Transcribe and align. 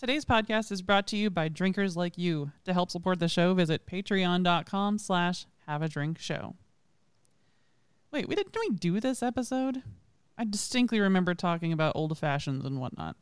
Today's 0.00 0.24
podcast 0.24 0.72
is 0.72 0.80
brought 0.80 1.06
to 1.08 1.16
you 1.18 1.28
by 1.28 1.48
drinkers 1.48 1.94
like 1.94 2.16
you. 2.16 2.52
To 2.64 2.72
help 2.72 2.90
support 2.90 3.18
the 3.18 3.28
show, 3.28 3.52
visit 3.52 3.84
patreon.com 3.84 4.96
slash 4.96 5.44
have 5.66 5.82
a 5.82 5.90
drink 5.90 6.18
show. 6.18 6.56
Wait, 8.10 8.26
we 8.26 8.34
didn't 8.34 8.56
we 8.58 8.70
do 8.70 8.98
this 8.98 9.22
episode? 9.22 9.82
I 10.38 10.44
distinctly 10.44 11.00
remember 11.00 11.34
talking 11.34 11.74
about 11.74 11.96
old 11.96 12.16
fashions 12.16 12.64
and 12.64 12.80
whatnot. 12.80 13.16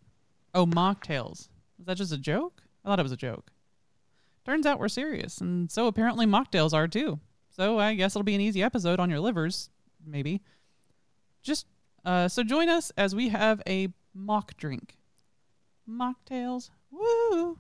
Oh, 0.55 0.67
mocktails. 0.67 1.49
Is 1.81 1.87
that 1.87 1.97
just 1.97 2.13
a 2.13 2.17
joke? 2.17 2.63
I 2.85 2.91
thought 2.91 3.01
it 3.01 3.03
was 3.03 3.11
a 3.11 3.17
joke. 3.17 3.51
Turns 4.47 4.65
out 4.65 4.79
we're 4.79 4.87
serious, 4.87 5.39
and 5.39 5.69
so 5.73 5.89
apparently 5.89 6.27
mocktails 6.27 6.73
are 6.73 6.87
too. 6.87 7.19
So 7.51 7.81
I 7.81 7.95
guess 7.95 8.13
it'll 8.15 8.23
be 8.23 8.37
an 8.37 8.41
easy 8.41 8.63
episode 8.63 9.01
on 9.01 9.11
your 9.11 9.19
livers, 9.19 9.69
maybe. 10.07 10.43
Just 11.43 11.67
uh, 12.05 12.29
so 12.29 12.45
join 12.45 12.69
us 12.69 12.93
as 12.97 13.17
we 13.17 13.31
have 13.31 13.61
a 13.67 13.89
mock 14.15 14.57
drink. 14.57 14.98
Mocktails. 15.89 16.71
Woo! 16.91 17.57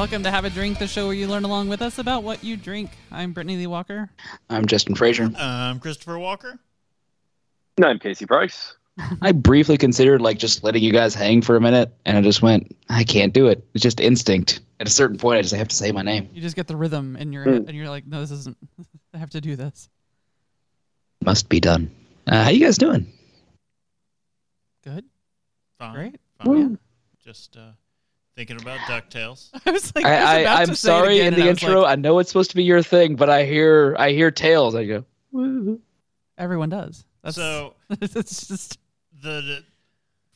Welcome 0.00 0.22
to 0.22 0.30
Have 0.30 0.46
a 0.46 0.50
Drink, 0.50 0.78
the 0.78 0.86
show 0.86 1.04
where 1.04 1.14
you 1.14 1.26
learn 1.26 1.44
along 1.44 1.68
with 1.68 1.82
us 1.82 1.98
about 1.98 2.22
what 2.22 2.42
you 2.42 2.56
drink. 2.56 2.90
I'm 3.12 3.34
Brittany 3.34 3.58
Lee 3.58 3.66
Walker. 3.66 4.08
I'm 4.48 4.64
Justin 4.64 4.94
Frazier. 4.94 5.30
I'm 5.36 5.78
Christopher 5.78 6.18
Walker. 6.18 6.58
No, 7.76 7.88
I'm 7.88 7.98
Casey 7.98 8.24
Price. 8.24 8.78
I 9.20 9.32
briefly 9.32 9.76
considered 9.76 10.22
like 10.22 10.38
just 10.38 10.64
letting 10.64 10.82
you 10.82 10.90
guys 10.90 11.14
hang 11.14 11.42
for 11.42 11.54
a 11.54 11.60
minute, 11.60 11.92
and 12.06 12.16
I 12.16 12.22
just 12.22 12.40
went, 12.40 12.74
I 12.88 13.04
can't 13.04 13.34
do 13.34 13.48
it. 13.48 13.62
It's 13.74 13.82
just 13.82 14.00
instinct. 14.00 14.60
At 14.80 14.88
a 14.88 14.90
certain 14.90 15.18
point, 15.18 15.38
I 15.38 15.42
just 15.42 15.54
have 15.54 15.68
to 15.68 15.76
say 15.76 15.92
my 15.92 16.00
name. 16.00 16.30
You 16.32 16.40
just 16.40 16.56
get 16.56 16.66
the 16.66 16.76
rhythm 16.76 17.14
in 17.16 17.30
your 17.30 17.44
head, 17.44 17.66
and 17.68 17.76
you're 17.76 17.90
like, 17.90 18.06
no, 18.06 18.22
this 18.22 18.30
isn't. 18.30 18.56
I 19.14 19.18
have 19.18 19.30
to 19.30 19.42
do 19.42 19.54
this. 19.54 19.90
Must 21.26 21.46
be 21.50 21.60
done. 21.60 21.90
Uh, 22.26 22.44
how 22.44 22.48
you 22.48 22.64
guys 22.64 22.78
doing? 22.78 23.06
Good. 24.82 25.04
Fine. 25.78 25.94
Great. 25.94 26.20
Fine. 26.42 26.70
Yeah. 26.70 26.76
Just 27.22 27.58
uh, 27.58 27.72
thinking 28.46 28.60
about 28.62 28.78
DuckTales. 28.80 29.50
I 29.66 29.70
was 29.70 29.94
like, 29.94 30.04
I 30.06 30.10
was 30.20 30.28
I, 30.28 30.38
about 30.38 30.56
I, 30.56 30.60
I'm 30.62 30.66
say 30.68 30.72
it 30.72 30.76
sorry 30.76 31.18
again, 31.20 31.34
in 31.34 31.40
the 31.40 31.48
intro. 31.48 31.82
like, 31.82 31.92
I 31.92 32.00
know 32.00 32.18
it's 32.20 32.30
supposed 32.30 32.50
to 32.50 32.56
be 32.56 32.64
your 32.64 32.82
thing, 32.82 33.14
but 33.16 33.28
I 33.28 33.44
hear 33.44 33.94
I 33.98 34.12
hear 34.12 34.30
tails. 34.30 34.74
I 34.74 34.86
go, 34.86 35.04
"Woo." 35.30 35.78
everyone 36.38 36.70
does. 36.70 37.04
That's, 37.22 37.36
So 37.36 37.74
it's 37.90 38.46
just 38.48 38.78
the, 39.22 39.28
the 39.42 39.64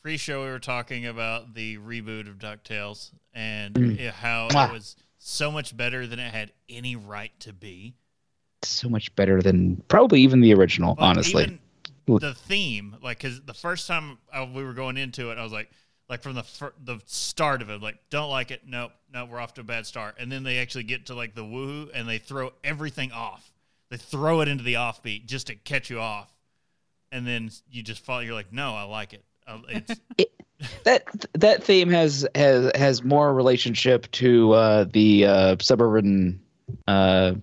pre-show 0.03 0.43
we 0.45 0.51
were 0.51 0.59
talking 0.59 1.07
about 1.07 1.55
the 1.55 1.77
reboot 1.79 2.27
of 2.29 2.37
DuckTales 2.37 3.09
and 3.33 3.73
Mm. 3.73 4.11
how 4.11 4.49
Mwah. 4.49 4.69
it 4.69 4.73
was 4.73 4.95
so 5.17 5.51
much 5.51 5.75
better 5.75 6.05
than 6.05 6.19
it 6.19 6.31
had 6.31 6.51
any 6.69 6.95
right 6.95 7.31
to 7.39 7.53
be. 7.53 7.95
so 8.61 8.87
much 8.87 9.15
better 9.15 9.41
than 9.41 9.77
probably 9.87 10.21
even 10.21 10.41
the 10.41 10.53
original. 10.53 10.91
Like, 10.91 10.99
honestly, 11.09 11.43
even 11.43 11.59
the 12.05 12.35
theme, 12.35 12.97
like, 13.01 13.17
because 13.17 13.41
the 13.41 13.53
first 13.55 13.87
time 13.87 14.19
I, 14.31 14.43
we 14.43 14.63
were 14.63 14.73
going 14.73 14.95
into 14.97 15.31
it, 15.31 15.39
I 15.39 15.43
was 15.43 15.51
like, 15.51 15.71
like 16.09 16.21
from 16.21 16.35
the 16.35 16.43
fir- 16.43 16.73
the 16.83 16.99
start 17.05 17.61
of 17.61 17.69
it, 17.69 17.81
like, 17.81 17.97
don't 18.09 18.29
like 18.29 18.51
it. 18.51 18.61
Nope, 18.65 18.91
no, 19.13 19.25
we're 19.25 19.39
off 19.39 19.53
to 19.55 19.61
a 19.61 19.63
bad 19.63 19.85
start. 19.85 20.15
And 20.19 20.31
then 20.31 20.43
they 20.43 20.59
actually 20.59 20.83
get 20.83 21.07
to 21.07 21.15
like 21.15 21.35
the 21.35 21.43
woohoo, 21.43 21.89
and 21.93 22.07
they 22.07 22.17
throw 22.17 22.51
everything 22.63 23.11
off. 23.11 23.51
They 23.89 23.97
throw 23.97 24.41
it 24.41 24.47
into 24.47 24.63
the 24.63 24.75
offbeat 24.75 25.25
just 25.25 25.47
to 25.47 25.55
catch 25.55 25.89
you 25.89 25.99
off, 25.99 26.31
and 27.11 27.25
then 27.25 27.49
you 27.69 27.83
just 27.83 28.03
fall. 28.03 28.21
You're 28.21 28.33
like, 28.33 28.53
no, 28.53 28.73
I 28.75 28.83
like 28.83 29.13
it. 29.13 29.23
Uh, 29.47 29.59
It's 29.69 29.99
that 30.83 31.25
that 31.33 31.63
theme 31.63 31.89
has 31.89 32.27
has 32.35 32.71
has 32.75 33.03
more 33.03 33.33
relationship 33.33 34.09
to 34.11 34.53
uh, 34.53 34.85
the 34.91 35.25
uh, 35.25 35.55
suburban 35.59 36.39
uh, 36.87 37.33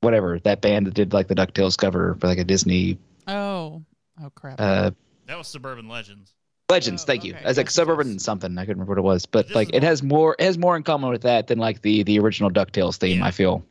whatever 0.00 0.38
that 0.40 0.60
band 0.60 0.86
that 0.86 0.94
did 0.94 1.12
like 1.12 1.28
the 1.28 1.34
Ducktales 1.34 1.76
cover 1.76 2.16
for 2.20 2.26
like 2.26 2.38
a 2.38 2.44
Disney 2.44 2.98
oh, 3.26 3.82
oh 4.22 4.30
crap. 4.34 4.60
uh, 4.60 4.90
that 5.26 5.38
was 5.38 5.48
Suburban 5.48 5.88
Legends. 5.88 6.34
Legends. 6.72 7.02
Oh, 7.04 7.06
thank 7.06 7.24
you. 7.24 7.34
okay. 7.34 7.44
As 7.44 7.56
like 7.56 7.66
Yes, 7.66 7.74
suburban 7.74 8.12
yes. 8.14 8.22
something. 8.24 8.58
I 8.58 8.62
couldn't 8.62 8.80
remember 8.80 8.92
what 8.92 8.98
it 8.98 9.14
was, 9.14 9.26
but 9.26 9.46
This 9.48 9.54
like 9.54 9.70
it 9.72 9.82
has 9.82 10.02
more 10.02 10.34
it 10.38 10.44
has 10.44 10.58
more 10.58 10.76
in 10.76 10.82
common 10.82 11.10
with 11.10 11.22
that 11.22 11.46
than 11.46 11.58
like 11.58 11.82
the 11.82 12.02
the 12.02 12.18
original 12.18 12.50
Ducktales 12.50 12.96
theme. 12.96 13.18
Yeah. 13.20 13.26
I 13.26 13.30
feel, 13.30 13.64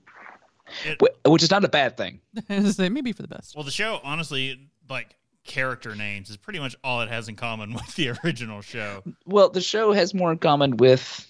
It- 0.86 1.02
which 1.26 1.44
is 1.44 1.52
not 1.52 1.64
a 1.66 1.70
bad 1.70 1.98
thing. 1.98 2.22
Maybe 2.50 3.12
for 3.12 3.22
the 3.22 3.28
best. 3.28 3.56
Well, 3.56 3.64
the 3.66 3.72
show, 3.72 4.00
honestly, 4.04 4.70
like 4.90 5.16
character 5.44 5.96
names 5.96 6.30
is 6.30 6.38
pretty 6.38 6.60
much 6.60 6.76
all 6.84 7.02
it 7.02 7.10
has 7.10 7.28
in 7.28 7.36
common 7.36 7.74
with 7.80 7.96
the 7.96 8.10
original 8.24 8.62
show. 8.62 9.04
Well, 9.26 9.50
the 9.50 9.62
show 9.62 9.92
has 9.92 10.14
more 10.14 10.32
in 10.32 10.38
common 10.38 10.78
with 10.78 11.28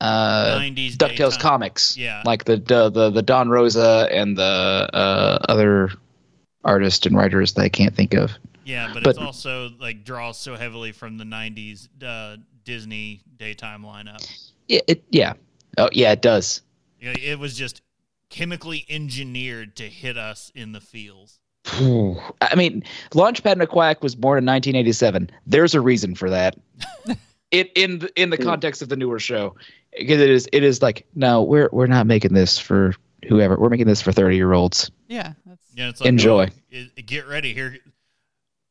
uh, 0.00 0.58
90s 0.60 0.92
Ducktales 0.96 1.16
daytime. 1.32 1.40
comics. 1.40 1.96
Yeah. 1.96 2.22
like 2.24 2.44
the 2.44 2.56
the 2.56 2.90
the, 2.90 3.10
the 3.10 3.22
Don 3.22 3.48
Rosa 3.48 4.08
and 4.12 4.36
the 4.36 4.88
uh, 4.92 5.38
other 5.48 5.90
artists 6.64 7.06
and 7.06 7.16
writers 7.16 7.54
that 7.54 7.62
I 7.62 7.68
can't 7.68 7.94
think 7.94 8.14
of. 8.14 8.32
Yeah, 8.68 8.90
but, 8.92 9.02
But- 9.02 9.10
it's 9.10 9.18
also 9.18 9.70
like 9.80 10.04
draws 10.04 10.36
so 10.36 10.54
heavily 10.54 10.92
from 10.92 11.16
the 11.16 11.24
'90s 11.24 11.88
uh, 12.04 12.36
Disney 12.64 13.22
daytime 13.38 13.82
lineup. 13.82 14.22
Yeah, 14.68 14.80
it, 14.86 15.04
yeah, 15.08 15.32
oh 15.78 15.88
yeah, 15.90 16.12
it 16.12 16.20
does. 16.20 16.60
You 17.00 17.08
know, 17.08 17.14
it 17.18 17.38
was 17.38 17.56
just 17.56 17.80
chemically 18.28 18.84
engineered 18.90 19.76
to 19.76 19.84
hit 19.84 20.18
us 20.18 20.52
in 20.54 20.72
the 20.72 20.80
feels. 20.80 21.40
I 21.64 22.54
mean, 22.56 22.82
Launchpad 23.12 23.56
McQuack 23.56 24.02
was 24.02 24.14
born 24.14 24.38
in 24.38 24.44
1987. 24.44 25.30
There's 25.46 25.74
a 25.74 25.80
reason 25.80 26.14
for 26.14 26.28
that. 26.28 26.56
it 27.50 27.70
in 27.74 28.00
the, 28.00 28.20
in 28.20 28.28
the 28.28 28.38
context 28.38 28.82
of 28.82 28.90
the 28.90 28.96
newer 28.96 29.18
show, 29.18 29.56
because 29.96 30.20
it 30.20 30.28
is 30.28 30.46
it 30.52 30.62
is 30.62 30.82
like 30.82 31.06
no, 31.14 31.42
we're 31.42 31.70
we're 31.72 31.86
not 31.86 32.06
making 32.06 32.34
this 32.34 32.58
for 32.58 32.94
whoever. 33.26 33.56
We're 33.56 33.70
making 33.70 33.86
this 33.86 34.02
for 34.02 34.12
30 34.12 34.36
year 34.36 34.52
olds. 34.52 34.90
Yeah, 35.08 35.32
that's. 35.46 35.64
Yeah, 35.74 35.90
it's 35.90 36.00
like 36.00 36.08
Enjoy. 36.08 36.48
oh, 36.74 36.84
get 37.06 37.28
ready 37.28 37.54
here, 37.54 37.78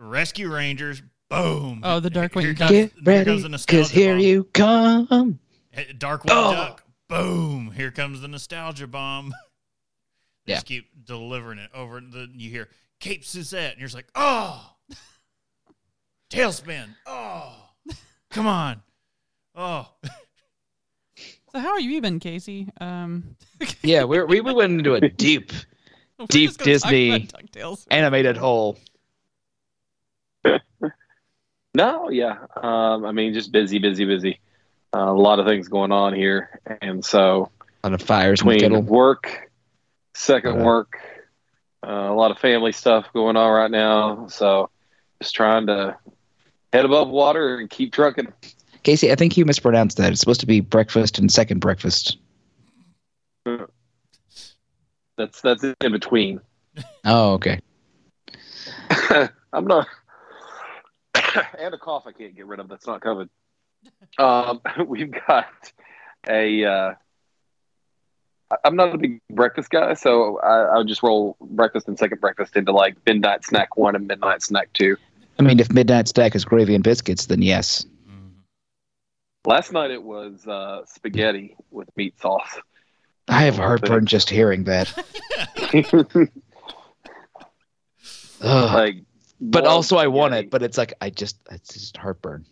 Rescue 0.08 0.52
Rangers. 0.54 1.02
Boom. 1.30 1.82
Oh, 1.84 2.00
the 2.00 2.10
Darkwing 2.10 2.42
Here 2.42 2.54
Duck. 2.54 2.70
comes, 2.70 2.72
Get 2.72 2.92
here 2.94 3.02
ready, 3.04 3.32
cause 3.42 3.50
nostalgia 3.50 3.94
here 3.94 4.18
you 4.18 4.46
come. 4.46 5.40
Hey, 5.72 5.88
Darkwing 5.98 6.28
Oh. 6.30 6.54
Duck. 6.54 6.84
Boom. 7.10 7.72
Here 7.72 7.92
comes 7.92 8.22
the 8.22 8.28
nostalgia 8.28 8.88
bomb. 8.88 9.34
They 10.46 10.54
Yeah. 10.54 10.58
just 10.58 10.66
keep 10.68 10.88
delivering 11.06 11.60
it 11.60 11.70
over. 11.74 11.98
and 11.98 12.14
The, 12.14 12.30
you 12.34 12.50
hear 12.50 12.70
Cape 13.02 13.26
Suzette, 13.26 13.72
and 13.74 13.80
you're 13.82 13.88
just 13.88 13.96
like, 13.96 14.08
oh, 14.16 14.74
TaleSpin. 16.30 16.88
Oh, 17.06 17.54
come 18.32 18.48
on. 18.48 18.82
Oh, 19.56 19.90
So 21.52 21.60
how 21.60 21.70
are 21.72 21.80
you 21.82 21.92
even, 21.98 22.20
Casey? 22.22 22.70
Um, 22.80 23.36
Yeah, 23.84 24.04
we're, 24.06 24.26
we 24.26 24.40
we 24.42 24.54
went 24.54 24.72
into 24.74 24.94
a 24.94 25.02
deep 25.10 25.52
Deep 26.30 26.50
just 26.52 26.60
gonna 26.60 26.80
talk 26.80 26.90
Disney 26.92 27.20
DuckTales. 27.28 27.86
animated 27.92 28.38
hole. 28.38 28.78
No, 31.74 32.10
yeah. 32.10 32.38
Um, 32.56 33.06
I 33.06 33.12
mean, 33.12 33.34
just 33.36 33.52
busy, 33.52 33.78
busy, 33.78 34.04
busy. 34.04 34.40
Uh, 34.96 35.12
a 35.12 35.14
lot 35.14 35.38
of 35.38 35.46
things 35.46 35.68
going 35.68 35.92
on 35.92 36.16
here, 36.16 36.60
and 36.82 37.06
so 37.06 37.52
A 37.84 37.90
lot 37.90 37.94
of 37.94 38.02
fires 38.02 38.42
in 38.42 38.48
the 38.48 38.54
between 38.56 38.86
work, 38.88 39.52
second 40.16 40.62
Uh, 40.62 40.64
work, 40.64 40.98
uh, 41.86 41.92
a 41.92 42.16
lot 42.16 42.32
of 42.32 42.40
family 42.40 42.72
stuff 42.72 43.06
going 43.14 43.38
on 43.38 43.52
right 43.52 43.70
now. 43.70 44.26
So 44.28 44.72
just 45.22 45.36
trying 45.36 45.68
to 45.68 45.96
head 46.74 46.86
above 46.86 47.10
water 47.10 47.60
and 47.60 47.70
keep 47.70 47.94
trucking. 47.94 48.34
Casey, 48.82 49.12
I 49.12 49.16
think 49.16 49.38
you 49.38 49.46
mispronounced 49.46 49.98
that. 49.98 50.12
It's 50.12 50.20
supposed 50.20 50.40
to 50.40 50.48
be 50.48 50.62
breakfast 50.62 51.20
and 51.20 51.32
second 51.32 51.60
breakfast. 51.60 52.18
That's 55.18 55.42
that's 55.42 55.64
in 55.64 55.92
between. 55.92 56.42
Oh, 57.06 57.34
okay. 57.34 57.60
I'm 59.54 59.66
not. 59.66 59.88
and 61.60 61.74
a 61.74 61.78
cough 61.78 62.04
I 62.08 62.12
can't 62.12 62.36
get 62.36 62.46
rid 62.46 62.60
of. 62.60 62.68
That's 62.70 62.88
not 62.88 63.02
COVID. 63.02 63.30
Um, 64.18 64.62
we've 64.88 65.12
got 65.28 65.72
a. 66.28 66.66
Uh, 66.66 66.94
I'm 68.64 68.78
not 68.78 68.96
a 68.96 68.98
big 68.98 69.20
breakfast 69.30 69.70
guy, 69.70 69.94
so 69.94 70.40
I, 70.40 70.76
I 70.76 70.78
would 70.78 70.88
just 70.88 71.04
roll 71.04 71.36
breakfast 71.42 71.90
and 71.90 72.00
second 72.00 72.22
breakfast 72.22 72.56
into 72.56 72.72
like 72.72 72.96
midnight 73.06 73.44
snack 73.44 73.76
one 73.76 73.96
and 73.96 74.08
midnight 74.08 74.42
snack 74.42 74.72
two. 74.74 74.96
I 75.38 75.44
mean, 75.44 75.60
if 75.60 75.72
midnight 75.72 76.08
snack 76.08 76.34
is 76.34 76.46
gravy 76.46 76.74
and 76.74 76.84
biscuits, 76.84 77.26
then 77.26 77.42
yes. 77.42 77.86
Mhm. 78.10 78.32
Last 79.46 79.74
night 79.74 79.92
it 79.92 80.02
was 80.02 80.48
uh, 80.48 80.86
spaghetti 80.86 81.58
with 81.72 81.90
meat 81.98 82.20
sauce. 82.22 82.58
I 83.28 83.42
have 83.42 83.60
a 83.60 83.62
heartburn 83.62 84.06
just 84.06 84.30
hearing 84.30 84.64
that. 84.66 84.94
Like, 88.40 89.04
but 89.40 89.64
warm 89.64 89.76
also, 89.76 89.98
I 89.98 90.08
want 90.08 90.32
spaghetti. 90.34 90.48
it. 90.48 90.52
But 90.52 90.64
it's 90.64 90.78
like 90.78 90.94
I 91.02 91.10
just 91.10 91.38
it's 91.52 91.74
just 91.74 91.98
heartburn. 91.98 92.46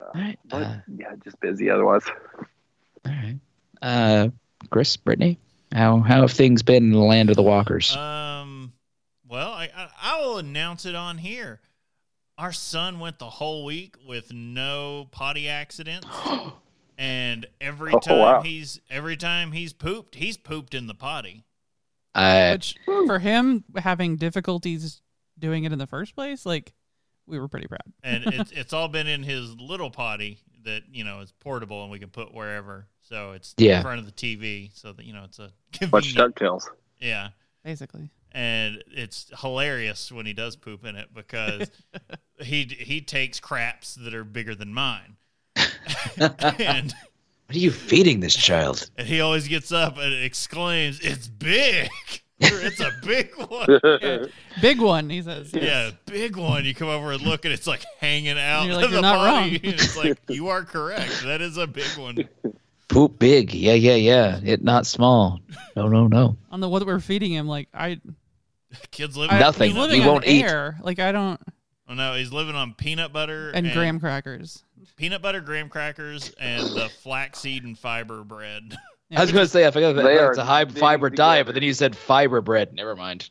All 0.00 0.08
right. 0.20 0.38
But, 0.44 0.62
Uh, 0.62 0.76
yeah, 0.96 1.14
just 1.22 1.38
busy 1.40 1.70
otherwise. 1.70 2.02
all 3.06 3.12
right. 3.12 3.38
Uh, 3.80 4.28
Chris, 4.70 4.96
Brittany, 4.96 5.38
how 5.72 6.00
how 6.00 6.22
have 6.22 6.32
things 6.32 6.62
been 6.62 6.84
in 6.84 6.90
the 6.92 6.98
land 6.98 7.30
of 7.30 7.36
the 7.36 7.42
walkers? 7.42 7.96
Um, 7.96 8.72
well, 9.28 9.52
I, 9.52 9.70
I 9.74 9.88
I 10.02 10.20
will 10.20 10.38
announce 10.38 10.86
it 10.86 10.94
on 10.94 11.18
here. 11.18 11.60
Our 12.38 12.52
son 12.52 12.98
went 12.98 13.18
the 13.18 13.30
whole 13.30 13.64
week 13.64 13.96
with 14.06 14.32
no 14.32 15.08
potty 15.10 15.48
accidents, 15.48 16.06
and 16.98 17.46
every 17.60 17.92
Oh, 17.92 17.98
time 18.00 18.18
wow. 18.18 18.42
he's 18.42 18.80
every 18.90 19.16
time 19.16 19.52
he's 19.52 19.72
pooped, 19.72 20.16
he's 20.16 20.36
pooped 20.36 20.74
in 20.74 20.86
the 20.86 20.94
potty. 20.94 21.44
Uh, 22.14 22.52
Which 22.52 22.76
for 22.86 23.18
him 23.18 23.64
having 23.76 24.16
difficulties 24.16 25.00
doing 25.38 25.64
it 25.64 25.72
in 25.72 25.78
the 25.78 25.86
first 25.86 26.14
place, 26.14 26.44
like 26.44 26.72
we 27.26 27.38
were 27.38 27.48
pretty 27.48 27.68
proud. 27.68 27.80
and 28.02 28.24
it's 28.26 28.50
it's 28.52 28.72
all 28.72 28.88
been 28.88 29.06
in 29.06 29.22
his 29.22 29.54
little 29.58 29.90
potty 29.90 30.38
that 30.64 30.82
you 30.92 31.04
know 31.04 31.20
is 31.20 31.32
portable 31.32 31.82
and 31.82 31.90
we 31.90 31.98
can 31.98 32.10
put 32.10 32.32
wherever. 32.34 32.86
So 33.00 33.32
it's 33.32 33.54
Yeah. 33.58 33.78
in 33.78 33.82
front 33.82 33.98
of 34.00 34.06
the 34.06 34.12
TV, 34.12 34.70
so 34.74 34.92
that 34.92 35.04
you 35.06 35.12
know 35.12 35.24
it's 35.24 35.38
a 35.38 35.50
Watch 35.90 36.04
convenient. 36.12 36.34
Ducktales. 36.36 36.64
Yeah, 37.00 37.30
Basically. 37.64 38.10
and 38.30 38.82
it's 38.88 39.30
hilarious 39.40 40.12
when 40.12 40.24
he 40.26 40.32
does 40.34 40.54
poop 40.56 40.84
in 40.84 40.96
it 40.96 41.08
because 41.14 41.70
he 42.40 42.64
he 42.64 43.00
takes 43.00 43.40
craps 43.40 43.94
that 43.96 44.14
are 44.14 44.24
bigger 44.24 44.54
than 44.54 44.72
mine, 44.74 45.16
and 46.58 46.94
what 47.52 47.58
are 47.58 47.60
you 47.60 47.70
feeding 47.70 48.20
this 48.20 48.34
child? 48.34 48.88
and 48.96 49.06
he 49.06 49.20
always 49.20 49.46
gets 49.46 49.72
up 49.72 49.98
and 49.98 50.14
exclaims, 50.24 51.00
"It's 51.00 51.28
big! 51.28 51.90
it's 52.40 52.80
a 52.80 52.90
big 53.04 53.30
one!" 53.36 53.78
Yeah. 54.00 54.24
Big 54.62 54.80
one, 54.80 55.10
he 55.10 55.20
says. 55.20 55.52
Yeah, 55.52 55.90
big 56.06 56.38
one. 56.38 56.64
You 56.64 56.74
come 56.74 56.88
over 56.88 57.12
and 57.12 57.20
look, 57.20 57.44
and 57.44 57.52
it's 57.52 57.66
like 57.66 57.84
hanging 57.98 58.38
out. 58.38 58.62
And 58.62 58.70
you're 58.70 58.80
like, 58.80 58.90
"You're 58.90 58.96
the 58.96 59.02
not 59.02 59.16
body." 59.16 59.30
wrong. 59.30 59.50
And 59.50 59.64
it's 59.64 59.94
like 59.98 60.18
you 60.30 60.48
are 60.48 60.64
correct. 60.64 61.24
That 61.24 61.42
is 61.42 61.58
a 61.58 61.66
big 61.66 61.98
one. 61.98 62.26
Poop 62.88 63.18
big. 63.18 63.52
Yeah, 63.52 63.74
yeah, 63.74 63.96
yeah. 63.96 64.40
It 64.42 64.64
not 64.64 64.86
small. 64.86 65.38
No, 65.76 65.88
no, 65.88 66.06
no. 66.06 66.38
On 66.50 66.60
the 66.60 66.70
what 66.70 66.86
we're 66.86 67.00
feeding 67.00 67.32
him, 67.32 67.46
like 67.48 67.68
I, 67.74 68.00
Kids 68.92 69.14
living 69.14 69.36
I 69.36 69.40
Nothing. 69.40 69.72
He's 69.72 69.78
living 69.78 70.00
We 70.00 70.06
on 70.06 70.12
won't 70.14 70.26
eat. 70.26 70.46
Like 70.82 71.00
I 71.00 71.12
don't 71.12 71.38
Oh 71.86 71.94
no, 71.94 72.14
he's 72.14 72.32
living 72.32 72.54
on 72.54 72.72
peanut 72.72 73.12
butter 73.12 73.50
and 73.50 73.70
graham 73.72 74.00
crackers. 74.00 74.64
Peanut 74.96 75.22
butter, 75.22 75.40
graham 75.40 75.68
crackers, 75.68 76.32
and 76.40 76.62
the 76.76 76.88
flaxseed 77.02 77.64
and 77.64 77.78
fiber 77.78 78.24
bread. 78.24 78.76
I 79.14 79.20
was 79.20 79.30
going 79.32 79.44
to 79.44 79.48
say 79.50 79.66
I 79.66 79.70
forgot 79.70 79.92
that 79.94 80.06
it's 80.06 80.38
a 80.38 80.44
high 80.44 80.64
big 80.64 80.78
fiber 80.78 81.10
diet, 81.10 81.46
but 81.46 81.54
then 81.54 81.62
you 81.62 81.74
said 81.74 81.94
fiber 81.94 82.40
bread. 82.40 82.72
Never 82.72 82.96
mind. 82.96 83.28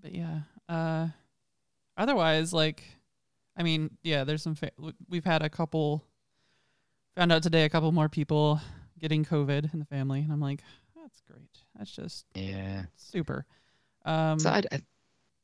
but 0.00 0.14
yeah. 0.14 0.40
Uh, 0.68 1.08
otherwise, 1.96 2.52
like, 2.52 2.82
I 3.56 3.62
mean, 3.62 3.90
yeah, 4.02 4.24
there's 4.24 4.42
some. 4.42 4.54
Fa- 4.54 4.70
we've 5.08 5.24
had 5.24 5.42
a 5.42 5.48
couple. 5.50 6.04
Found 7.16 7.32
out 7.32 7.42
today 7.42 7.64
a 7.64 7.68
couple 7.70 7.90
more 7.92 8.08
people 8.10 8.60
getting 8.98 9.24
COVID 9.24 9.72
in 9.72 9.78
the 9.78 9.86
family, 9.86 10.20
and 10.20 10.30
I'm 10.30 10.40
like, 10.40 10.60
that's 10.94 11.20
great. 11.22 11.48
That's 11.78 11.90
just 11.90 12.26
Yeah. 12.34 12.82
super. 12.96 13.46
Um, 14.04 14.38
So 14.38 14.50
I, 14.50 14.62
I, 14.70 14.80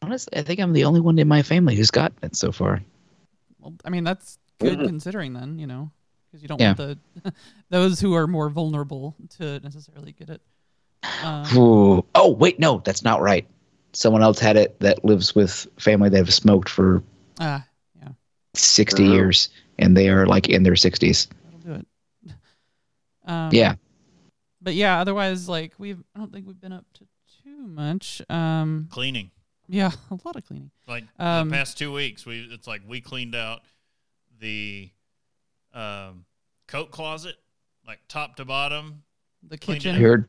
honestly, 0.03 0.37
I 0.39 0.43
think 0.43 0.61
I'm 0.61 0.75
the 0.75 0.85
only 0.85 1.01
one 1.01 1.19
in 1.19 1.27
my 1.27 1.43
family 1.43 1.75
who's 1.75 1.91
gotten 1.91 2.19
it 2.23 2.37
so 2.37 2.53
far. 2.53 2.83
Well, 3.63 3.75
I 3.85 3.91
mean, 3.91 4.05
that's 4.05 4.39
good 4.59 4.79
Mhm. 4.79 4.87
considering 4.87 5.33
then, 5.33 5.59
you 5.59 5.67
know, 5.67 5.91
because 6.27 6.43
you 6.43 6.49
don't 6.49 6.61
Yeah. 6.61 6.75
want 6.75 6.79
the 6.79 6.99
those 7.71 8.01
who 8.01 8.15
are 8.15 8.27
more 8.27 8.51
vulnerable 8.51 9.15
to 9.39 9.61
necessarily 9.61 10.13
get 10.13 10.29
it. 10.31 10.43
Um, 11.23 11.47
Oh, 12.15 12.33
wait, 12.39 12.59
no, 12.61 12.81
that's 12.85 13.03
not 13.03 13.21
right. 13.21 13.47
Someone 13.93 14.23
else 14.23 14.39
had 14.39 14.57
it 14.57 14.79
that 14.81 15.05
lives 15.05 15.35
with 15.35 15.67
family 15.79 16.09
that 16.09 16.17
have 16.19 16.33
smoked 16.33 16.69
for 16.69 17.03
ah, 17.41 17.65
60 18.55 19.05
Oh. 19.05 19.13
years, 19.13 19.49
and 19.79 19.97
they 19.97 20.09
are 20.11 20.27
like 20.27 20.49
in 20.49 20.63
their 20.63 20.75
60s. 20.77 21.29
that'll 21.45 21.59
do 21.61 21.73
it. 21.73 21.87
Um, 23.25 23.51
Yeah. 23.53 23.77
but 24.61 24.75
yeah, 24.75 25.01
otherwise, 25.01 25.49
like 25.49 25.75
we've, 25.79 26.03
I 26.15 26.19
don't 26.19 26.33
think 26.33 26.47
we've 26.47 26.61
been 26.61 26.73
up 26.73 26.85
to 26.95 27.07
too 27.45 27.57
much. 27.69 28.21
Um, 28.29 28.89
Cleaning. 28.91 29.31
Yeah, 29.73 29.91
a 30.11 30.19
lot 30.25 30.37
of 30.37 30.47
cleaning. 30.47 30.71
Like 30.87 31.05
Um, 31.19 31.49
the 31.49 31.57
past 31.57 31.79
two 31.79 31.93
weeks, 31.93 32.27
we 32.27 32.47
it's 32.53 32.67
like 32.67 32.83
we 32.87 33.01
cleaned 33.01 33.35
out 33.35 33.63
the 34.39 34.91
um, 35.73 36.27
coat 36.69 36.91
closet, 36.91 37.37
like 37.87 38.01
top 38.09 38.37
to 38.37 38.45
bottom. 38.45 39.03
The 39.49 39.57
kitchen. 39.59 39.97
I 39.97 39.99
heard, 39.99 40.29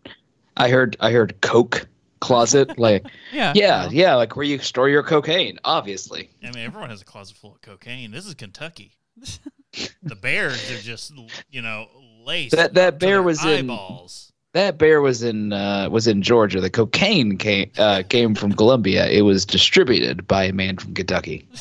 I 0.57 0.69
heard, 0.69 0.97
I 0.99 1.11
heard 1.11 1.39
Coke 1.41 1.87
closet. 2.19 2.75
Like, 2.79 3.05
Yeah. 3.31 3.51
yeah, 3.55 3.83
well, 3.83 3.93
yeah, 3.93 4.15
like 4.15 4.35
where 4.35 4.45
you 4.45 4.57
store 4.59 4.89
your 4.89 5.03
cocaine, 5.03 5.59
obviously. 5.65 6.29
I 6.41 6.47
mean, 6.47 6.65
everyone 6.65 6.89
has 6.89 7.01
a 7.01 7.05
closet 7.05 7.35
full 7.37 7.53
of 7.53 7.61
cocaine. 7.61 8.11
This 8.11 8.25
is 8.25 8.33
Kentucky. 8.33 8.93
the 10.01 10.15
Bears 10.15 10.71
are 10.71 10.77
just 10.81 11.13
you 11.51 11.61
know 11.61 11.87
laced. 12.25 12.55
That 12.55 12.73
that 12.75 12.97
bear 12.97 13.09
their 13.17 13.23
was 13.23 13.43
in 13.45 13.69
eyeballs. 13.69 14.32
That 14.53 14.77
bear 14.77 15.01
was 15.01 15.23
in 15.23 15.51
uh, 15.51 15.89
was 15.89 16.07
in 16.07 16.21
Georgia. 16.21 16.61
The 16.61 16.69
cocaine 16.69 17.37
came 17.37 17.71
uh, 17.77 18.03
came 18.07 18.35
from 18.35 18.53
Colombia. 18.53 19.07
It 19.09 19.21
was 19.21 19.45
distributed 19.45 20.27
by 20.27 20.45
a 20.45 20.53
man 20.53 20.77
from 20.77 20.93
Kentucky. 20.93 21.47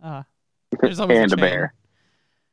Ah, 0.00 0.24
there's 0.80 1.00
and 1.00 1.10
a 1.10 1.16
chain. 1.16 1.36
bear. 1.36 1.74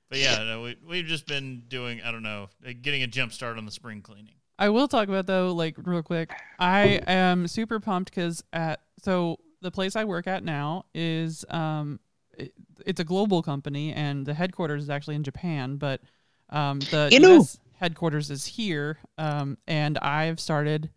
But 0.09 0.17
yeah, 0.17 0.43
no, 0.45 0.63
we 0.63 0.75
we've 0.83 1.05
just 1.05 1.27
been 1.27 1.61
doing 1.67 2.01
I 2.01 2.11
don't 2.11 2.23
know, 2.23 2.49
uh, 2.67 2.71
getting 2.81 3.03
a 3.03 3.07
jump 3.07 3.33
start 3.33 3.59
on 3.59 3.65
the 3.65 3.71
spring 3.71 4.01
cleaning. 4.01 4.33
I 4.57 4.69
will 4.69 4.87
talk 4.87 5.07
about 5.07 5.27
though, 5.27 5.53
like 5.53 5.75
real 5.77 6.01
quick. 6.01 6.33
I 6.57 7.01
am 7.05 7.47
super 7.47 7.79
pumped 7.79 8.09
because 8.09 8.43
at 8.51 8.81
so 9.03 9.37
the 9.61 9.69
place 9.69 9.95
I 9.95 10.05
work 10.05 10.25
at 10.25 10.43
now 10.43 10.85
is 10.95 11.45
um, 11.49 11.99
it, 12.35 12.51
it's 12.83 12.99
a 12.99 13.03
global 13.03 13.43
company 13.43 13.93
and 13.93 14.25
the 14.25 14.33
headquarters 14.33 14.81
is 14.81 14.89
actually 14.89 15.17
in 15.17 15.23
Japan, 15.23 15.77
but 15.77 16.01
um, 16.49 16.79
the 16.79 17.09
Inu. 17.11 17.41
US 17.41 17.59
headquarters 17.79 18.31
is 18.31 18.45
here. 18.45 18.97
Um, 19.17 19.57
and 19.67 19.97
I've 19.99 20.39
started 20.39 20.89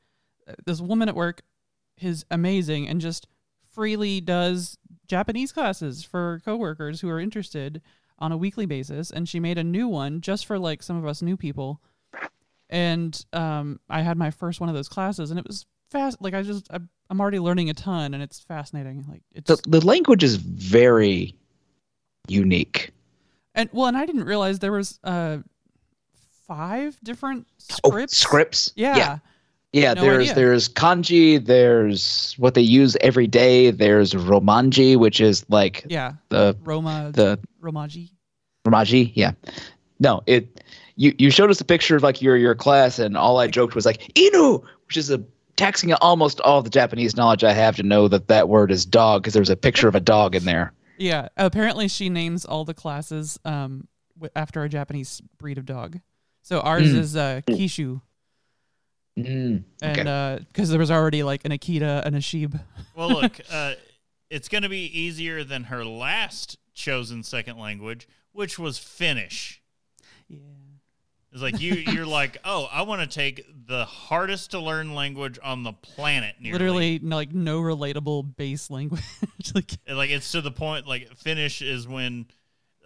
uh, 0.48 0.54
this 0.64 0.80
woman 0.80 1.08
at 1.08 1.14
work 1.14 1.42
is 2.00 2.24
amazing 2.30 2.88
and 2.88 3.00
just 3.00 3.26
freely 3.70 4.20
does 4.20 4.78
Japanese 5.06 5.52
classes 5.52 6.04
for 6.04 6.40
coworkers 6.44 7.00
who 7.00 7.08
are 7.08 7.20
interested 7.20 7.80
on 8.18 8.32
a 8.32 8.36
weekly 8.36 8.66
basis. 8.66 9.10
And 9.10 9.28
she 9.28 9.40
made 9.40 9.58
a 9.58 9.64
new 9.64 9.88
one 9.88 10.20
just 10.20 10.46
for 10.46 10.58
like 10.58 10.82
some 10.82 10.96
of 10.96 11.06
us 11.06 11.22
new 11.22 11.36
people 11.36 11.80
and 12.70 13.24
um, 13.32 13.80
I 13.88 14.02
had 14.02 14.16
my 14.16 14.30
first 14.30 14.60
one 14.60 14.68
of 14.68 14.74
those 14.74 14.88
classes, 14.88 15.30
and 15.30 15.38
it 15.38 15.46
was 15.46 15.66
fast. 15.90 16.20
Like 16.20 16.34
I 16.34 16.42
just, 16.42 16.70
I, 16.70 16.78
I'm 17.08 17.20
already 17.20 17.38
learning 17.38 17.70
a 17.70 17.74
ton, 17.74 18.14
and 18.14 18.22
it's 18.22 18.40
fascinating. 18.40 19.06
Like 19.08 19.22
it's 19.34 19.48
The 19.48 19.78
the 19.78 19.86
language 19.86 20.22
is 20.22 20.36
very 20.36 21.34
unique. 22.28 22.92
and 23.54 23.70
well, 23.72 23.86
and 23.86 23.96
I 23.96 24.04
didn't 24.04 24.24
realize 24.24 24.58
there 24.58 24.72
was 24.72 25.00
uh 25.02 25.38
five 26.48 26.98
different 27.04 27.46
Oh, 27.84 27.90
scripts. 27.90 28.16
scripts. 28.18 28.72
Yeah. 28.74 28.96
yeah. 28.96 29.18
Yeah, 29.74 29.92
No 29.94 30.00
there's 30.00 30.22
idea. 30.30 30.34
there's 30.34 30.68
kanji, 30.70 31.44
there's 31.44 32.34
what 32.38 32.54
they 32.54 32.62
use 32.62 32.96
every 33.02 33.26
day, 33.26 33.70
there's 33.70 34.14
romanji, 34.14 34.96
which 34.96 35.20
is 35.20 35.44
like 35.50 35.84
Yeah. 35.88 36.14
the 36.30 36.56
Roma. 36.64 37.10
the 37.14 37.38
Romaji. 37.62 38.10
romaji, 38.66 39.12
yeah. 39.14 39.32
No, 40.00 40.22
it 40.26 40.64
you 40.96 41.14
you 41.18 41.30
showed 41.30 41.50
us 41.50 41.60
a 41.60 41.64
picture 41.66 41.96
of 41.96 42.02
like 42.02 42.22
your 42.22 42.36
your 42.36 42.54
class 42.54 42.98
and 42.98 43.16
all 43.16 43.38
I 43.38 43.46
joked 43.46 43.74
was 43.74 43.84
like 43.84 44.00
inu, 44.14 44.62
which 44.86 44.96
is 44.96 45.10
a 45.10 45.22
taxing 45.56 45.92
almost 45.94 46.40
all 46.40 46.62
the 46.62 46.70
Japanese 46.70 47.14
knowledge 47.14 47.44
I 47.44 47.52
have 47.52 47.76
to 47.76 47.82
know 47.82 48.08
that 48.08 48.28
that 48.28 48.48
word 48.48 48.70
is 48.72 48.86
dog 48.86 49.22
because 49.22 49.34
there's 49.34 49.50
a 49.50 49.56
picture 49.56 49.86
of 49.88 49.94
a 49.94 50.00
dog 50.00 50.34
in 50.34 50.44
there. 50.46 50.72
Yeah. 50.96 51.28
Apparently, 51.36 51.88
she 51.88 52.08
names 52.08 52.44
all 52.46 52.64
the 52.64 52.74
classes 52.74 53.38
um 53.44 53.86
after 54.34 54.64
a 54.64 54.68
Japanese 54.68 55.20
breed 55.36 55.58
of 55.58 55.66
dog. 55.66 55.98
So 56.48 56.60
ours 56.60 56.88
Mm. 56.94 56.98
is 56.98 57.14
uh 57.14 57.42
Kishu, 57.46 58.00
Mm, 59.18 59.64
and 59.82 59.98
okay. 60.00 60.08
uh 60.08 60.38
because 60.38 60.70
there 60.70 60.78
was 60.78 60.90
already 60.90 61.22
like 61.22 61.44
an 61.44 61.50
Akita 61.52 62.06
and 62.06 62.16
a 62.16 62.20
Sheeb. 62.20 62.58
Well, 62.96 63.10
look, 63.10 63.38
uh, 63.52 63.74
it's 64.30 64.48
going 64.48 64.62
to 64.62 64.70
be 64.70 64.86
easier 64.98 65.44
than 65.44 65.64
her 65.64 65.84
last 65.84 66.56
chosen 66.72 67.22
second 67.22 67.58
language, 67.58 68.08
which 68.32 68.58
was 68.58 68.78
Finnish. 68.78 69.60
Yeah. 70.26 70.38
It's 71.32 71.42
like 71.42 71.60
you 71.60 71.74
you're 71.92 72.06
like, 72.06 72.38
oh, 72.46 72.66
I 72.72 72.80
want 72.80 73.02
to 73.02 73.06
take 73.06 73.44
the 73.66 73.84
hardest 73.84 74.52
to 74.52 74.58
learn 74.58 74.94
language 74.94 75.38
on 75.42 75.64
the 75.64 75.74
planet. 75.74 76.36
Nearly. 76.40 76.52
Literally, 76.58 76.98
like 77.00 77.34
no 77.34 77.60
relatable 77.60 78.36
base 78.36 78.70
language. 78.70 79.02
like, 79.54 79.72
like 79.86 80.08
it's 80.08 80.32
to 80.32 80.40
the 80.40 80.50
point. 80.50 80.86
Like 80.86 81.14
Finnish 81.14 81.60
is 81.60 81.86
when, 81.86 82.24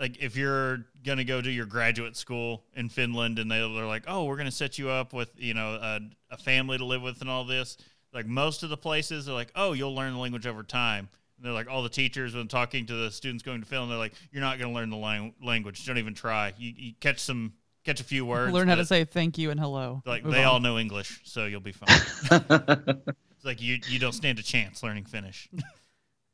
like, 0.02 0.20
if 0.20 0.36
you're 0.36 0.84
gonna 1.04 1.22
go 1.22 1.40
to 1.40 1.50
your 1.50 1.64
graduate 1.64 2.16
school 2.16 2.64
in 2.74 2.88
Finland, 2.88 3.38
and 3.38 3.48
they, 3.48 3.58
they're 3.60 3.86
like, 3.86 4.02
oh, 4.08 4.24
we're 4.24 4.36
gonna 4.36 4.50
set 4.50 4.76
you 4.76 4.90
up 4.90 5.12
with 5.12 5.30
you 5.38 5.54
know 5.54 5.74
a, 5.80 6.00
a 6.32 6.36
family 6.36 6.76
to 6.76 6.84
live 6.84 7.02
with 7.02 7.20
and 7.20 7.30
all 7.30 7.44
this. 7.44 7.76
Like 8.12 8.26
most 8.26 8.64
of 8.64 8.68
the 8.68 8.76
places, 8.76 9.26
they're 9.26 9.34
like, 9.34 9.52
oh, 9.54 9.72
you'll 9.72 9.94
learn 9.94 10.12
the 10.12 10.18
language 10.18 10.44
over 10.46 10.64
time. 10.64 11.08
And 11.36 11.46
they're 11.46 11.52
like, 11.52 11.70
all 11.70 11.84
the 11.84 11.88
teachers 11.88 12.34
when 12.34 12.48
talking 12.48 12.84
to 12.86 12.94
the 12.94 13.10
students 13.12 13.44
going 13.44 13.60
to 13.60 13.66
Finland, 13.66 13.92
they're 13.92 13.98
like, 13.98 14.12
you're 14.32 14.42
not 14.42 14.58
gonna 14.58 14.72
learn 14.74 14.90
the 14.90 14.96
lang- 14.96 15.34
language. 15.40 15.86
Don't 15.86 15.98
even 15.98 16.14
try. 16.14 16.52
You, 16.58 16.74
you 16.76 16.92
catch 17.00 17.20
some 17.20 17.52
catch 17.84 18.00
a 18.00 18.04
few 18.04 18.26
words. 18.26 18.52
learn 18.52 18.66
how 18.66 18.74
to 18.74 18.84
say 18.84 19.04
thank 19.04 19.38
you 19.38 19.50
and 19.52 19.60
hello. 19.60 20.02
like 20.04 20.24
Move 20.24 20.34
they 20.34 20.42
on. 20.42 20.54
all 20.54 20.60
know 20.60 20.78
English, 20.78 21.20
so 21.24 21.46
you'll 21.46 21.60
be 21.60 21.72
fine. 21.72 21.88
it's 22.30 23.44
like 23.44 23.62
you 23.62 23.78
you 23.86 24.00
don't 24.00 24.12
stand 24.12 24.40
a 24.40 24.42
chance 24.42 24.82
learning 24.82 25.04
Finnish. 25.04 25.48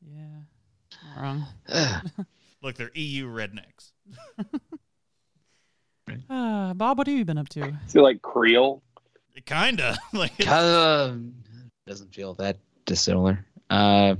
Yeah. 0.00 1.20
Wrong. 1.20 1.44
Look, 2.62 2.76
they're 2.76 2.90
EU 2.94 3.26
rednecks. 3.28 3.92
Uh, 6.30 6.72
Bob, 6.72 6.96
what 6.96 7.06
have 7.06 7.16
you 7.16 7.24
been 7.26 7.36
up 7.36 7.50
to? 7.50 7.60
Is 7.86 7.94
it 7.94 8.00
like 8.00 8.22
Creole? 8.22 8.82
Kinda 9.44 9.96
like 10.14 10.32
it's- 10.40 10.50
Um, 10.52 11.34
doesn't 11.86 12.14
feel 12.14 12.32
that 12.34 12.56
dissimilar. 12.86 13.44
Uh, 13.68 14.16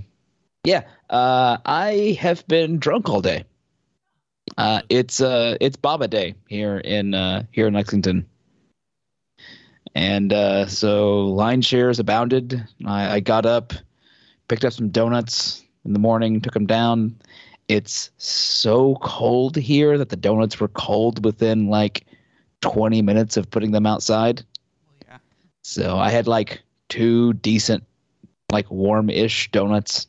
yeah. 0.64 0.82
Uh, 1.08 1.56
I 1.64 2.16
have 2.20 2.46
been 2.46 2.78
drunk 2.78 3.08
all 3.08 3.22
day. 3.22 3.44
Uh, 4.58 4.82
it's 4.90 5.20
uh, 5.22 5.56
it's 5.62 5.76
Baba 5.76 6.08
Day 6.08 6.34
here 6.48 6.76
in 6.78 7.14
uh, 7.14 7.44
here 7.52 7.66
in 7.66 7.74
Lexington, 7.74 8.26
and 9.94 10.32
uh, 10.32 10.66
so 10.66 11.26
line 11.28 11.62
shares 11.62 11.98
abounded. 11.98 12.66
I, 12.86 13.14
I 13.16 13.20
got 13.20 13.44
up, 13.46 13.72
picked 14.48 14.64
up 14.64 14.72
some 14.72 14.88
donuts 14.90 15.62
in 15.84 15.92
the 15.94 15.98
morning, 15.98 16.40
took 16.40 16.54
them 16.54 16.66
down. 16.66 17.16
It's 17.68 18.10
so 18.16 18.96
cold 19.02 19.54
here 19.56 19.98
that 19.98 20.08
the 20.08 20.16
donuts 20.16 20.58
were 20.58 20.68
cold 20.68 21.22
within 21.24 21.68
like 21.68 22.06
20 22.62 23.02
minutes 23.02 23.36
of 23.36 23.50
putting 23.50 23.72
them 23.72 23.84
outside. 23.86 24.42
Yeah. 25.06 25.18
So 25.62 25.98
I 25.98 26.08
had 26.10 26.26
like 26.26 26.62
two 26.88 27.34
decent, 27.34 27.84
like 28.50 28.70
warm-ish 28.70 29.50
donuts. 29.50 30.06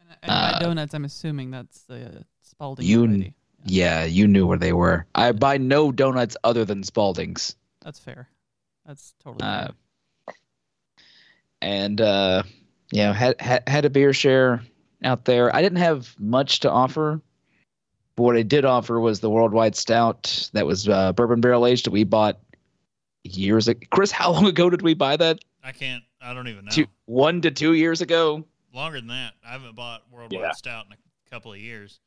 And, 0.00 0.08
and 0.22 0.30
Uh, 0.32 0.58
donuts, 0.60 0.94
I'm 0.94 1.04
assuming 1.04 1.50
that's 1.50 1.82
the 1.82 2.24
Spalding 2.42 2.86
you- 2.86 3.06
variety. 3.06 3.34
Yeah, 3.66 4.04
you 4.04 4.26
knew 4.26 4.46
where 4.46 4.56
they 4.56 4.72
were. 4.72 5.04
I 5.14 5.32
buy 5.32 5.58
no 5.58 5.92
donuts 5.92 6.34
other 6.44 6.64
than 6.64 6.82
Spalding's. 6.82 7.56
That's 7.82 7.98
fair. 7.98 8.26
That's 8.86 9.12
totally 9.22 9.44
Uh, 9.46 9.66
fair. 10.26 10.34
and 11.60 12.00
uh, 12.00 12.42
yeah, 12.90 13.12
had, 13.12 13.38
had 13.38 13.68
had 13.68 13.84
a 13.84 13.90
beer 13.90 14.14
share 14.14 14.62
out 15.04 15.24
there. 15.24 15.54
I 15.54 15.62
didn't 15.62 15.78
have 15.78 16.14
much 16.18 16.60
to 16.60 16.70
offer, 16.70 17.20
but 18.16 18.22
what 18.22 18.36
I 18.36 18.42
did 18.42 18.64
offer 18.64 19.00
was 19.00 19.20
the 19.20 19.30
worldwide 19.30 19.76
stout 19.76 20.50
that 20.52 20.66
was 20.66 20.88
uh, 20.88 21.12
bourbon 21.12 21.40
barrel 21.40 21.66
aged 21.66 21.86
that 21.86 21.90
we 21.90 22.04
bought 22.04 22.38
years 23.24 23.68
ago. 23.68 23.80
Chris, 23.90 24.10
how 24.10 24.32
long 24.32 24.46
ago 24.46 24.70
did 24.70 24.82
we 24.82 24.94
buy 24.94 25.16
that? 25.16 25.38
I 25.62 25.72
can't. 25.72 26.02
I 26.20 26.34
don't 26.34 26.48
even 26.48 26.66
know. 26.66 26.70
Two, 26.70 26.86
one 27.06 27.40
to 27.42 27.50
two 27.50 27.74
years 27.74 28.00
ago. 28.00 28.44
Longer 28.74 28.98
than 28.98 29.08
that. 29.08 29.32
I 29.44 29.52
haven't 29.52 29.74
bought 29.74 30.02
Worldwide 30.10 30.40
Yeah. 30.40 30.52
Stout 30.52 30.86
in 30.86 30.92
a 30.92 31.30
couple 31.30 31.52
of 31.52 31.58
years. 31.58 31.98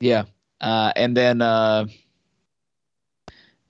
Yeah. 0.00 0.24
Uh, 0.60 0.92
and 0.96 1.16
then 1.16 1.42
uh, 1.42 1.86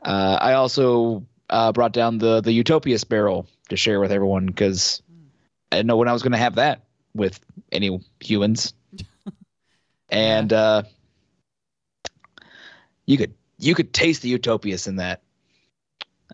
uh, 0.02 0.38
I 0.40 0.54
also 0.54 1.26
uh, 1.50 1.72
brought 1.72 1.92
down 1.92 2.18
the 2.18 2.40
the 2.40 2.52
Utopias 2.52 3.04
barrel 3.04 3.46
to 3.68 3.76
share 3.76 4.00
with 4.00 4.12
everyone 4.12 4.46
because 4.46 5.02
I 5.72 5.76
didn't 5.76 5.88
know 5.88 5.96
when 5.96 6.08
I 6.08 6.12
was 6.12 6.22
going 6.22 6.32
to 6.32 6.38
have 6.38 6.54
that 6.56 6.84
with 7.14 7.40
any 7.72 8.00
humans. 8.20 8.74
and 10.08 10.52
uh, 10.52 10.82
you 13.06 13.16
could 13.16 13.34
you 13.58 13.74
could 13.74 13.92
taste 13.92 14.22
the 14.22 14.28
Utopias 14.28 14.86
in 14.86 14.96
that. 14.96 15.22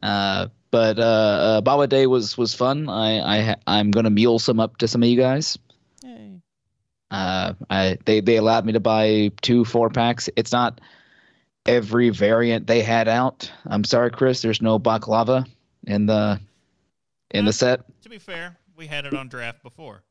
Uh, 0.02 0.48
but 0.70 0.98
uh, 0.98 1.02
uh, 1.02 1.60
Baba 1.60 1.86
Day 1.86 2.06
was 2.06 2.36
was 2.36 2.54
fun. 2.54 2.88
I 2.88 3.20
I 3.20 3.40
ha- 3.42 3.60
I'm 3.66 3.90
gonna 3.90 4.10
mule 4.10 4.38
some 4.38 4.60
up 4.60 4.78
to 4.78 4.88
some 4.88 5.02
of 5.02 5.08
you 5.08 5.16
guys. 5.16 5.58
Yay. 6.02 6.40
Uh, 7.10 7.54
I 7.70 7.98
they 8.04 8.20
they 8.20 8.36
allowed 8.36 8.66
me 8.66 8.72
to 8.72 8.80
buy 8.80 9.30
two 9.40 9.64
four 9.64 9.88
packs. 9.88 10.28
It's 10.36 10.52
not 10.52 10.80
every 11.64 12.10
variant 12.10 12.66
they 12.66 12.82
had 12.82 13.08
out. 13.08 13.50
I'm 13.64 13.84
sorry, 13.84 14.10
Chris. 14.10 14.42
There's 14.42 14.60
no 14.60 14.78
baklava 14.78 15.46
in 15.86 16.06
the 16.06 16.40
in 17.30 17.44
the 17.44 17.52
set. 17.52 17.80
To 18.02 18.08
be 18.08 18.18
fair, 18.18 18.56
we 18.76 18.86
had 18.86 19.06
it 19.06 19.14
on 19.14 19.28
draft 19.28 19.62
before. 19.62 20.02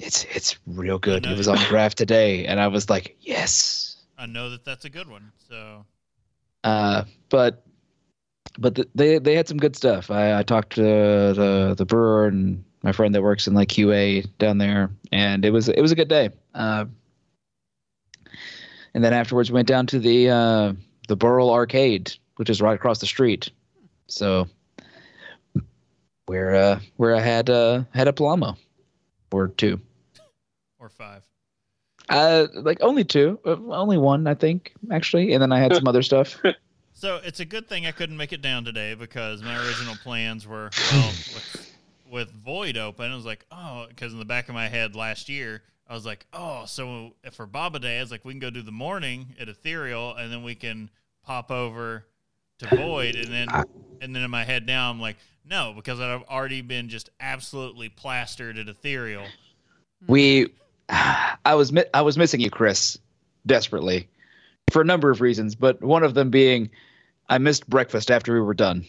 It's 0.00 0.24
it's 0.24 0.58
real 0.66 0.98
good. 0.98 1.24
It 1.24 1.36
was 1.36 1.48
on 1.48 1.56
draft 1.58 1.96
today, 1.96 2.46
and 2.46 2.60
I 2.60 2.68
was 2.68 2.90
like, 2.90 3.16
yes. 3.20 3.96
I 4.18 4.26
know 4.26 4.50
that 4.50 4.64
that's 4.64 4.84
a 4.84 4.90
good 4.90 5.08
one. 5.08 5.32
So 5.48 5.84
Uh, 6.62 7.04
but 7.28 7.64
but 8.58 8.74
th 8.74 8.88
they 8.94 9.18
they 9.18 9.34
had 9.34 9.48
some 9.48 9.58
good 9.58 9.76
stuff. 9.76 10.10
I, 10.10 10.38
I 10.38 10.42
talked 10.42 10.74
to 10.76 10.82
the 10.82 11.74
the 11.76 11.84
brewer 11.84 12.26
and 12.26 12.64
my 12.82 12.92
friend 12.92 13.14
that 13.14 13.22
works 13.22 13.46
in 13.46 13.54
like 13.54 13.68
QA 13.68 14.26
down 14.38 14.58
there, 14.58 14.90
and 15.12 15.44
it 15.44 15.50
was 15.50 15.68
it 15.68 15.80
was 15.80 15.92
a 15.92 15.96
good 15.96 16.08
day. 16.08 16.30
Uh, 16.54 16.86
and 18.94 19.02
then 19.02 19.12
afterwards, 19.12 19.50
we 19.50 19.54
went 19.54 19.68
down 19.68 19.86
to 19.88 19.98
the 19.98 20.30
uh, 20.30 20.72
the 21.08 21.16
Burl 21.16 21.50
Arcade, 21.50 22.14
which 22.36 22.50
is 22.50 22.60
right 22.60 22.74
across 22.74 22.98
the 22.98 23.06
street. 23.06 23.50
So 24.06 24.48
where 26.26 26.54
uh, 26.54 26.80
where 26.96 27.14
I 27.14 27.20
had 27.20 27.50
uh, 27.50 27.84
had 27.92 28.08
a 28.08 28.12
Paloma 28.12 28.56
or 29.34 29.48
two. 29.48 29.80
or 30.78 30.88
five. 30.88 31.22
Uh, 32.08 32.46
like 32.52 32.78
only 32.82 33.04
two, 33.04 33.38
uh, 33.46 33.56
only 33.68 33.96
one, 33.96 34.26
I 34.26 34.34
think, 34.34 34.74
actually. 34.90 35.32
And 35.32 35.42
then 35.42 35.52
I 35.52 35.58
had 35.58 35.74
some 35.74 35.88
other 35.88 36.02
stuff. 36.02 36.40
So 36.96 37.20
it's 37.24 37.40
a 37.40 37.44
good 37.44 37.68
thing 37.68 37.86
I 37.86 37.90
couldn't 37.90 38.16
make 38.16 38.32
it 38.32 38.40
down 38.40 38.64
today 38.64 38.94
because 38.94 39.42
my 39.42 39.56
original 39.66 39.96
plans 39.96 40.46
were 40.46 40.70
well 40.92 41.08
with, 41.08 41.74
with 42.08 42.30
Void 42.30 42.76
open. 42.76 43.10
I 43.10 43.16
was 43.16 43.26
like, 43.26 43.44
oh, 43.50 43.86
because 43.88 44.12
in 44.12 44.20
the 44.20 44.24
back 44.24 44.48
of 44.48 44.54
my 44.54 44.68
head 44.68 44.94
last 44.94 45.28
year, 45.28 45.62
I 45.88 45.94
was 45.94 46.06
like, 46.06 46.24
oh, 46.32 46.64
so 46.66 47.14
if 47.24 47.34
for 47.34 47.46
Baba 47.46 47.80
Day, 47.80 47.98
I 47.98 48.00
was 48.00 48.12
like, 48.12 48.24
we 48.24 48.32
can 48.32 48.38
go 48.38 48.48
do 48.48 48.62
the 48.62 48.72
morning 48.72 49.34
at 49.40 49.48
Ethereal, 49.48 50.14
and 50.14 50.32
then 50.32 50.44
we 50.44 50.54
can 50.54 50.88
pop 51.24 51.50
over 51.50 52.06
to 52.58 52.76
Void, 52.76 53.16
and 53.16 53.32
then 53.32 53.48
and 54.00 54.14
then 54.14 54.22
in 54.22 54.30
my 54.30 54.44
head 54.44 54.66
now, 54.66 54.90
I'm 54.90 55.00
like, 55.00 55.16
no, 55.48 55.72
because 55.74 56.00
I've 56.00 56.22
already 56.24 56.60
been 56.62 56.88
just 56.88 57.10
absolutely 57.20 57.88
plastered 57.88 58.58
at 58.58 58.68
Ethereal. 58.68 59.26
we 60.06 60.48
i 60.88 61.54
was 61.54 61.72
i 61.94 62.02
was 62.02 62.18
missing 62.18 62.40
you 62.40 62.50
chris 62.50 62.98
desperately 63.46 64.06
for 64.70 64.82
a 64.82 64.84
number 64.84 65.10
of 65.10 65.20
reasons 65.22 65.54
but 65.54 65.80
one 65.82 66.02
of 66.02 66.12
them 66.14 66.28
being 66.30 66.68
i 67.30 67.38
missed 67.38 67.66
breakfast 67.70 68.10
after 68.10 68.34
we 68.34 68.40
were 68.40 68.52
done 68.54 68.84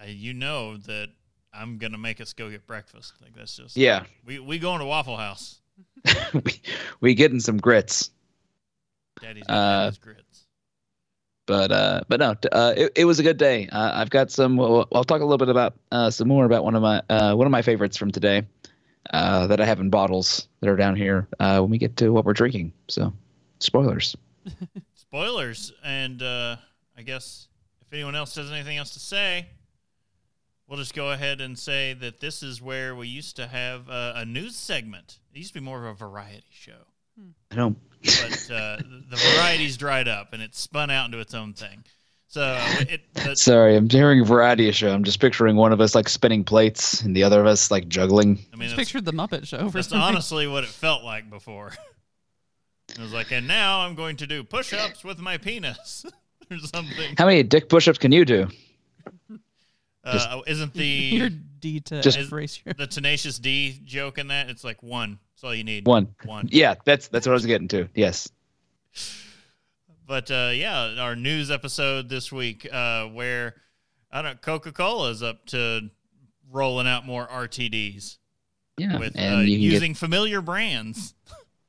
Uh, 0.00 0.04
you 0.06 0.32
know 0.34 0.76
that 0.76 1.08
I'm 1.52 1.78
gonna 1.78 1.98
make 1.98 2.20
us 2.20 2.32
go 2.32 2.50
get 2.50 2.66
breakfast. 2.66 3.12
Like 3.22 3.34
that's 3.36 3.56
just 3.56 3.76
yeah 3.76 4.04
We 4.26 4.38
we 4.40 4.58
going 4.58 4.80
to 4.80 4.84
Waffle 4.86 5.16
House. 5.16 5.60
we, 6.34 6.60
we 7.00 7.14
getting 7.14 7.38
some 7.40 7.58
grits 7.58 8.10
Daddy's 9.20 9.44
Uh, 9.48 9.92
grits. 10.00 10.33
But 11.46 11.70
uh 11.72 12.00
but 12.08 12.20
no 12.20 12.34
uh 12.52 12.72
it, 12.76 12.92
it 12.96 13.04
was 13.04 13.18
a 13.18 13.22
good 13.22 13.36
day. 13.36 13.68
Uh, 13.70 13.92
i've 13.94 14.10
got 14.10 14.30
some 14.30 14.56
well, 14.56 14.88
i'll 14.94 15.04
talk 15.04 15.20
a 15.20 15.24
little 15.24 15.38
bit 15.38 15.48
about 15.48 15.74
uh 15.92 16.10
some 16.10 16.28
more 16.28 16.44
about 16.44 16.64
one 16.64 16.74
of 16.74 16.82
my 16.82 17.02
uh 17.08 17.34
one 17.34 17.46
of 17.46 17.50
my 17.50 17.62
favorites 17.62 17.96
from 17.96 18.10
today 18.10 18.42
uh 19.12 19.46
that 19.46 19.60
i 19.60 19.64
have 19.64 19.80
in 19.80 19.90
bottles 19.90 20.48
that 20.60 20.68
are 20.70 20.76
down 20.76 20.96
here 20.96 21.28
uh 21.40 21.58
when 21.60 21.70
we 21.70 21.78
get 21.78 21.96
to 21.96 22.10
what 22.10 22.24
we're 22.24 22.32
drinking. 22.32 22.72
So 22.88 23.12
spoilers. 23.58 24.16
Spoilers, 24.94 25.72
and 25.84 26.20
uh, 26.22 26.56
I 26.96 27.02
guess 27.02 27.46
if 27.80 27.92
anyone 27.92 28.16
else 28.16 28.34
has 28.34 28.50
anything 28.50 28.78
else 28.78 28.90
to 28.94 28.98
say, 28.98 29.46
we'll 30.66 30.78
just 30.78 30.94
go 30.94 31.12
ahead 31.12 31.40
and 31.40 31.56
say 31.58 31.92
that 31.94 32.20
this 32.20 32.42
is 32.42 32.60
where 32.60 32.96
we 32.96 33.06
used 33.06 33.36
to 33.36 33.46
have 33.46 33.88
uh, 33.88 34.14
a 34.16 34.24
news 34.24 34.56
segment. 34.56 35.20
It 35.32 35.38
used 35.38 35.54
to 35.54 35.60
be 35.60 35.64
more 35.64 35.86
of 35.86 35.92
a 35.92 35.94
variety 35.94 36.46
show, 36.50 36.88
i 37.52 37.54
don't 37.54 37.78
but 38.04 38.50
uh, 38.50 38.76
the 39.10 39.16
variety's 39.16 39.76
dried 39.76 40.08
up 40.08 40.32
and 40.32 40.42
it's 40.42 40.60
spun 40.60 40.90
out 40.90 41.06
into 41.06 41.18
its 41.18 41.34
own 41.34 41.52
thing. 41.54 41.84
So 42.28 42.56
it, 42.80 43.02
the, 43.14 43.36
sorry 43.36 43.76
i'm 43.76 43.88
hearing 43.88 44.20
a 44.20 44.24
variety 44.24 44.68
show 44.72 44.92
i'm 44.92 45.04
just 45.04 45.20
picturing 45.20 45.54
one 45.54 45.72
of 45.72 45.80
us 45.80 45.94
like 45.94 46.08
spinning 46.08 46.42
plates 46.42 47.00
and 47.02 47.14
the 47.14 47.22
other 47.22 47.40
of 47.40 47.46
us 47.46 47.70
like 47.70 47.86
juggling 47.86 48.44
I 48.52 48.56
mean, 48.56 48.70
Just 48.70 48.76
pictured 48.76 49.04
the 49.04 49.12
Muppet 49.12 49.46
Show 49.46 49.68
for 49.68 49.78
that's 49.78 49.88
some 49.88 50.00
honestly 50.02 50.48
what 50.48 50.64
it 50.64 50.70
felt 50.70 51.04
like 51.04 51.30
before. 51.30 51.72
It 52.90 52.98
was 52.98 53.12
like, 53.14 53.32
and 53.32 53.48
now 53.48 53.80
I'm 53.80 53.94
going 53.94 54.16
to 54.18 54.26
do 54.26 54.44
push-ups 54.44 55.02
with 55.04 55.18
my 55.18 55.38
penis 55.38 56.04
or 56.50 56.58
something. 56.58 57.14
how 57.16 57.24
many 57.26 57.42
dick 57.42 57.68
push-ups 57.68 57.98
can 57.98 58.12
you 58.12 58.24
do 58.24 58.48
Uh, 60.04 60.40
isn't 60.46 60.74
the 60.74 60.84
Your 60.84 61.30
D 61.30 61.80
to 61.80 62.02
Just- 62.02 62.18
F 62.18 62.30
ratio. 62.32 62.72
the 62.76 62.86
tenacious 62.86 63.38
D 63.38 63.80
joke 63.84 64.18
in 64.18 64.28
that? 64.28 64.50
It's 64.50 64.62
like 64.64 64.82
one. 64.82 65.18
That's 65.44 65.50
all 65.50 65.54
you 65.54 65.64
need. 65.64 65.86
one 65.86 66.08
One. 66.24 66.48
Yeah, 66.50 66.74
that's 66.86 67.08
that's 67.08 67.26
what 67.26 67.32
I 67.32 67.34
was 67.34 67.44
getting 67.44 67.68
to. 67.68 67.86
Yes. 67.94 68.30
But 70.06 70.30
uh, 70.30 70.52
yeah, 70.54 70.94
our 70.98 71.14
news 71.14 71.50
episode 71.50 72.08
this 72.08 72.32
week, 72.32 72.66
uh, 72.72 73.08
where 73.08 73.54
I 74.10 74.22
don't 74.22 74.40
Coca 74.40 74.72
Cola 74.72 75.10
is 75.10 75.22
up 75.22 75.44
to 75.48 75.90
rolling 76.50 76.86
out 76.86 77.04
more 77.04 77.26
RTDs 77.26 78.16
Yeah, 78.78 78.98
with 78.98 79.16
uh, 79.16 79.20
and 79.20 79.48
you 79.48 79.56
can 79.56 79.62
using 79.62 79.94
familiar 79.94 80.40
brands. 80.40 81.12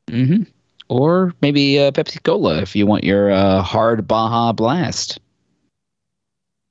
get, 0.10 0.26
hmm 0.28 0.44
or 0.88 1.34
maybe 1.42 1.78
uh, 1.80 1.92
Pepsi 1.92 2.24
Cola 2.24 2.62
if 2.62 2.76
you 2.78 2.86
want 2.88 3.04
your 3.04 3.30
uh, 3.32 3.62
hard 3.62 4.08
Baja 4.08 4.54
Blast. 4.54 5.20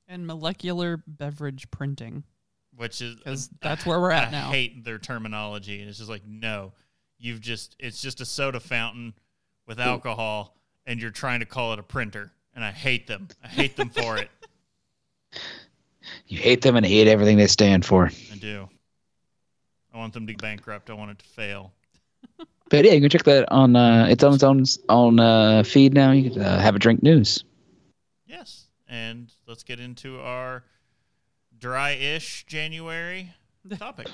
And 0.07 0.25
molecular 0.25 1.03
beverage 1.05 1.69
printing, 1.69 2.23
which 2.75 3.01
is 3.01 3.15
because 3.15 3.49
that's 3.61 3.85
where 3.85 3.99
we're 3.99 4.11
at 4.11 4.29
I 4.29 4.31
now. 4.31 4.49
hate 4.49 4.83
their 4.85 4.97
terminology. 4.97 5.81
And 5.81 5.89
it's 5.89 5.97
just 5.99 6.09
like, 6.09 6.25
no, 6.25 6.71
you've 7.17 7.41
just 7.41 7.75
it's 7.79 8.01
just 8.01 8.21
a 8.21 8.25
soda 8.25 8.59
fountain 8.59 9.13
with 9.67 9.79
alcohol, 9.79 10.55
and 10.85 11.01
you're 11.01 11.11
trying 11.11 11.39
to 11.39 11.45
call 11.45 11.73
it 11.73 11.79
a 11.79 11.83
printer, 11.83 12.31
and 12.53 12.63
I 12.63 12.71
hate 12.71 13.07
them. 13.07 13.27
I 13.43 13.47
hate 13.47 13.75
them 13.75 13.89
for 13.89 14.17
it. 14.17 14.29
You 16.27 16.37
hate 16.37 16.61
them 16.61 16.75
and 16.75 16.85
hate 16.85 17.07
everything 17.07 17.37
they 17.37 17.47
stand 17.47 17.83
for. 17.83 18.11
I 18.31 18.35
do. 18.37 18.69
I 19.93 19.97
want 19.97 20.13
them 20.13 20.27
to 20.27 20.33
be 20.33 20.37
bankrupt. 20.37 20.89
I 20.89 20.93
want 20.93 21.11
it 21.11 21.19
to 21.19 21.25
fail. 21.25 21.71
But 22.69 22.83
yeah, 22.83 22.93
you 22.93 23.01
can 23.01 23.11
check 23.11 23.23
that 23.25 23.51
on. 23.51 23.75
Uh, 23.75 24.07
it's 24.09 24.23
on 24.23 24.33
its 24.33 24.43
own 24.43 24.65
on 24.89 25.19
uh, 25.19 25.61
feed 25.63 25.93
now. 25.93 26.11
You 26.11 26.31
can 26.31 26.41
uh, 26.41 26.59
have 26.59 26.75
a 26.75 26.79
drink 26.79 27.03
news. 27.03 27.43
Yes, 28.25 28.65
and 28.89 29.31
let's 29.47 29.61
get 29.61 29.79
into 29.79 30.19
our 30.19 30.63
dry-ish 31.59 32.45
January 32.47 33.31
topic. 33.77 34.07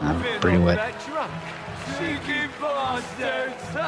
I'm 0.00 0.40
pretty 0.40 0.58
wet. 0.58 0.94
Cheeky 1.98 2.46
bastards! 2.60 3.74
We're 3.74 3.80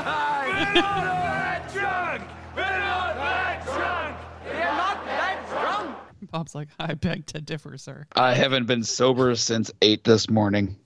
not 0.75 1.05
that 1.05 1.73
drunk! 1.73 2.23
We're 2.57 2.63
not 2.63 3.15
that 3.17 3.65
drunk! 3.65 4.17
We're 4.45 4.65
not 4.65 5.05
that 5.05 5.47
drunk! 5.51 5.97
Bob's 6.31 6.55
like, 6.55 6.69
I 6.79 6.95
beg 6.95 7.27
to 7.27 7.41
differ, 7.41 7.77
sir. 7.77 8.07
I 8.17 8.35
haven't 8.35 8.67
been 8.67 8.83
sober 8.83 9.35
since 9.37 9.71
eight 9.83 10.05
this 10.05 10.29
morning. 10.31 10.77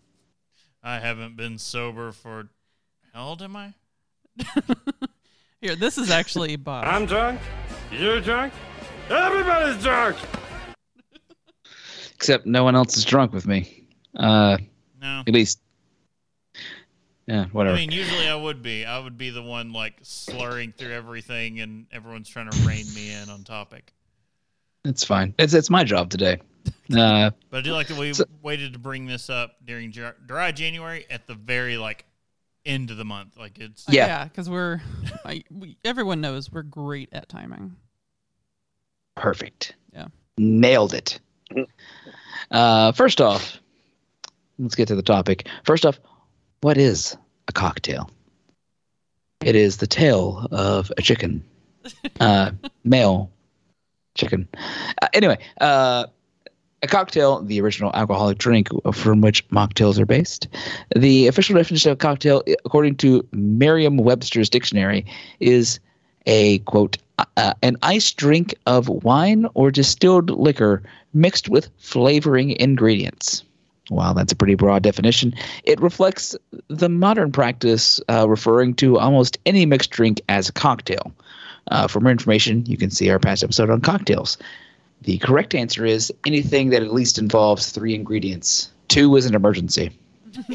I 0.83 0.99
haven't 0.99 1.37
been 1.37 1.59
sober 1.59 2.13
for 2.13 2.49
how 3.15 3.29
old 3.29 3.43
am 3.43 3.57
I? 3.57 3.75
Here, 5.61 5.77
this 5.77 5.97
is 5.97 6.11
actually 6.11 6.57
Bob. 6.57 6.85
I'm 6.85 7.07
drunk. 7.07 7.41
You're 7.93 8.21
drunk. 8.21 8.53
Everybody's 9.09 9.83
drunk! 9.83 10.17
Except 12.15 12.45
no 12.45 12.65
one 12.65 12.75
else 12.75 12.97
is 12.97 13.05
drunk 13.05 13.33
with 13.33 13.47
me. 13.47 13.87
Uh, 14.17 14.59
No. 15.05 15.23
at 15.27 15.35
least. 15.35 15.61
Yeah, 17.27 17.45
whatever. 17.53 17.77
I 17.77 17.81
mean, 17.81 17.91
usually 17.91 18.27
I 18.29 18.35
would 18.35 18.63
be. 18.63 18.85
I 18.87 18.99
would 18.99 19.17
be 19.19 19.31
the 19.31 19.43
one 19.43 19.73
like 19.73 19.95
slurring 20.03 20.73
through 20.77 20.93
everything, 20.93 21.61
and 21.61 21.87
everyone's 21.93 22.29
trying 22.29 22.51
to 22.51 22.59
rein 22.67 22.87
me 22.95 23.13
in 23.13 23.29
on 23.31 23.45
topic. 23.45 23.93
it's 24.85 25.05
fine. 25.05 25.35
It's 25.39 25.55
it's 25.55 25.71
my 25.71 25.85
job 25.85 26.11
today. 26.11 26.39
Uh, 26.95 27.31
But 27.51 27.59
I 27.59 27.61
do 27.61 27.73
like 27.73 27.89
that 27.89 27.99
we 27.99 28.13
So- 28.15 28.25
waited 28.43 28.73
to 28.75 28.79
bring 28.79 29.07
this 29.07 29.29
up 29.31 29.57
during 29.65 29.91
dry 30.27 30.53
January 30.53 31.05
at 31.11 31.27
the 31.27 31.35
very 31.35 31.77
like 31.79 32.05
end 32.67 32.91
of 32.91 32.97
the 32.99 33.05
month. 33.05 33.37
Like 33.39 33.59
it's 33.59 33.87
Uh, 33.89 33.93
Yeah. 33.93 34.07
yeah, 34.07 34.25
because 34.25 34.49
we're 34.51 34.81
I, 35.25 35.45
we, 35.51 35.77
everyone 35.85 36.21
knows 36.23 36.51
we're 36.53 36.63
great 36.63 37.09
at 37.13 37.29
timing. 37.29 37.77
perfect. 39.17 39.75
Yeah. 39.93 40.07
Nailed 40.39 40.93
it. 40.95 41.21
Uh, 42.51 42.93
first 42.93 43.21
off, 43.21 43.61
let's 44.59 44.75
get 44.75 44.89
to 44.89 44.95
the 44.95 45.03
topic. 45.03 45.49
First 45.65 45.87
off, 45.87 45.99
what 46.61 46.77
is 46.77 47.17
a 47.49 47.53
cocktail? 47.53 48.11
It 49.41 49.55
is 49.55 49.79
the 49.79 49.87
tail 49.87 50.47
of 50.51 50.91
a 50.97 51.03
chicken, 51.03 51.45
uh, 52.21 52.53
male 52.85 53.31
chicken. 54.15 54.49
Uh, 55.03 55.09
anyway, 55.13 55.39
uh, 55.61 56.07
a 56.83 56.87
cocktail, 56.87 57.43
the 57.43 57.61
original 57.61 57.91
alcoholic 57.95 58.39
drink 58.39 58.69
from 58.93 59.21
which 59.21 59.47
mocktails 59.49 59.99
are 59.99 60.07
based. 60.07 60.49
The 60.95 61.27
official 61.27 61.57
definition 61.57 61.91
of 61.93 61.99
cocktail, 61.99 62.43
according 62.65 62.97
to 62.97 63.27
Merriam-Webster's 63.33 64.51
dictionary, 64.51 65.07
is 65.41 65.81
a 66.27 66.59
quote 66.61 66.99
uh, 67.37 67.55
an 67.63 67.77
iced 67.83 68.17
drink 68.17 68.55
of 68.67 68.89
wine 68.89 69.47
or 69.55 69.71
distilled 69.71 70.31
liquor 70.31 70.83
mixed 71.13 71.49
with 71.49 71.71
flavoring 71.79 72.51
ingredients. 72.53 73.45
While 73.89 74.15
that's 74.15 74.33
a 74.33 74.37
pretty 74.37 74.55
broad 74.55 74.83
definition, 74.83 75.35
it 75.65 75.81
reflects 75.81 76.35
the 76.69 76.89
modern 76.89 77.31
practice 77.33 78.01
uh, 78.09 78.27
referring 78.29 78.75
to 78.77 78.99
almost 78.99 79.39
any 79.45 79.67
mixed 79.67 79.91
drink 79.91 80.21
as 80.29 80.49
a 80.49 80.53
cocktail. 80.53 81.13
Uh, 81.71 81.87
for 81.87 82.01
more 82.01 82.11
information, 82.13 82.65
you 82.67 82.77
can 82.77 82.91
see 82.91 83.11
our 83.11 83.19
past 83.19 83.43
episode 83.45 83.69
on 83.71 83.81
cocktails. 83.81 84.39
The 85.03 85.19
correct 85.19 85.55
answer 85.55 85.85
is 85.85 86.13
anything 86.27 86.71
that 86.71 86.83
at 86.83 86.95
least 86.95 87.19
involves 87.19 87.71
three 87.73 87.95
ingredients. 87.95 88.71
Two 88.89 89.17
is 89.17 89.27
an 89.27 89.35
emergency. 89.35 89.91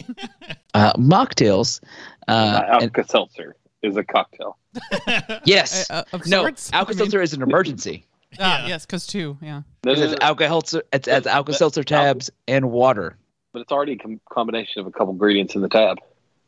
uh, 0.74 0.94
mocktails. 0.94 1.82
Uh, 2.28 2.62
Alka 2.68 3.04
Seltzer 3.08 3.56
is 3.84 3.96
a 3.96 4.04
cocktail. 4.04 4.58
yes. 5.46 5.90
Uh, 5.90 6.04
of 6.14 6.26
no, 6.28 6.42
sorts? 6.44 6.72
I 6.74 6.78
Alka 6.80 6.92
mean- 6.92 6.98
Seltzer 6.98 7.22
is 7.22 7.34
an 7.34 7.42
emergency. 7.44 8.06
Ah, 8.40 8.62
Yeah. 8.62 8.68
yes, 8.70 8.86
because 8.86 9.08
two. 9.08 9.38
Yeah. 9.42 9.62
No, 9.84 9.94
no, 9.94 10.04
It's 10.04 10.16
Alka 10.22 10.48
Seltzer. 10.48 10.84
It's, 10.94 11.08
it's 11.08 11.28
Alka 11.28 11.54
Seltzer 11.54 11.84
tabs 11.84 12.30
and 12.48 12.70
water. 12.72 13.16
But 13.54 13.62
it's 13.62 13.72
already 13.72 13.94
a 13.94 13.98
com- 13.98 14.22
combination 14.30 14.82
of 14.82 14.88
a 14.88 14.92
couple 14.92 15.12
ingredients 15.12 15.56
in 15.56 15.62
the 15.62 15.70
tab. 15.70 15.98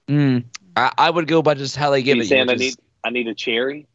Mm. 0.07 0.45
I, 0.75 0.91
I 0.97 1.09
would 1.09 1.27
go 1.27 1.41
by 1.41 1.53
just 1.55 1.75
how 1.75 1.89
they 1.89 2.01
give 2.03 2.17
you 2.17 2.23
it. 2.23 2.27
saying 2.27 2.49
I 2.49 2.53
which 2.53 2.59
need 2.59 2.75
I 3.03 3.09
need 3.09 3.27
a 3.27 3.35
cherry? 3.35 3.87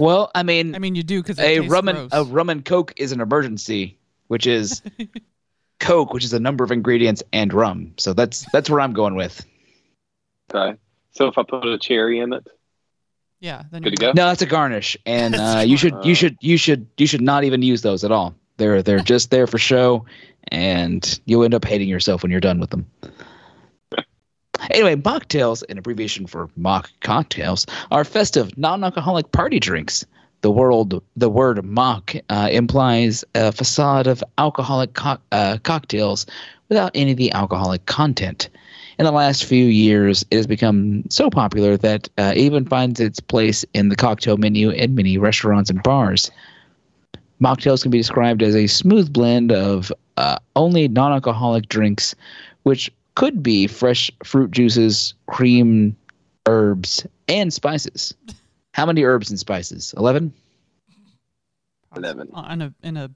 well, 0.00 0.30
I 0.34 0.42
mean, 0.42 0.74
I 0.74 0.78
mean, 0.78 0.94
you 0.94 1.02
do 1.02 1.22
because 1.22 1.38
a 1.38 1.60
rum 1.60 1.88
and 1.88 2.08
a 2.12 2.24
rum 2.24 2.50
and 2.50 2.64
coke 2.64 2.92
is 2.96 3.12
an 3.12 3.20
emergency, 3.20 3.98
which 4.28 4.46
is 4.46 4.82
coke, 5.80 6.12
which 6.12 6.24
is 6.24 6.32
a 6.32 6.40
number 6.40 6.64
of 6.64 6.70
ingredients 6.72 7.22
and 7.32 7.52
rum. 7.52 7.92
So 7.98 8.12
that's 8.12 8.46
that's 8.52 8.68
where 8.70 8.80
I'm 8.80 8.92
going 8.92 9.14
with. 9.14 9.44
Okay. 10.52 10.78
So 11.12 11.28
if 11.28 11.38
I 11.38 11.42
put 11.42 11.64
a 11.66 11.78
cherry 11.78 12.18
in 12.20 12.32
it, 12.32 12.46
Yeah. 13.40 13.62
Then 13.70 13.82
good 13.82 13.96
to 13.96 14.04
you're 14.04 14.12
go. 14.12 14.16
No, 14.20 14.28
that's 14.28 14.42
a 14.42 14.46
garnish, 14.46 14.96
and 15.06 15.34
uh, 15.36 15.62
you 15.64 15.76
should 15.76 15.94
you 16.04 16.12
Uh. 16.12 16.14
should 16.14 16.36
you 16.40 16.56
should 16.56 16.86
you 16.96 17.06
should 17.06 17.22
not 17.22 17.44
even 17.44 17.62
use 17.62 17.82
those 17.82 18.04
at 18.04 18.12
all. 18.12 18.34
They're 18.58 18.82
they're 18.82 19.00
just 19.00 19.30
there 19.30 19.46
for 19.46 19.58
show, 19.58 20.06
and 20.52 21.20
you'll 21.24 21.44
end 21.44 21.54
up 21.54 21.64
hating 21.64 21.88
yourself 21.88 22.22
when 22.22 22.30
you're 22.30 22.40
done 22.40 22.60
with 22.60 22.70
them. 22.70 22.86
Anyway, 24.70 24.96
mocktails, 24.96 25.62
an 25.68 25.78
abbreviation 25.78 26.26
for 26.26 26.48
mock 26.56 26.90
cocktails, 27.00 27.66
are 27.90 28.04
festive, 28.04 28.56
non-alcoholic 28.56 29.30
party 29.32 29.60
drinks. 29.60 30.04
The 30.40 30.50
world, 30.50 31.02
the 31.16 31.28
word 31.28 31.64
mock 31.64 32.14
uh, 32.28 32.48
implies 32.50 33.24
a 33.34 33.52
facade 33.52 34.06
of 34.06 34.22
alcoholic 34.38 34.94
co- 34.94 35.18
uh, 35.32 35.58
cocktails 35.62 36.26
without 36.68 36.90
any 36.94 37.12
of 37.12 37.16
the 37.16 37.32
alcoholic 37.32 37.86
content. 37.86 38.48
In 38.98 39.04
the 39.04 39.12
last 39.12 39.44
few 39.44 39.66
years, 39.66 40.24
it 40.30 40.36
has 40.36 40.46
become 40.46 41.04
so 41.10 41.28
popular 41.28 41.76
that 41.76 42.08
uh, 42.18 42.32
it 42.34 42.40
even 42.40 42.64
finds 42.64 42.98
its 42.98 43.20
place 43.20 43.64
in 43.74 43.88
the 43.88 43.96
cocktail 43.96 44.36
menu 44.36 44.70
in 44.70 44.94
many 44.94 45.18
restaurants 45.18 45.68
and 45.68 45.82
bars. 45.82 46.30
Mocktails 47.40 47.82
can 47.82 47.90
be 47.90 47.98
described 47.98 48.42
as 48.42 48.56
a 48.56 48.66
smooth 48.66 49.12
blend 49.12 49.52
of 49.52 49.92
uh, 50.16 50.38
only 50.54 50.88
non 50.88 51.12
alcoholic 51.12 51.68
drinks, 51.68 52.14
which 52.62 52.92
could 53.14 53.42
be 53.42 53.66
fresh 53.66 54.10
fruit 54.24 54.50
juices, 54.50 55.14
cream, 55.26 55.96
herbs, 56.46 57.06
and 57.28 57.52
spices. 57.52 58.14
How 58.72 58.86
many 58.86 59.04
herbs 59.04 59.30
and 59.30 59.38
spices? 59.38 59.94
11? 59.96 60.32
Eleven. 61.96 62.28
Uh, 62.34 62.48
in 62.50 62.62
a 62.62 62.74
in 62.82 62.96
a 62.96 63.10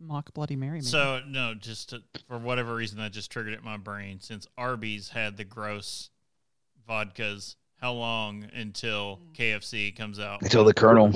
mock 0.00 0.32
Bloody 0.34 0.56
Mary. 0.56 0.78
Maybe. 0.78 0.84
So 0.84 1.20
no, 1.26 1.54
just 1.54 1.90
to, 1.90 2.02
for 2.28 2.38
whatever 2.38 2.74
reason 2.74 2.98
that 2.98 3.12
just 3.12 3.30
triggered 3.30 3.54
it 3.54 3.58
in 3.58 3.64
my 3.64 3.76
brain. 3.76 4.20
Since 4.20 4.46
Arby's 4.56 5.08
had 5.08 5.36
the 5.36 5.44
gross 5.44 6.10
vodkas, 6.88 7.56
how 7.80 7.92
long 7.92 8.46
until 8.54 9.20
KFC 9.36 9.96
comes 9.96 10.20
out 10.20 10.42
Until 10.42 10.64
the 10.64 10.74
Colonel. 10.74 11.12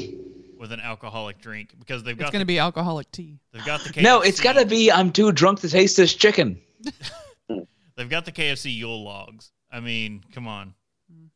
With 0.59 0.73
an 0.73 0.81
alcoholic 0.81 1.41
drink? 1.41 1.75
Because 1.79 2.03
they've 2.03 2.15
it's 2.15 2.23
got 2.23 2.33
going 2.33 2.41
to 2.41 2.47
be 2.47 2.59
alcoholic 2.59 3.11
tea. 3.13 3.39
they've 3.53 3.65
got 3.65 3.81
the 3.83 3.91
KFC, 3.91 4.03
No, 4.03 4.21
it's 4.21 4.41
got 4.41 4.55
to 4.55 4.67
be 4.67 4.91
I'm 4.93 5.13
too 5.13 5.33
drunk 5.33 5.61
to 5.61 5.69
taste 5.69 5.97
this 5.97 6.15
chicken. 6.15 6.61
they've 7.97 8.09
got 8.09 8.25
the 8.25 8.33
KFC 8.33 8.75
Yule 8.77 9.03
logs. 9.05 9.51
I 9.71 9.81
mean, 9.81 10.23
come 10.33 10.49
on, 10.49 10.75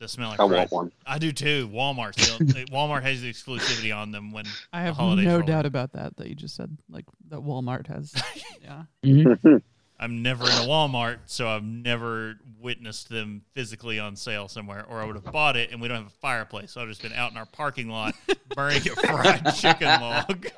they 0.01 0.07
smell 0.07 0.31
like 0.31 0.41
I 0.41 0.49
crap. 0.49 0.73
want 0.73 0.73
one. 0.73 0.93
I 1.07 1.19
do 1.19 1.33
too. 1.33 1.69
Walmart 1.73 2.19
still. 2.21 2.39
Walmart 2.67 3.03
has 3.03 3.21
the 3.23 3.31
exclusivity 3.33 3.95
on 3.97 4.11
them 4.11 4.33
when 4.33 4.45
I 4.73 4.81
the 4.81 4.87
have 4.87 4.97
holidays 4.97 5.27
no 5.27 5.39
roll 5.39 5.47
doubt 5.47 5.67
about 5.67 5.93
that. 5.93 6.17
That 6.17 6.29
you 6.29 6.35
just 6.35 6.55
said, 6.57 6.77
like 6.91 7.05
that 7.29 7.41
Walmart 7.41 7.87
has. 7.89 8.13
yeah. 8.63 8.85
Mhm. 9.05 9.63
I'm 10.03 10.21
never 10.21 10.43
in 10.45 10.51
a 10.51 10.67
Walmart, 10.67 11.19
so 11.27 11.47
I've 11.49 11.63
never 11.63 12.35
witnessed 12.61 13.09
them 13.09 13.43
physically 13.55 14.01
on 14.01 14.17
sale 14.17 14.49
somewhere, 14.49 14.85
or 14.89 15.01
I 15.01 15.05
would 15.07 15.15
have 15.15 15.33
bought 15.33 15.57
it 15.57 15.71
and 15.71 15.81
we 15.81 15.87
don't 15.87 15.99
have 15.99 16.07
a 16.09 16.11
fireplace. 16.21 16.73
So 16.73 16.81
I've 16.83 16.89
just 16.89 17.03
been 17.03 17.13
out 17.13 17.31
in 17.31 17.37
our 17.37 17.47
parking 17.47 17.89
lot 17.89 18.15
burning 18.57 18.79
a 18.89 18.97
fried 18.97 19.55
chicken 19.55 19.87
log. 20.01 20.49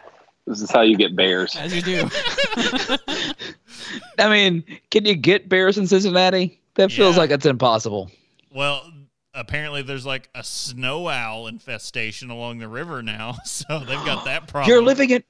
This 0.47 0.63
is 0.63 0.71
how 0.71 0.81
you 0.81 0.97
get 0.97 1.15
bears. 1.15 1.55
As 1.57 1.75
you 1.75 1.83
do. 1.83 2.09
I 4.19 4.29
mean, 4.31 4.65
can 4.91 5.05
you 5.05 5.15
get 5.15 5.49
bears 5.49 5.77
in 5.79 5.87
Cincinnati? 5.87 6.59
That 6.75 6.91
feels 6.91 7.17
Yeah. 7.17 7.21
like 7.21 7.31
it's 7.31 7.47
impossible. 7.47 8.11
Well, 8.51 8.91
apparently 9.35 9.83
there's 9.83 10.07
like 10.07 10.29
a 10.35 10.43
snow 10.45 11.09
owl 11.09 11.47
infestation 11.49 12.31
along 12.31 12.59
the 12.59 12.69
river 12.69 13.03
now, 13.03 13.33
so 13.45 13.79
they've 13.81 14.05
got 14.05 14.25
that 14.25 14.49
problem. 14.49 14.71
You're 14.71 14.83
living 14.83 15.11
in 15.11 15.23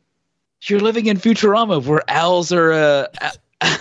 you're 0.66 0.80
living 0.80 1.06
in 1.06 1.18
Futurama 1.18 1.84
where 1.84 2.02
owls 2.08 2.50
are 2.52 2.72
uh, 2.72 3.06
a- 3.60 3.78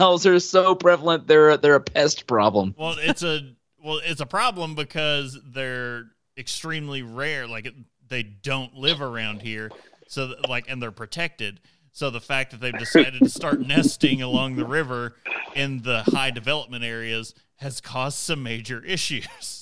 owls 0.00 0.26
are 0.26 0.40
so 0.40 0.74
prevalent 0.74 1.26
they're 1.26 1.56
they're 1.56 1.76
a 1.76 1.80
pest 1.80 2.26
problem. 2.26 2.74
Well, 2.78 2.96
it's 2.98 3.22
a 3.22 3.54
well, 3.82 4.00
it's 4.04 4.20
a 4.20 4.26
problem 4.26 4.74
because 4.74 5.38
they're 5.44 6.04
extremely 6.36 7.02
rare. 7.02 7.46
Like 7.46 7.68
they 8.08 8.22
don't 8.22 8.74
live 8.74 9.00
around 9.00 9.42
here, 9.42 9.70
so 10.08 10.34
like, 10.48 10.66
and 10.68 10.80
they're 10.82 10.90
protected. 10.90 11.60
So 11.92 12.08
the 12.08 12.20
fact 12.20 12.52
that 12.52 12.60
they've 12.60 12.78
decided 12.78 13.18
to 13.20 13.28
start 13.28 13.60
nesting 13.60 14.22
along 14.22 14.56
the 14.56 14.64
river 14.64 15.14
in 15.54 15.82
the 15.82 16.02
high 16.04 16.30
development 16.30 16.84
areas 16.84 17.34
has 17.56 17.80
caused 17.80 18.18
some 18.18 18.42
major 18.42 18.82
issues. 18.84 19.58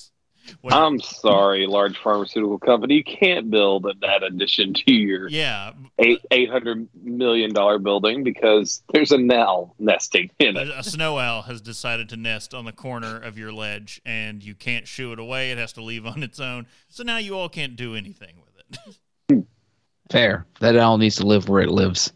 When- 0.61 0.73
I'm 0.73 0.99
sorry, 0.99 1.65
large 1.65 1.97
pharmaceutical 1.97 2.59
company. 2.59 2.95
You 2.95 3.03
can't 3.03 3.49
build 3.49 3.83
that 4.01 4.23
addition 4.23 4.73
to 4.73 4.93
your 4.93 5.27
yeah, 5.29 5.71
eight 5.99 6.21
eight 6.31 6.49
hundred 6.49 6.87
million 7.01 7.53
dollar 7.53 7.79
building 7.79 8.23
because 8.23 8.83
there's 8.93 9.11
a 9.11 9.19
owl 9.33 9.75
nesting 9.79 10.29
in 10.39 10.57
it. 10.57 10.67
a, 10.67 10.79
a 10.79 10.83
snow 10.83 11.17
owl 11.17 11.43
has 11.43 11.61
decided 11.61 12.09
to 12.09 12.17
nest 12.17 12.53
on 12.53 12.65
the 12.65 12.71
corner 12.71 13.17
of 13.17 13.37
your 13.37 13.51
ledge, 13.51 14.01
and 14.05 14.43
you 14.43 14.55
can't 14.55 14.87
shoo 14.87 15.13
it 15.13 15.19
away. 15.19 15.51
It 15.51 15.57
has 15.57 15.73
to 15.73 15.83
leave 15.83 16.05
on 16.05 16.23
its 16.23 16.39
own. 16.39 16.67
So 16.89 17.03
now 17.03 17.17
you 17.17 17.37
all 17.37 17.49
can't 17.49 17.75
do 17.75 17.95
anything 17.95 18.35
with 18.37 18.89
it. 19.29 19.45
Fair. 20.11 20.45
That 20.59 20.75
owl 20.75 20.97
needs 20.97 21.15
to 21.17 21.25
live 21.25 21.47
where 21.47 21.61
it 21.61 21.69
lives. 21.69 22.11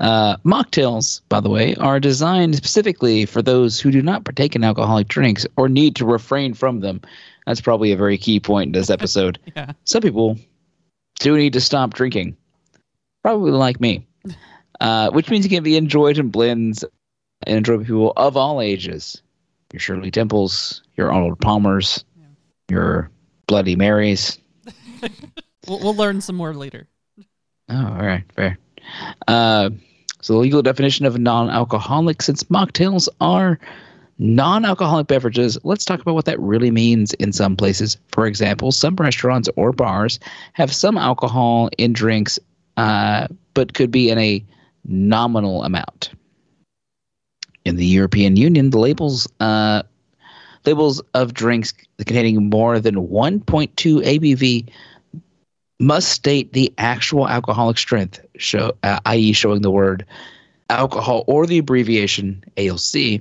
Uh, 0.00 0.36
mocktails, 0.38 1.22
by 1.28 1.40
the 1.40 1.50
way, 1.50 1.74
are 1.76 1.98
designed 1.98 2.54
specifically 2.54 3.26
for 3.26 3.42
those 3.42 3.80
who 3.80 3.90
do 3.90 4.00
not 4.00 4.24
partake 4.24 4.54
in 4.54 4.62
alcoholic 4.62 5.08
drinks 5.08 5.46
or 5.56 5.68
need 5.68 5.96
to 5.96 6.04
refrain 6.04 6.54
from 6.54 6.80
them. 6.80 7.00
That's 7.46 7.60
probably 7.60 7.92
a 7.92 7.96
very 7.96 8.16
key 8.18 8.38
point 8.38 8.68
in 8.68 8.72
this 8.72 8.90
episode. 8.90 9.38
Yeah. 9.56 9.72
Some 9.84 10.02
people 10.02 10.38
do 11.18 11.36
need 11.36 11.54
to 11.54 11.60
stop 11.60 11.94
drinking, 11.94 12.36
probably 13.22 13.50
like 13.50 13.80
me, 13.80 14.06
uh, 14.80 15.10
which 15.10 15.30
means 15.30 15.44
it 15.44 15.48
can 15.48 15.64
be 15.64 15.76
enjoyed 15.76 16.18
in 16.18 16.28
blends 16.28 16.84
and 17.44 17.56
enjoyed 17.56 17.80
by 17.80 17.84
people 17.84 18.12
of 18.16 18.36
all 18.36 18.60
ages. 18.60 19.20
Your 19.72 19.80
Shirley 19.80 20.10
Temples, 20.12 20.82
your 20.96 21.10
Arnold 21.12 21.40
Palmers, 21.40 22.04
your 22.70 23.10
Bloody 23.46 23.76
Marys. 23.76 24.38
We'll, 25.66 25.80
we'll 25.80 25.94
learn 25.94 26.22
some 26.22 26.36
more 26.36 26.54
later. 26.54 26.88
Oh, 27.68 27.86
all 27.86 28.06
right, 28.06 28.24
fair. 28.34 28.56
Uh, 29.26 29.70
so 30.20 30.32
the 30.32 30.38
legal 30.38 30.62
definition 30.62 31.06
of 31.06 31.18
non-alcoholic, 31.18 32.22
since 32.22 32.42
mocktails 32.44 33.08
are 33.20 33.58
non-alcoholic 34.18 35.06
beverages, 35.06 35.58
let's 35.62 35.84
talk 35.84 36.00
about 36.00 36.14
what 36.14 36.24
that 36.24 36.40
really 36.40 36.70
means 36.70 37.14
in 37.14 37.32
some 37.32 37.56
places. 37.56 37.96
For 38.08 38.26
example, 38.26 38.72
some 38.72 38.96
restaurants 38.96 39.48
or 39.56 39.72
bars 39.72 40.18
have 40.54 40.74
some 40.74 40.98
alcohol 40.98 41.70
in 41.78 41.92
drinks, 41.92 42.38
uh, 42.76 43.28
but 43.54 43.74
could 43.74 43.90
be 43.90 44.10
in 44.10 44.18
a 44.18 44.44
nominal 44.84 45.62
amount. 45.62 46.10
In 47.64 47.76
the 47.76 47.86
European 47.86 48.36
Union, 48.36 48.70
the 48.70 48.78
labels 48.78 49.28
uh, 49.40 49.82
labels 50.64 51.00
of 51.14 51.34
drinks 51.34 51.72
containing 51.98 52.50
more 52.50 52.80
than 52.80 52.96
1.2 52.96 53.44
ABV 53.76 54.68
must 55.78 56.08
state 56.08 56.52
the 56.52 56.72
actual 56.78 57.28
alcoholic 57.28 57.78
strength, 57.78 58.20
show, 58.36 58.72
uh, 58.82 59.00
i.e., 59.06 59.32
showing 59.32 59.62
the 59.62 59.70
word 59.70 60.04
alcohol 60.70 61.24
or 61.26 61.46
the 61.46 61.58
abbreviation 61.58 62.42
ALC, 62.56 63.20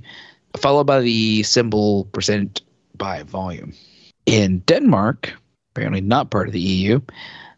followed 0.58 0.86
by 0.86 1.00
the 1.00 1.43
symbol 1.43 2.06
percent 2.06 2.62
by 2.96 3.24
volume. 3.24 3.74
In 4.26 4.60
Denmark, 4.60 5.34
apparently 5.72 6.02
not 6.02 6.32
part 6.32 6.48
of 6.48 6.54
the 6.54 6.60
EU, 6.60 7.00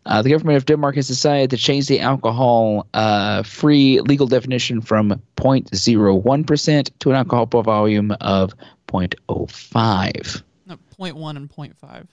uh, 0.06 0.22
the 0.22 0.30
government 0.30 0.58
of 0.58 0.66
Denmark 0.66 0.96
has 0.96 1.08
decided 1.08 1.50
to 1.52 1.58
change 1.58 1.88
the 1.88 2.00
alcohol 2.00 2.88
uh, 2.94 3.44
free 3.44 4.02
legal 4.02 4.28
definition 4.28 4.82
from 4.82 5.22
0.01% 5.38 6.90
to 7.00 7.10
an 7.10 7.16
alcohol 7.16 7.48
per 7.48 7.62
volume 7.62 8.12
of 8.22 8.54
0.05. 8.88 10.44
No, 10.66 10.78
0.1 11.00 11.36
and 11.36 11.50
0.5. 11.50 12.08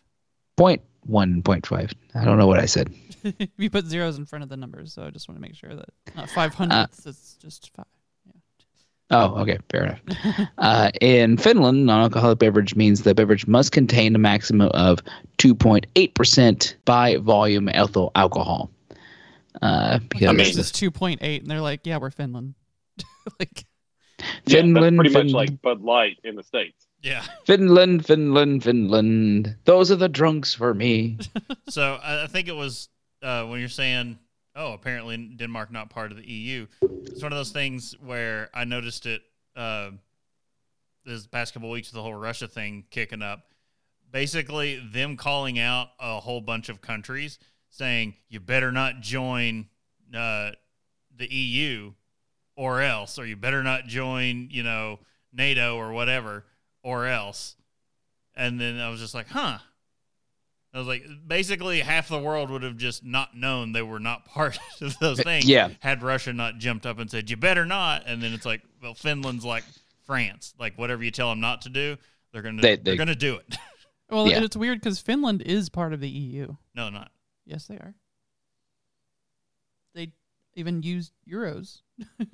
0.1, 0.58 0.78
0.5. 1.08 1.92
I 2.14 2.24
don't 2.24 2.38
know 2.38 2.46
what 2.46 2.58
I 2.58 2.66
said. 2.66 2.92
we 3.58 3.68
put 3.68 3.86
zeros 3.86 4.18
in 4.18 4.26
front 4.26 4.42
of 4.42 4.48
the 4.48 4.56
numbers, 4.56 4.92
so 4.92 5.04
I 5.04 5.10
just 5.10 5.28
want 5.28 5.36
to 5.36 5.42
make 5.42 5.54
sure 5.54 5.74
that 5.74 5.88
not 6.14 6.28
500ths, 6.28 7.06
it's 7.06 7.36
just 7.40 7.70
five. 7.74 7.86
Yeah. 8.26 8.32
Oh, 9.10 9.36
okay, 9.42 9.58
fair 9.70 9.84
enough. 9.84 10.48
uh, 10.58 10.90
in 11.00 11.36
Finland, 11.36 11.86
non-alcoholic 11.86 12.38
beverage 12.38 12.74
means 12.74 13.02
the 13.02 13.14
beverage 13.14 13.46
must 13.46 13.72
contain 13.72 14.14
a 14.14 14.18
maximum 14.18 14.68
of 14.74 15.00
2.8% 15.38 16.74
by 16.84 17.16
volume 17.16 17.68
ethyl 17.68 18.10
alcohol. 18.14 18.70
Uh, 19.62 19.98
because 20.08 20.28
I 20.28 20.32
mean- 20.32 20.38
This 20.38 20.56
is 20.56 20.72
2.8, 20.72 21.40
and 21.40 21.50
they're 21.50 21.60
like, 21.60 21.80
yeah, 21.86 21.98
we're 21.98 22.10
Finland. 22.10 22.54
like, 23.40 23.64
Yeah, 24.18 24.26
that's 24.46 24.50
Finland, 24.62 24.98
pretty 24.98 25.14
much 25.14 25.32
like 25.32 25.62
Bud 25.62 25.82
Light 25.82 26.18
in 26.24 26.34
the 26.36 26.42
states. 26.42 26.85
Yeah. 27.02 27.24
Finland, 27.44 28.06
Finland, 28.06 28.64
Finland. 28.64 29.56
Those 29.64 29.90
are 29.90 29.96
the 29.96 30.08
drunks 30.08 30.54
for 30.54 30.74
me. 30.74 31.18
So 31.68 31.98
I, 32.00 32.28
think 32.28 32.46
it 32.46 32.54
was 32.54 32.88
uh, 33.22 33.44
when 33.44 33.58
you're 33.58 33.68
saying, 33.68 34.20
"Oh, 34.54 34.72
apparently 34.72 35.16
Denmark 35.16 35.72
not 35.72 35.90
part 35.90 36.12
of 36.12 36.16
the 36.16 36.24
EU." 36.24 36.66
It's 37.02 37.22
one 37.22 37.32
of 37.32 37.38
those 37.38 37.50
things 37.50 37.96
where 38.00 38.50
I 38.54 38.64
noticed 38.64 39.04
it 39.04 39.22
uh, 39.56 39.90
this 41.04 41.26
past 41.26 41.54
couple 41.54 41.68
weeks 41.70 41.88
with 41.88 41.96
the 41.96 42.02
whole 42.02 42.14
Russia 42.14 42.46
thing 42.46 42.84
kicking 42.90 43.20
up. 43.20 43.50
Basically, 44.12 44.80
them 44.92 45.16
calling 45.16 45.58
out 45.58 45.88
a 45.98 46.20
whole 46.20 46.40
bunch 46.40 46.68
of 46.68 46.80
countries 46.80 47.40
saying 47.68 48.14
you 48.28 48.38
better 48.38 48.70
not 48.70 49.00
join 49.00 49.66
uh, 50.14 50.52
the 51.16 51.26
EU 51.32 51.92
or 52.56 52.80
else, 52.80 53.18
or 53.18 53.26
you 53.26 53.36
better 53.36 53.62
not 53.62 53.86
join, 53.86 54.48
you 54.50 54.62
know, 54.62 54.98
NATO 55.32 55.76
or 55.76 55.92
whatever, 55.92 56.44
or 56.86 57.06
else. 57.06 57.56
And 58.36 58.60
then 58.60 58.78
I 58.78 58.88
was 58.90 59.00
just 59.00 59.12
like, 59.14 59.26
huh. 59.28 59.58
I 60.72 60.78
was 60.78 60.86
like, 60.86 61.04
basically, 61.26 61.80
half 61.80 62.08
the 62.08 62.18
world 62.18 62.50
would 62.50 62.62
have 62.62 62.76
just 62.76 63.02
not 63.04 63.36
known 63.36 63.72
they 63.72 63.82
were 63.82 63.98
not 63.98 64.24
part 64.26 64.58
of 64.80 64.96
those 65.00 65.18
uh, 65.18 65.22
things. 65.24 65.46
yeah. 65.46 65.70
Had 65.80 66.02
Russia 66.02 66.32
not 66.32 66.58
jumped 66.58 66.86
up 66.86 66.98
and 66.98 67.10
said, 67.10 67.28
you 67.28 67.36
better 67.36 67.66
not. 67.66 68.04
And 68.06 68.22
then 68.22 68.32
it's 68.32 68.46
like, 68.46 68.62
well, 68.82 68.94
Finland's 68.94 69.44
like 69.44 69.64
France. 70.06 70.54
Like, 70.60 70.78
whatever 70.78 71.02
you 71.02 71.10
tell 71.10 71.30
them 71.30 71.40
not 71.40 71.62
to 71.62 71.70
do, 71.70 71.96
they're 72.32 72.42
going 72.42 72.56
to 72.56 72.62
They- 72.62 72.76
they, 72.76 72.82
they- 72.82 72.92
are 72.92 72.96
going 72.96 73.08
to 73.08 73.14
do 73.16 73.36
it. 73.36 73.56
well, 74.10 74.28
Yeah. 74.28 74.42
it's 74.44 74.56
weird 74.56 74.78
because 74.80 75.00
Finland 75.00 75.42
is 75.42 75.68
part 75.68 75.92
of 75.92 76.00
the 76.00 76.08
EU. 76.08 76.54
no, 76.74 76.88
not. 76.90 77.10
Yes, 77.46 77.66
they 77.66 77.76
are. 77.76 77.94
They 79.94 80.12
even 80.54 80.82
use 80.82 81.10
euros. 81.28 81.80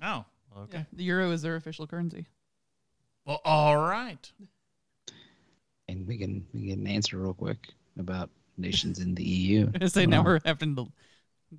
Oh, 0.00 0.24
okay. 0.56 0.78
Yeah, 0.78 0.84
the 0.92 1.02
euro 1.04 1.32
is 1.32 1.42
their 1.42 1.56
official 1.56 1.86
currency. 1.88 2.26
Well, 3.28 3.42
all 3.44 3.76
right. 3.76 4.32
And 5.88 6.06
we 6.06 6.16
can 6.16 6.46
we 6.54 6.70
can 6.70 6.86
answer 6.86 7.18
real 7.18 7.34
quick 7.34 7.58
about 7.98 8.30
nations 8.56 9.00
in 9.00 9.14
the 9.14 9.22
EU. 9.22 9.70
I 9.78 9.86
say 9.86 10.06
now 10.06 10.20
Uh, 10.20 10.24
we're 10.24 10.40
having 10.46 10.74
to 10.76 10.88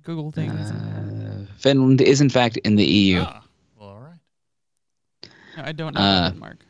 Google 0.02 0.32
things. 0.32 0.70
Uh, 0.70 1.46
Finland 1.58 2.00
is 2.00 2.20
in 2.20 2.28
fact 2.28 2.56
in 2.64 2.74
the 2.74 2.84
EU. 2.84 3.20
Ah, 3.24 3.42
well, 3.78 3.88
all 3.88 4.00
right. 4.00 4.18
No, 5.56 5.62
I 5.62 5.72
don't 5.72 5.94
know 5.94 6.00
about 6.00 6.24
uh, 6.24 6.30
Denmark. 6.30 6.66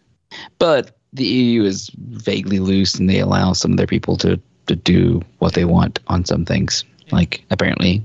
but 0.58 0.98
the 1.14 1.24
EU 1.24 1.64
is 1.64 1.90
vaguely 1.96 2.58
loose 2.60 2.94
and 3.00 3.08
they 3.08 3.20
allow 3.20 3.54
some 3.54 3.70
of 3.72 3.78
their 3.78 3.86
people 3.86 4.16
to, 4.18 4.38
to 4.66 4.76
do 4.76 5.22
what 5.38 5.54
they 5.54 5.64
want 5.64 5.98
on 6.08 6.24
some 6.26 6.44
things, 6.44 6.84
like 7.10 7.42
apparently 7.50 8.02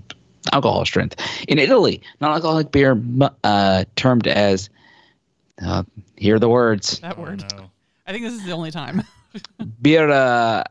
alcohol 0.54 0.86
strength. 0.86 1.16
In 1.50 1.60
Italy, 1.60 2.02
non 2.22 2.32
alcoholic 2.32 2.72
beer 2.72 2.98
uh, 3.44 3.84
termed 3.96 4.28
as, 4.28 4.70
uh, 5.62 5.84
hear 6.18 6.40
the 6.40 6.50
words, 6.50 7.00
That 7.00 7.18
Oh, 7.18 7.22
word. 7.22 7.44
no. 7.58 7.70
I 8.08 8.12
think 8.12 8.24
this 8.26 8.34
is 8.34 8.44
the 8.44 8.52
only 8.52 8.72
time. 8.72 9.04
birra 9.82 10.64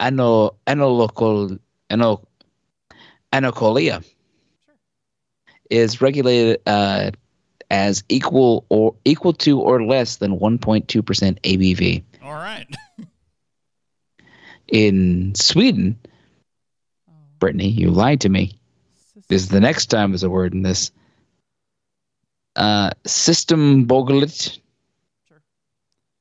ano, 0.00 0.50
analocol, 0.66 1.58
ano, 1.90 2.26
anocolia, 3.32 4.04
is 5.70 6.00
regulated 6.00 6.60
uh, 6.66 7.10
as 7.70 8.04
equal 8.08 8.66
or 8.68 8.94
equal 9.04 9.32
to 9.32 9.60
or 9.60 9.82
less 9.84 10.16
than 10.16 10.38
1.2% 10.38 10.84
ABV. 11.40 12.02
All 12.22 12.34
right. 12.34 12.66
In 14.68 15.34
Sweden, 15.34 15.98
Oh, 17.08 17.12
Brittany, 17.38 17.68
you 17.68 17.90
lied 17.90 18.20
to 18.22 18.28
me. 18.28 18.58
This 19.28 19.42
is 19.42 19.48
the 19.48 19.60
next 19.60 19.86
time 19.86 20.10
there's 20.10 20.22
a 20.22 20.30
word 20.30 20.52
in 20.54 20.62
this. 20.62 20.90
Uh, 22.56 22.90
System 23.06 23.86
Bogelit 23.86 24.58
Sure. 25.28 25.42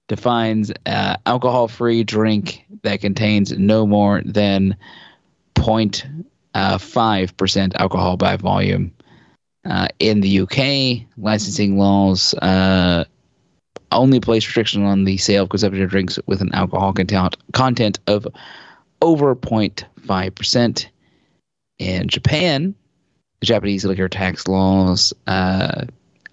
defines 0.07 0.71
uh, 0.85 1.17
alcohol-free 1.25 2.03
drink 2.03 2.65
that 2.83 3.01
contains 3.01 3.51
no 3.57 3.85
more 3.85 4.21
than 4.25 4.75
0.5 5.55 7.37
percent 7.37 7.73
alcohol 7.79 8.17
by 8.17 8.35
volume. 8.35 8.91
Uh, 9.65 9.87
in 9.99 10.19
the 10.21 10.39
UK, 10.41 11.07
licensing 11.17 11.77
laws 11.77 12.33
uh, 12.35 13.05
only 13.91 14.19
place 14.19 14.45
restriction 14.45 14.83
on 14.83 15.05
the 15.05 15.17
sale 15.17 15.43
of 15.43 15.49
consumption 15.49 15.87
drinks 15.87 16.19
with 16.25 16.41
an 16.41 16.53
alcohol 16.53 16.91
content 16.93 17.35
content 17.53 17.99
of 18.07 18.27
over 19.01 19.35
0.5 19.35 20.35
percent. 20.35 20.89
In 21.79 22.07
Japan, 22.07 22.75
the 23.39 23.45
Japanese 23.45 23.83
liquor 23.83 24.07
tax 24.07 24.47
laws, 24.47 25.13
uh, 25.27 25.85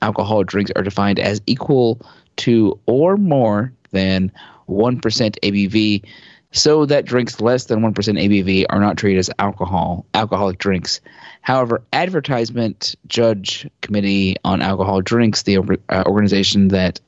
alcohol 0.03 0.45
drinks 0.45 0.71
are 0.77 0.83
defined 0.83 1.19
as 1.19 1.41
equal 1.47 2.01
to 2.37 2.79
or 2.87 3.17
more 3.17 3.73
than 3.91 4.31
1% 4.69 5.01
ABV, 5.01 6.05
so 6.53 6.87
that 6.87 7.05
drinks 7.05 7.41
less 7.41 7.65
than 7.65 7.81
1% 7.81 7.95
ABV 7.95 8.67
are 8.71 8.81
not 8.81 8.97
treated 8.97 9.19
as 9.19 9.31
alcohol 9.39 10.07
alcoholic 10.15 10.59
drinks. 10.59 11.01
However, 11.43 11.83
Advertisement 11.93 12.95
Judge 13.07 13.69
Committee 13.83 14.37
on 14.45 14.61
Alcohol 14.61 15.01
Drinks, 15.01 15.43
the 15.43 15.59
uh, 15.59 16.03
organization 16.07 16.69
that 16.69 17.01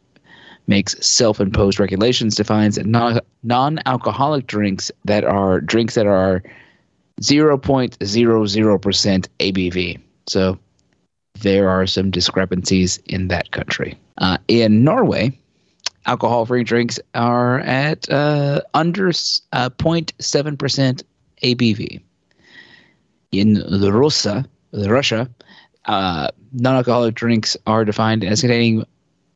makes 0.67 0.95
self-imposed 1.05 1.81
regulations, 1.81 2.37
defines 2.37 2.79
non- 2.79 3.21
non-alcoholic 3.43 4.47
drinks 4.47 4.93
that 5.05 5.25
are 5.25 5.61
drinks 5.61 5.95
that 5.95 6.07
are 6.07 6.43
0.00% 7.21 9.29
ABV. 9.39 10.01
So 10.27 10.59
there 11.41 11.69
are 11.69 11.87
some 11.87 12.11
discrepancies 12.11 12.99
in 13.07 13.29
that 13.29 13.51
country. 13.51 13.99
Uh, 14.19 14.39
in 14.49 14.85
Norway, 14.85 15.37
alcohol 16.07 16.47
free 16.47 16.65
drinks 16.65 17.01
are 17.15 17.61
at 17.61 18.09
uh, 18.11 18.61
under 18.75 19.09
uh, 19.09 19.71
0.7% 19.71 21.03
ABV. 21.43 22.01
In 23.33 23.63
Russia, 23.93 24.45
Russia 24.73 25.29
uh, 25.87 26.29
non 26.53 26.77
alcoholic 26.77 27.15
drinks 27.15 27.57
are 27.67 27.85
defined 27.85 28.25
as 28.25 28.41
containing 28.41 28.85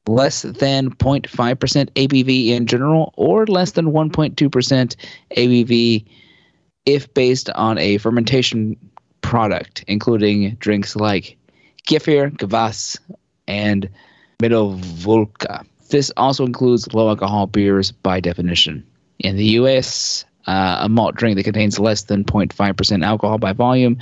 less 0.06 0.42
than 0.42 0.90
0.5% 0.90 1.90
ABV 1.90 2.48
in 2.48 2.66
general 2.66 3.12
or 3.16 3.46
less 3.46 3.72
than 3.72 3.86
1.2% 3.86 4.96
ABV 5.36 6.04
if 6.84 7.12
based 7.14 7.50
on 7.50 7.76
a 7.78 7.98
fermentation 7.98 8.76
product, 9.22 9.84
including 9.88 10.54
drinks 10.60 10.94
like 10.94 11.36
kefir, 11.86 12.36
kvass, 12.36 12.98
and 13.48 13.88
Midovolka. 14.42 15.64
This 15.88 16.12
also 16.16 16.44
includes 16.44 16.92
low 16.92 17.08
alcohol 17.08 17.46
beers 17.46 17.92
by 17.92 18.20
definition. 18.20 18.84
In 19.20 19.36
the 19.36 19.44
US, 19.60 20.24
uh, 20.46 20.78
a 20.80 20.88
malt 20.88 21.14
drink 21.16 21.36
that 21.36 21.44
contains 21.44 21.78
less 21.78 22.02
than 22.02 22.24
0.5% 22.24 23.04
alcohol 23.04 23.38
by 23.38 23.52
volume 23.52 23.98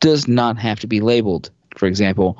does 0.00 0.26
not 0.28 0.58
have 0.58 0.80
to 0.80 0.86
be 0.86 1.00
labeled. 1.00 1.50
For 1.76 1.86
example, 1.86 2.38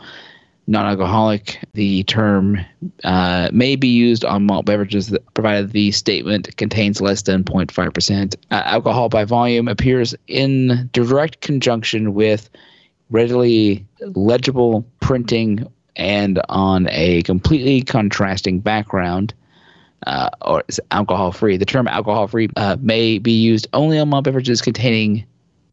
non 0.66 0.86
alcoholic, 0.86 1.58
the 1.74 2.02
term 2.04 2.58
uh, 3.04 3.48
may 3.52 3.76
be 3.76 3.88
used 3.88 4.24
on 4.24 4.46
malt 4.46 4.66
beverages 4.66 5.16
provided 5.34 5.72
the 5.72 5.90
statement 5.92 6.56
contains 6.56 7.00
less 7.00 7.22
than 7.22 7.44
0.5%. 7.44 8.34
Uh, 8.50 8.54
alcohol 8.64 9.08
by 9.08 9.24
volume 9.24 9.68
appears 9.68 10.14
in 10.26 10.88
direct 10.92 11.40
conjunction 11.40 12.14
with 12.14 12.50
readily 13.10 13.86
legible 14.00 14.84
printing 15.00 15.66
and 15.96 16.40
on 16.48 16.88
a 16.90 17.22
completely 17.22 17.82
contrasting 17.82 18.60
background. 18.60 19.34
Uh, 20.06 20.30
or 20.42 20.62
is 20.68 20.80
alcohol 20.92 21.32
free. 21.32 21.56
The 21.56 21.66
term 21.66 21.88
alcohol 21.88 22.28
free 22.28 22.48
uh, 22.56 22.76
may 22.80 23.18
be 23.18 23.32
used 23.32 23.66
only 23.72 23.98
on 23.98 24.08
malt 24.08 24.24
beverages 24.24 24.62
containing 24.62 25.26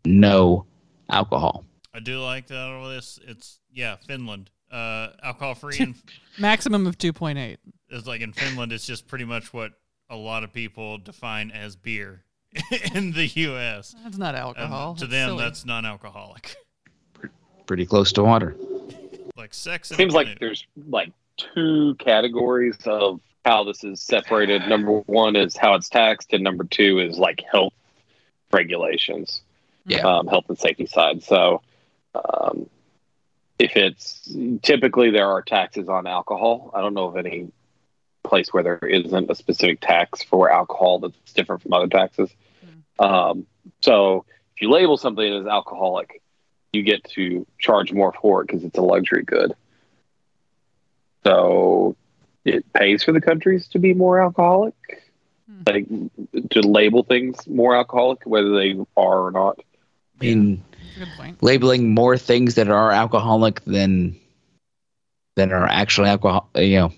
no 0.04 0.66
alcohol. 1.12 1.64
I 1.94 2.00
do 2.00 2.20
like 2.20 2.48
that 2.48 2.68
over 2.70 2.90
this. 2.92 3.20
It's 3.28 3.60
yeah, 3.72 3.98
Finland. 4.08 4.50
Uh, 4.72 5.10
alcohol 5.22 5.54
free 5.54 5.78
and 5.80 5.94
Maximum 6.40 6.88
of 6.88 6.98
2.8. 6.98 7.58
it's 7.92 8.08
like 8.08 8.22
in 8.22 8.34
Finland. 8.34 8.74
It's 8.74 8.88
just 8.88 9.08
pretty 9.08 9.26
much 9.26 9.54
what 9.54 9.74
a 10.10 10.16
lot 10.16 10.44
of 10.44 10.52
people 10.52 10.98
define 10.98 11.52
as 11.52 11.76
beer 11.76 12.24
in 12.96 13.12
the 13.12 13.28
U.S. 13.28 13.96
That's 14.04 14.18
not 14.18 14.34
Um, 14.34 14.42
alcohol. 14.42 14.96
to 14.96 15.02
That's 15.02 15.12
them, 15.12 15.30
silly. 15.30 15.44
that's 15.44 15.66
non-alcoholic. 15.66 16.56
Pretty 17.66 17.86
close 17.86 18.12
to 18.14 18.24
water. 18.24 18.56
Like 19.36 19.54
sex. 19.54 19.90
in 19.92 19.96
a 19.96 19.98
Seems 19.98 20.14
like 20.14 20.28
canoe. 20.28 20.38
there's 20.40 20.66
like 20.88 21.12
two 21.38 21.96
categories 22.00 22.78
of 22.86 23.20
how 23.44 23.64
this 23.64 23.84
is 23.84 24.02
separated. 24.02 24.68
Number 24.68 25.00
one 25.02 25.36
is 25.36 25.56
how 25.58 25.76
it's 25.76 25.90
taxed, 25.90 26.34
and 26.34 26.44
number 26.44 26.64
two 26.64 27.00
is 27.00 27.18
like 27.18 27.44
health 27.52 27.74
regulations, 28.52 29.42
Yeah. 29.86 30.00
um, 30.08 30.28
health 30.28 30.46
and 30.50 30.58
safety 30.58 30.86
side. 30.86 31.24
So, 31.24 31.62
um, 32.16 32.70
if 33.60 33.76
it's 33.76 34.36
typically 34.64 35.12
there 35.12 35.30
are 35.30 35.42
taxes 35.42 35.88
on 35.90 36.08
alcohol. 36.08 36.72
I 36.74 36.82
don't 36.82 36.94
know 36.94 37.06
of 37.08 37.18
any 37.18 37.52
place 38.24 38.52
where 38.54 38.64
there 38.64 38.78
isn't 38.80 39.30
a 39.30 39.36
specific 39.36 39.80
tax 39.82 40.24
for 40.24 40.52
alcohol 40.52 41.00
that's 41.00 41.34
different 41.34 41.62
from 41.62 41.74
other 41.74 41.88
taxes. 41.88 42.30
Um, 43.00 43.46
so, 43.82 44.26
if 44.56 44.62
you 44.62 44.70
label 44.72 44.98
something 44.98 45.34
as 45.34 45.46
alcoholic, 45.46 46.22
you 46.76 46.84
get 46.84 47.04
to 47.16 47.46
charge 47.60 47.92
more 47.92 48.14
for 48.22 48.42
it 48.42 48.48
because 48.48 48.64
it's 48.64 48.78
a 48.78 48.82
luxury 48.82 49.24
good. 49.24 49.54
So 51.24 51.96
it 52.44 52.72
pays 52.74 53.04
for 53.04 53.12
the 53.12 53.22
countries 53.22 53.68
to 53.70 53.80
be 53.80 53.94
more 53.94 54.22
alcoholic, 54.22 54.76
Hmm. 55.50 55.62
like 55.68 56.50
to 56.52 56.62
label 56.62 57.04
things 57.04 57.48
more 57.48 57.76
alcoholic, 57.76 58.24
whether 58.26 58.56
they 58.56 58.74
are 58.98 59.20
or 59.28 59.32
not. 59.32 59.60
I 60.22 60.26
mean, 60.26 60.64
That's 60.72 60.96
a 60.96 61.00
good 61.00 61.08
point. 61.18 61.44
labeling 61.44 61.94
more 61.94 62.18
things 62.18 62.56
that 62.56 62.70
are 62.70 62.92
alcoholic 62.92 63.64
than 63.66 64.16
than 65.36 65.52
are 65.52 65.68
actually 65.68 66.10
alcohol, 66.10 66.50
you 66.56 66.78
know, 66.80 66.94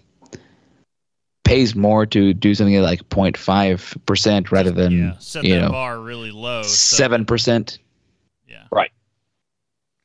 pays 1.43 1.75
more 1.75 2.05
to 2.05 2.33
do 2.33 2.53
something 2.53 2.79
like 2.81 3.01
0.5 3.09 4.05
percent 4.05 4.51
rather 4.51 4.69
than 4.71 4.91
yeah, 4.91 5.17
set 5.17 5.43
you 5.43 5.59
know 5.59 5.69
bar 5.71 5.99
really 5.99 6.31
low. 6.31 6.61
so- 6.63 6.95
seven 6.97 7.25
percent. 7.25 7.79
yeah. 8.47 8.63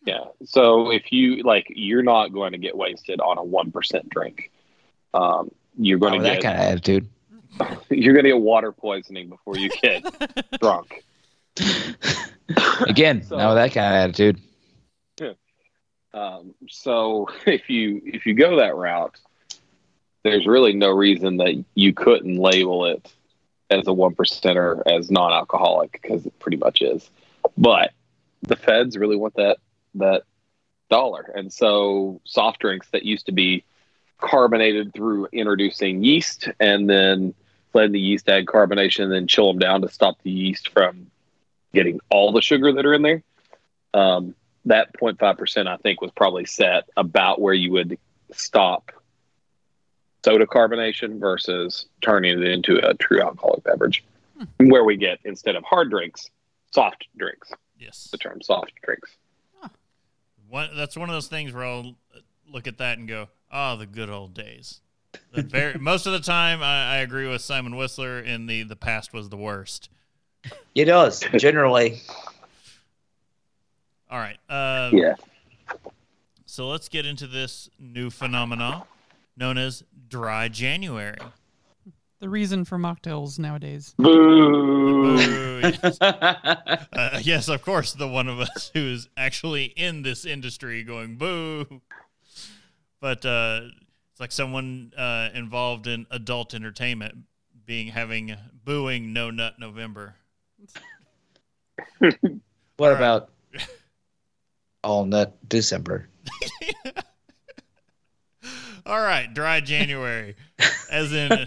Yeah. 0.04 0.24
So 0.44 0.90
if 0.90 1.12
you 1.12 1.42
like, 1.42 1.66
you're 1.70 2.02
not 2.02 2.32
going 2.32 2.52
to 2.52 2.58
get 2.58 2.76
wasted 2.76 3.20
on 3.20 3.38
a 3.38 3.42
one 3.44 3.70
percent 3.70 4.08
drink. 4.10 4.50
Um, 5.14 5.50
you're 5.78 5.98
going 5.98 6.14
Oh, 6.14 6.18
to 6.18 6.24
get 6.24 6.40
that 6.40 6.42
kind 6.42 6.58
of 6.60 6.66
attitude. 6.68 7.08
you're 7.90 8.14
going 8.14 8.24
to 8.24 8.30
get 8.30 8.40
water 8.40 8.72
poisoning 8.72 9.28
before 9.28 9.56
you 9.58 9.68
get 9.68 10.02
drunk. 10.60 11.04
Again, 12.86 13.22
So- 13.28 13.36
no, 13.36 13.54
that 13.54 13.72
kind 13.72 13.94
of 13.94 14.00
attitude. 14.10 14.38
Um, 16.14 16.54
so 16.68 17.26
if 17.46 17.70
you 17.70 18.02
if 18.04 18.26
you 18.26 18.34
go 18.34 18.56
that 18.58 18.76
route, 18.76 19.16
there's 20.24 20.46
really 20.46 20.74
no 20.74 20.90
reason 20.90 21.38
that 21.38 21.64
you 21.74 21.94
couldn't 21.94 22.36
label 22.36 22.84
it 22.84 23.10
as 23.70 23.86
a 23.86 23.94
one 23.94 24.14
percenter 24.14 24.82
as 24.84 25.10
non-alcoholic 25.10 25.92
because 25.92 26.26
it 26.26 26.38
pretty 26.38 26.58
much 26.58 26.82
is. 26.82 27.08
But 27.56 27.92
the 28.42 28.56
feds 28.56 28.98
really 28.98 29.16
want 29.16 29.36
that 29.36 29.56
that 29.94 30.22
dollar, 30.90 31.32
and 31.34 31.52
so 31.52 32.20
soft 32.24 32.60
drinks 32.60 32.88
that 32.90 33.04
used 33.04 33.26
to 33.26 33.32
be 33.32 33.64
carbonated 34.18 34.94
through 34.94 35.26
introducing 35.32 36.04
yeast 36.04 36.48
and 36.60 36.88
then 36.88 37.34
letting 37.74 37.92
the 37.92 38.00
yeast 38.00 38.28
add 38.28 38.46
carbonation 38.46 39.04
and 39.04 39.12
then 39.12 39.26
chill 39.26 39.48
them 39.48 39.58
down 39.58 39.82
to 39.82 39.88
stop 39.88 40.16
the 40.22 40.30
yeast 40.30 40.68
from 40.70 41.10
getting 41.74 42.00
all 42.10 42.32
the 42.32 42.42
sugar 42.42 42.72
that 42.72 42.86
are 42.86 42.94
in 42.94 43.02
there. 43.02 43.22
Um, 43.94 44.34
that 44.66 44.92
0.5% 44.94 45.66
I 45.66 45.76
think 45.78 46.00
was 46.00 46.12
probably 46.12 46.44
set 46.44 46.88
about 46.96 47.40
where 47.40 47.54
you 47.54 47.72
would 47.72 47.98
stop 48.30 48.92
soda 50.24 50.46
carbonation 50.46 51.18
versus 51.18 51.86
turning 52.00 52.40
it 52.40 52.46
into 52.46 52.78
a 52.88 52.94
true 52.94 53.20
alcoholic 53.20 53.64
beverage. 53.64 54.04
Where 54.58 54.84
we 54.84 54.96
get 54.96 55.20
instead 55.24 55.56
of 55.56 55.64
hard 55.64 55.90
drinks, 55.90 56.30
soft 56.72 57.06
drinks. 57.16 57.52
Yes. 57.78 58.08
The 58.10 58.18
term 58.18 58.40
soft 58.42 58.72
drinks. 58.82 59.16
One, 60.52 60.68
that's 60.76 60.98
one 60.98 61.08
of 61.08 61.14
those 61.14 61.28
things 61.28 61.54
where 61.54 61.64
I'll 61.64 61.94
look 62.46 62.66
at 62.66 62.76
that 62.76 62.98
and 62.98 63.08
go, 63.08 63.28
"Oh, 63.50 63.76
the 63.76 63.86
good 63.86 64.10
old 64.10 64.34
days." 64.34 64.82
The 65.32 65.40
very, 65.40 65.78
most 65.80 66.04
of 66.04 66.12
the 66.12 66.20
time, 66.20 66.62
I, 66.62 66.96
I 66.96 66.98
agree 66.98 67.26
with 67.26 67.40
Simon 67.40 67.74
Whistler 67.74 68.20
in 68.20 68.44
the 68.44 68.62
the 68.62 68.76
past 68.76 69.14
was 69.14 69.30
the 69.30 69.38
worst. 69.38 69.88
It 70.74 70.84
does 70.84 71.20
generally. 71.38 72.02
All 74.10 74.18
right. 74.18 74.36
Uh, 74.46 74.90
Yeah. 74.92 75.14
So 76.44 76.68
let's 76.68 76.90
get 76.90 77.06
into 77.06 77.26
this 77.26 77.70
new 77.78 78.10
phenomenon 78.10 78.82
known 79.38 79.56
as 79.56 79.82
dry 80.10 80.48
January. 80.48 81.16
The 82.22 82.28
reason 82.28 82.64
for 82.64 82.78
mocktails 82.78 83.40
nowadays. 83.40 83.96
Boo. 83.98 84.08
Ooh, 84.08 85.60
yes. 85.60 85.98
Uh, 86.92 87.18
yes, 87.22 87.48
of 87.48 87.62
course, 87.62 87.94
the 87.94 88.06
one 88.06 88.28
of 88.28 88.38
us 88.38 88.70
who 88.74 88.80
is 88.80 89.08
actually 89.16 89.64
in 89.64 90.02
this 90.02 90.24
industry 90.24 90.84
going 90.84 91.16
boo. 91.16 91.80
But 93.00 93.26
uh, 93.26 93.62
it's 94.12 94.20
like 94.20 94.30
someone 94.30 94.92
uh, 94.96 95.30
involved 95.34 95.88
in 95.88 96.06
adult 96.12 96.54
entertainment 96.54 97.24
being 97.66 97.88
having 97.88 98.36
booing 98.64 99.12
No 99.12 99.32
Nut 99.32 99.54
November. 99.58 100.14
What 102.76 102.88
All 102.88 102.88
right. 102.88 102.96
about 102.96 103.30
all 104.84 105.04
nut 105.04 105.36
December? 105.48 106.08
All 108.86 109.00
right, 109.00 109.32
dry 109.32 109.60
January, 109.60 110.36
as 110.90 111.12
in 111.12 111.46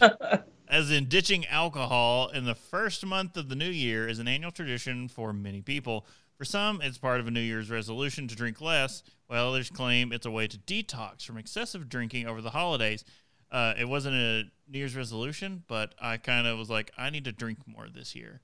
as 0.67 0.91
in 0.91 1.05
ditching 1.05 1.45
alcohol 1.47 2.29
in 2.29 2.45
the 2.45 2.55
first 2.55 3.05
month 3.05 3.37
of 3.37 3.49
the 3.49 3.55
new 3.55 3.69
year 3.69 4.07
is 4.07 4.19
an 4.19 4.27
annual 4.27 4.51
tradition 4.51 5.07
for 5.07 5.33
many 5.33 5.61
people. 5.61 6.05
For 6.37 6.45
some, 6.45 6.81
it's 6.81 6.97
part 6.97 7.19
of 7.21 7.27
a 7.27 7.31
New 7.31 7.39
Year's 7.39 7.69
resolution 7.69 8.27
to 8.27 8.35
drink 8.35 8.59
less, 8.59 9.03
while 9.27 9.47
others 9.49 9.69
claim 9.69 10.11
it's 10.11 10.25
a 10.25 10.31
way 10.31 10.47
to 10.47 10.57
detox 10.57 11.25
from 11.25 11.37
excessive 11.37 11.87
drinking 11.87 12.27
over 12.27 12.41
the 12.41 12.49
holidays. 12.49 13.05
Uh, 13.51 13.73
it 13.79 13.85
wasn't 13.87 14.15
a 14.15 14.43
New 14.69 14.79
Year's 14.79 14.95
resolution, 14.97 15.63
but 15.67 15.95
I 16.01 16.17
kind 16.17 16.45
of 16.45 16.57
was 16.57 16.69
like, 16.69 16.91
I 16.97 17.09
need 17.09 17.23
to 17.25 17.31
drink 17.31 17.59
more 17.65 17.87
this 17.87 18.15
year. 18.15 18.41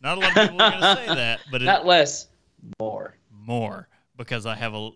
Not 0.00 0.18
a 0.18 0.20
lot 0.20 0.36
of 0.36 0.42
people 0.42 0.62
are 0.62 0.70
going 0.70 0.82
to 0.82 0.96
say 0.96 1.06
that, 1.06 1.40
but 1.50 1.62
it, 1.62 1.64
Not 1.66 1.84
less, 1.84 2.28
more. 2.78 3.16
more 3.30 3.88
because 4.16 4.46
I 4.46 4.54
have 4.54 4.74
a 4.74 4.90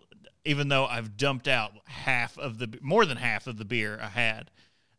even 0.45 0.69
though 0.69 0.85
I've 0.85 1.17
dumped 1.17 1.49
out 1.49 1.73
half 1.85 2.37
of 2.37 2.57
the 2.57 2.79
more 2.81 3.05
than 3.05 3.17
half 3.17 3.47
of 3.47 3.57
the 3.57 3.65
beer 3.65 3.99
I 4.01 4.07
had, 4.07 4.49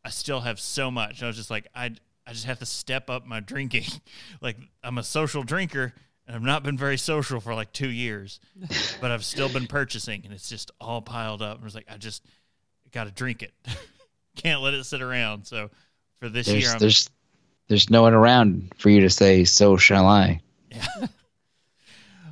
I 0.05 0.11
still 0.11 0.41
have 0.41 0.61
so 0.61 0.91
much. 0.91 1.23
I 1.23 1.27
was 1.27 1.37
just 1.37 1.51
like 1.51 1.67
I 1.75 1.95
I 2.27 2.33
just 2.33 2.47
have 2.47 2.59
to 2.61 2.67
step 2.67 3.11
up 3.11 3.27
my 3.27 3.41
drinking. 3.41 3.85
like 4.41 4.57
I'm 4.83 4.99
a 4.99 5.03
social 5.03 5.43
drinker 5.43 5.95
and 6.27 6.37
I've 6.37 6.43
not 6.43 6.63
been 6.63 6.77
very 6.77 6.99
social 6.99 7.41
for 7.41 7.55
like 7.55 7.73
2 7.73 7.89
years, 7.89 8.41
but 9.01 9.11
I've 9.11 9.25
still 9.25 9.49
been 9.49 9.67
purchasing 9.67 10.23
and 10.25 10.33
it's 10.33 10.49
just 10.49 10.71
all 10.81 11.03
piled 11.03 11.43
up. 11.43 11.57
And 11.57 11.65
I 11.65 11.67
was 11.67 11.75
like 11.75 11.87
I 11.91 11.97
just 11.97 12.25
got 12.93 13.05
to 13.05 13.11
drink 13.11 13.43
it. 13.43 13.53
Can't 14.37 14.63
let 14.63 14.75
it 14.75 14.85
sit 14.85 15.03
around. 15.03 15.47
So 15.47 15.71
for 16.21 16.29
this 16.29 16.49
year 16.49 16.61
There's 16.61 16.73
I'm 16.73 16.79
there's 16.79 17.11
there's 17.69 17.91
no 17.91 18.03
one 18.03 18.15
around 18.15 18.73
for 18.79 18.89
you 18.89 19.03
to 19.03 19.11
say, 19.11 19.45
"So 19.45 19.77
shall 19.77 20.07
I." 20.07 20.41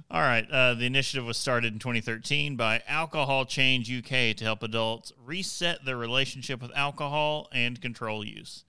All 0.08 0.20
right. 0.20 0.48
Uh, 0.48 0.74
the 0.74 0.86
initiative 0.86 1.24
was 1.24 1.36
started 1.36 1.72
in 1.72 1.78
2013 1.80 2.56
by 2.56 2.82
Alcohol 2.86 3.44
Change 3.44 3.90
UK 3.90 4.36
to 4.36 4.44
help 4.44 4.62
adults 4.62 5.12
reset 5.24 5.84
their 5.84 5.96
relationship 5.96 6.62
with 6.62 6.70
alcohol 6.76 7.48
and 7.52 7.80
control 7.80 8.24
use. 8.24 8.64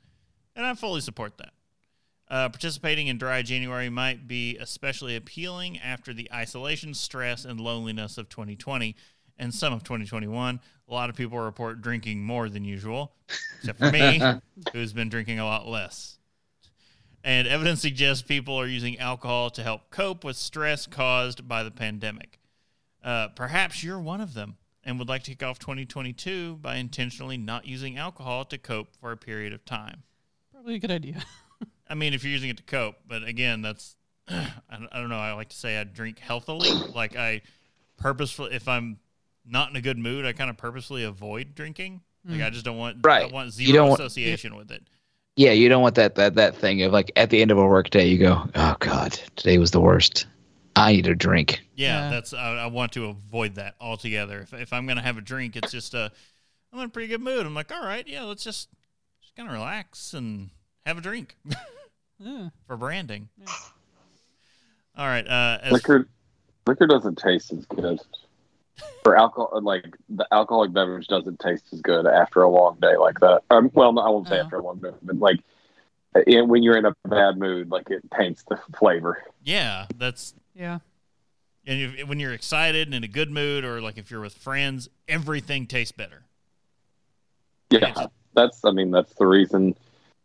And 0.55 0.65
I 0.65 0.73
fully 0.73 1.01
support 1.01 1.37
that. 1.37 1.53
Uh, 2.29 2.49
participating 2.49 3.07
in 3.07 3.17
Dry 3.17 3.41
January 3.41 3.89
might 3.89 4.27
be 4.27 4.57
especially 4.57 5.15
appealing 5.15 5.77
after 5.79 6.13
the 6.13 6.29
isolation, 6.33 6.93
stress, 6.93 7.45
and 7.45 7.59
loneliness 7.59 8.17
of 8.17 8.27
2020 8.29 8.95
and 9.37 9.53
some 9.53 9.71
of 9.71 9.83
2021. 9.83 10.59
A 10.89 10.93
lot 10.93 11.09
of 11.09 11.15
people 11.15 11.37
report 11.39 11.81
drinking 11.81 12.23
more 12.23 12.49
than 12.49 12.65
usual, 12.65 13.13
except 13.59 13.79
for 13.79 13.91
me, 13.91 14.21
who's 14.73 14.91
been 14.91 15.09
drinking 15.09 15.39
a 15.39 15.45
lot 15.45 15.67
less. 15.67 16.16
And 17.27 17.45
evidence 17.45 17.81
suggests 17.81 18.21
people 18.23 18.55
are 18.55 18.65
using 18.65 18.97
alcohol 18.99 19.49
to 19.49 19.61
help 19.61 19.89
cope 19.89 20.23
with 20.23 20.37
stress 20.37 20.87
caused 20.87 21.45
by 21.45 21.61
the 21.61 21.71
pandemic. 21.71 22.39
Uh, 23.03 23.27
perhaps 23.35 23.83
you're 23.83 23.99
one 23.99 24.21
of 24.21 24.33
them 24.33 24.55
and 24.85 24.97
would 24.97 25.09
like 25.09 25.23
to 25.23 25.31
kick 25.31 25.43
off 25.43 25.59
2022 25.59 26.55
by 26.61 26.77
intentionally 26.77 27.37
not 27.37 27.65
using 27.65 27.97
alcohol 27.97 28.45
to 28.45 28.57
cope 28.57 28.95
for 28.95 29.11
a 29.11 29.17
period 29.17 29.51
of 29.51 29.65
time. 29.65 30.03
Probably 30.53 30.75
a 30.75 30.79
good 30.79 30.89
idea. 30.89 31.21
I 31.89 31.95
mean, 31.95 32.13
if 32.13 32.23
you're 32.23 32.31
using 32.31 32.49
it 32.49 32.55
to 32.57 32.63
cope, 32.63 32.95
but 33.05 33.23
again, 33.25 33.61
that's 33.61 33.97
I 34.29 34.47
don't, 34.71 34.87
I 34.93 34.97
don't 35.01 35.09
know. 35.09 35.19
I 35.19 35.33
like 35.33 35.49
to 35.49 35.57
say 35.57 35.77
I 35.77 35.83
drink 35.83 36.19
healthily. 36.19 36.69
Like 36.95 37.17
I 37.17 37.41
purposefully, 37.97 38.53
if 38.53 38.69
I'm 38.69 38.99
not 39.45 39.69
in 39.69 39.75
a 39.75 39.81
good 39.81 39.97
mood, 39.97 40.25
I 40.25 40.31
kind 40.31 40.49
of 40.49 40.55
purposefully 40.55 41.03
avoid 41.03 41.55
drinking. 41.55 42.03
Like 42.23 42.41
I 42.41 42.49
just 42.49 42.63
don't 42.63 42.77
want 42.77 42.99
Right. 43.03 43.29
I 43.29 43.33
want 43.33 43.51
zero 43.51 43.73
don't 43.73 43.89
want- 43.89 43.99
association 43.99 44.55
with 44.55 44.71
it. 44.71 44.83
Yeah, 45.37 45.51
you 45.51 45.69
don't 45.69 45.83
want 45.83 45.95
that 45.95 46.15
that 46.15 46.33
that 46.35 46.55
thing 46.55 46.81
of 46.81 46.91
like 46.91 47.11
at 47.15 47.29
the 47.29 47.41
end 47.41 47.51
of 47.51 47.59
a 47.59 47.65
work 47.65 47.91
day, 47.91 48.07
you 48.07 48.17
go, 48.17 48.49
"Oh 48.55 48.75
God, 48.79 49.13
today 49.35 49.59
was 49.59 49.69
the 49.69 49.79
worst. 49.79 50.25
I 50.75 50.93
need 50.93 51.05
a 51.07 51.13
drink." 51.15 51.61
Yeah, 51.75 52.05
Yeah. 52.05 52.09
that's 52.09 52.33
I, 52.33 52.55
I 52.57 52.65
want 52.65 52.91
to 52.93 53.05
avoid 53.05 53.53
that 53.55 53.75
altogether. 53.79 54.39
If 54.41 54.53
if 54.53 54.73
I'm 54.73 54.87
gonna 54.87 55.03
have 55.03 55.17
a 55.17 55.21
drink, 55.21 55.55
it's 55.55 55.71
just 55.71 55.93
a 55.93 56.11
I'm 56.73 56.79
in 56.79 56.85
a 56.85 56.89
pretty 56.89 57.07
good 57.07 57.21
mood. 57.21 57.45
I'm 57.45 57.53
like, 57.53 57.71
all 57.71 57.83
right, 57.85 58.05
yeah, 58.07 58.23
let's 58.23 58.43
just 58.43 58.69
just 59.21 59.35
kind 59.35 59.47
of 59.47 59.53
relax 59.53 60.13
and 60.15 60.49
have 60.87 60.97
a 60.97 61.01
drink 61.01 61.35
Yeah. 62.19 62.49
for 62.65 62.75
branding. 62.75 63.29
All 64.97 65.05
right, 65.05 65.27
uh, 65.27 65.59
as, 65.61 65.71
Liquor, 65.73 66.07
liquor 66.65 66.87
doesn't 66.87 67.19
taste 67.19 67.53
as 67.53 67.63
good. 67.67 67.99
For 69.03 69.15
alcohol, 69.17 69.61
like 69.61 69.95
the 70.09 70.27
alcoholic 70.33 70.73
beverage 70.73 71.07
doesn't 71.07 71.39
taste 71.39 71.65
as 71.71 71.81
good 71.81 72.05
after 72.05 72.41
a 72.41 72.49
long 72.49 72.77
day 72.81 72.97
like 72.97 73.19
that. 73.21 73.41
Um, 73.49 73.71
well, 73.73 73.93
no, 73.93 74.01
I 74.01 74.09
won't 74.09 74.27
say 74.27 74.37
Oh. 74.39 74.43
after 74.43 74.57
a 74.57 74.63
long 74.63 74.79
day, 74.79 74.91
but 75.01 75.17
like 75.17 75.39
it, 76.25 76.45
when 76.47 76.61
you're 76.63 76.77
in 76.77 76.85
a 76.85 76.93
bad 77.07 77.37
mood, 77.37 77.69
like 77.69 77.89
it 77.89 78.01
taints 78.17 78.43
the 78.49 78.59
flavor. 78.77 79.23
yeah, 79.43 79.85
that's 79.97 80.33
Yeah. 80.55 80.79
and 81.65 81.79
if, 81.99 82.07
when 82.07 82.19
you're 82.19 82.33
excited 82.33 82.87
and 82.87 82.95
in 82.95 83.03
a 83.03 83.07
good 83.07 83.31
mood, 83.31 83.63
or 83.63 83.79
like 83.81 83.97
if 83.97 84.11
you're 84.11 84.21
with 84.21 84.33
friends, 84.33 84.89
everything 85.07 85.67
tastes 85.67 85.91
better. 85.93 86.23
Yeah, 87.69 88.07
that's. 88.33 88.63
I 88.65 88.71
mean, 88.71 88.91
that's 88.91 89.13
the 89.15 89.27
reason. 89.27 89.75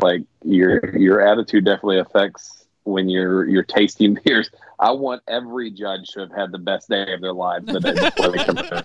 Like 0.00 0.22
your 0.44 0.96
your 0.96 1.20
attitude 1.20 1.64
definitely 1.64 1.98
affects 1.98 2.61
when 2.84 3.08
you're 3.08 3.48
you're 3.48 3.62
tasting 3.62 4.18
beers. 4.24 4.50
I 4.78 4.90
want 4.90 5.22
every 5.28 5.70
judge 5.70 6.08
to 6.10 6.20
have 6.20 6.32
had 6.32 6.52
the 6.52 6.58
best 6.58 6.88
day 6.88 7.12
of 7.12 7.20
their 7.20 7.32
lives 7.32 7.66
the 7.66 7.80
day 7.80 7.92
before 7.92 8.28
they 8.30 8.44
come 8.44 8.58
in. 8.58 8.84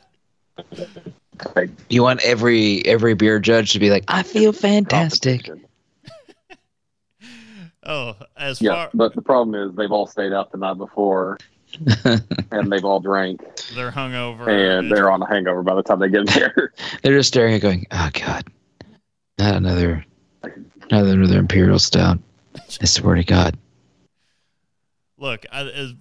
Like, 1.56 1.70
You 1.90 2.04
want 2.04 2.22
every 2.24 2.86
every 2.86 3.14
beer 3.14 3.40
judge 3.40 3.74
to 3.74 3.80
be 3.80 3.90
like, 3.90 4.04
"I 4.08 4.24
feel 4.24 4.54
fantastic." 4.54 5.50
Oh, 7.84 8.18
as 8.36 8.62
Yeah, 8.62 8.74
far 8.74 8.90
but 8.94 9.16
the 9.16 9.22
problem 9.22 9.56
is 9.56 9.74
they've 9.76 9.92
all 9.92 10.08
stayed 10.08 10.34
out 10.34 10.52
the 10.52 10.58
night 10.58 10.78
before 10.78 11.38
and 12.52 12.70
they've 12.70 12.84
all 12.84 13.00
drank 13.00 13.40
they're 13.76 13.92
hungover, 13.92 14.46
and 14.50 14.92
they're 14.92 15.10
on 15.10 15.22
a 15.22 15.28
hangover 15.28 15.64
by 15.64 15.74
the 15.74 15.84
time 15.84 16.00
they 16.00 16.10
get 16.10 16.28
there. 16.28 16.74
They're 17.02 17.18
just 17.18 17.30
staring 17.30 17.54
at, 17.54 17.62
going, 17.62 17.88
"Oh 17.92 18.10
God, 18.14 18.46
not 19.40 19.56
another, 19.56 20.06
not 20.92 21.06
another 21.06 21.40
imperial 21.40 21.80
stout." 21.80 22.20
I 22.82 22.86
swear 22.86 23.16
to 23.16 23.24
God. 23.24 23.58
Look, 25.18 25.46
I, 25.52 25.62
as, 25.62 25.94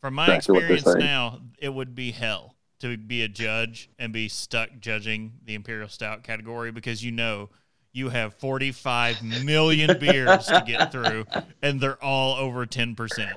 from 0.00 0.14
my 0.14 0.36
Exactly 0.36 0.58
experience 0.58 0.86
now, 0.98 1.40
it 1.58 1.68
would 1.68 1.94
be 1.94 2.12
hell 2.12 2.56
to 2.80 2.96
be 2.96 3.22
a 3.22 3.28
judge 3.28 3.90
and 3.98 4.12
be 4.12 4.28
stuck 4.28 4.70
judging 4.80 5.32
the 5.44 5.54
Imperial 5.54 5.88
Stout 5.88 6.22
category 6.22 6.72
because 6.72 7.04
you 7.04 7.12
know 7.12 7.50
you 7.92 8.08
have 8.08 8.34
45 8.34 9.22
million 9.44 9.98
beers 9.98 10.46
to 10.46 10.62
get 10.66 10.92
through 10.92 11.26
and 11.62 11.80
they're 11.80 12.02
all 12.02 12.36
over 12.36 12.64
10%. 12.64 13.32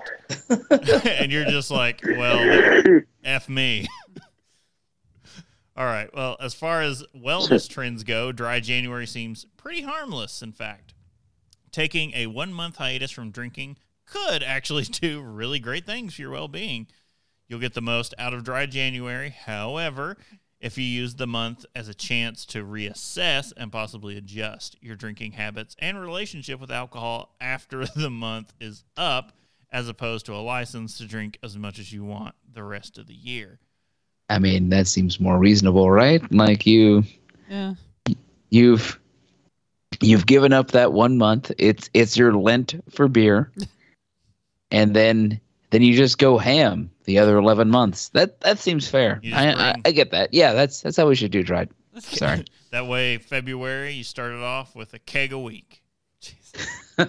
and 1.22 1.32
you're 1.32 1.46
just 1.46 1.72
like, 1.72 2.02
well, 2.06 3.02
F 3.24 3.50
me. 3.50 3.88
all 5.76 5.86
right. 5.86 6.14
Well, 6.14 6.38
as 6.40 6.54
far 6.54 6.82
as 6.82 7.04
wellness 7.16 7.68
trends 7.70 8.04
go, 8.04 8.32
dry 8.32 8.60
January 8.60 9.08
seems 9.08 9.46
pretty 9.58 9.82
harmless, 9.82 10.42
in 10.42 10.52
fact. 10.52 10.94
Taking 11.72 12.14
a 12.14 12.28
one 12.28 12.54
month 12.54 12.78
hiatus 12.78 13.10
from 13.10 13.32
drinking 13.32 13.78
could 14.06 14.44
actually 14.44 14.84
do 15.02 15.22
really 15.22 15.60
great 15.60 15.86
things 15.86 16.16
for 16.16 16.22
your 16.22 16.32
well 16.32 16.48
being. 16.48 16.88
You'll 17.48 17.60
get 17.60 17.74
the 17.74 17.82
most 17.82 18.14
out 18.18 18.34
of 18.34 18.44
dry 18.44 18.66
January. 18.66 19.30
However, 19.30 20.18
if 20.60 20.78
you 20.78 20.84
use 20.86 21.16
the 21.16 21.28
month 21.28 21.66
as 21.76 21.90
a 21.90 21.94
chance 21.94 22.46
to 22.48 22.64
reassess 22.64 23.52
and 23.58 23.72
possibly 23.72 24.18
adjust 24.18 24.78
your 24.82 24.96
drinking 24.96 25.34
habits 25.34 25.76
and 25.80 26.00
relationship 26.00 26.60
with 26.62 26.72
alcohol 26.72 27.36
after 27.42 27.86
the 27.96 28.10
month 28.10 28.54
is 28.62 28.84
up, 28.96 29.34
as 29.72 29.90
opposed 29.90 30.26
to 30.28 30.34
a 30.34 30.38
license 30.38 30.98
to 31.00 31.06
drink 31.06 31.38
as 31.44 31.58
much 31.58 31.80
as 31.80 31.92
you 31.92 32.04
want 32.04 32.34
the 32.54 32.64
rest 32.64 32.98
of 32.98 33.08
the 33.08 33.14
year. 33.14 33.60
I 34.30 34.40
mean, 34.40 34.70
that 34.70 34.88
seems 34.88 35.20
more 35.20 35.38
reasonable, 35.38 35.92
right? 35.92 36.22
Like 36.32 36.66
you, 36.66 37.04
Yeah. 37.50 37.74
you've 38.50 39.00
you've 40.00 40.26
given 40.26 40.54
up 40.54 40.72
that 40.72 40.94
one 40.94 41.18
month. 41.18 41.52
It's 41.58 41.90
it's 41.94 42.16
your 42.18 42.34
Lent 42.34 42.76
for 42.90 43.08
beer, 43.08 43.52
and 44.74 44.94
then 44.94 45.40
then 45.70 45.82
you 45.82 45.96
just 45.96 46.18
go 46.18 46.38
ham 46.38 46.92
the 47.06 47.20
other 47.20 47.38
eleven 47.38 47.70
months. 47.70 48.10
That 48.10 48.42
that 48.42 48.60
seems 48.60 48.88
fair. 48.90 49.22
I, 49.32 49.54
I 49.54 49.76
I 49.86 49.92
get 49.92 50.12
that. 50.12 50.34
Yeah, 50.34 50.52
that's 50.52 50.82
that's 50.82 50.98
how 50.98 51.08
we 51.08 51.16
should 51.16 51.32
do 51.32 51.44
dry. 51.44 51.68
Sorry. 52.00 52.44
That 52.74 52.88
way, 52.88 53.20
February, 53.20 53.92
you 53.92 54.04
started 54.04 54.42
off 54.42 54.76
with 54.76 54.96
a 54.96 55.00
keg 55.00 55.32
a 55.32 55.38
week. 55.38 55.84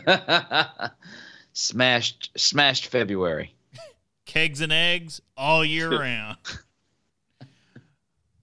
smashed 1.54 2.30
smashed 2.36 2.88
February. 2.88 3.54
kegs 4.26 4.60
and 4.60 4.70
eggs 4.70 5.22
all 5.38 5.64
year 5.64 5.88
round. 5.88 6.36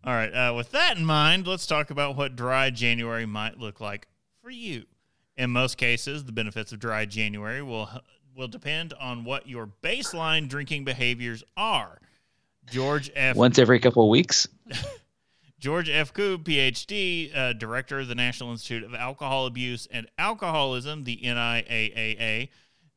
all 0.03 0.13
right. 0.15 0.31
Uh, 0.31 0.55
with 0.55 0.71
that 0.71 0.97
in 0.97 1.05
mind, 1.05 1.45
let's 1.45 1.67
talk 1.67 1.91
about 1.91 2.17
what 2.17 2.35
dry 2.35 2.71
January 2.71 3.27
might 3.27 3.59
look 3.59 3.79
like 3.79 4.07
for 4.41 4.49
you. 4.49 4.85
In 5.37 5.51
most 5.51 5.77
cases, 5.77 6.25
the 6.25 6.31
benefits 6.31 6.71
of 6.71 6.79
dry 6.79 7.05
January 7.05 7.61
will 7.61 7.87
will 8.35 8.47
depend 8.47 8.93
on 8.99 9.23
what 9.23 9.47
your 9.47 9.69
baseline 9.83 10.47
drinking 10.47 10.83
behaviors 10.85 11.43
are. 11.57 11.99
George 12.69 13.11
F. 13.15 13.35
Once 13.35 13.59
every 13.59 13.79
couple 13.79 14.03
of 14.03 14.09
weeks. 14.09 14.47
George 15.59 15.89
F. 15.89 16.11
Koob, 16.13 16.43
PhD, 16.43 17.35
uh, 17.35 17.53
director 17.53 17.99
of 17.99 18.07
the 18.07 18.15
National 18.15 18.51
Institute 18.51 18.83
of 18.83 18.95
Alcohol 18.95 19.45
Abuse 19.45 19.87
and 19.91 20.07
Alcoholism, 20.17 21.03
the 21.03 21.17
NIAAA, 21.23 22.49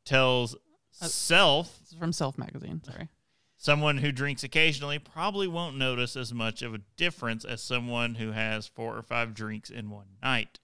tells 0.03 0.55
self 0.91 1.79
from 1.99 2.11
Self 2.11 2.37
Magazine. 2.37 2.81
Sorry. 2.83 3.09
Someone 3.57 3.97
who 3.97 4.11
drinks 4.11 4.43
occasionally 4.43 4.99
probably 4.99 5.47
won't 5.47 5.77
notice 5.77 6.15
as 6.15 6.33
much 6.33 6.61
of 6.61 6.73
a 6.73 6.81
difference 6.97 7.45
as 7.45 7.61
someone 7.61 8.15
who 8.15 8.31
has 8.31 8.67
four 8.67 8.95
or 8.95 9.01
five 9.01 9.33
drinks 9.33 9.69
in 9.69 9.89
one 9.89 10.05
night, 10.21 10.59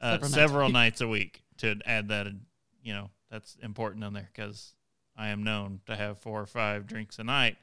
uh, 0.00 0.12
Several 0.12 0.30
several, 0.30 0.68
nights. 0.68 0.72
nights 0.72 1.00
a 1.00 1.08
week. 1.08 1.42
To 1.58 1.76
add 1.86 2.08
that, 2.08 2.26
you 2.82 2.92
know, 2.92 3.10
that's 3.30 3.56
important 3.62 4.04
on 4.04 4.12
there 4.12 4.28
because 4.34 4.74
I 5.16 5.28
am 5.28 5.42
known 5.42 5.80
to 5.86 5.96
have 5.96 6.18
four 6.18 6.40
or 6.40 6.46
five 6.46 6.86
drinks 6.86 7.18
a 7.18 7.24
night. 7.24 7.56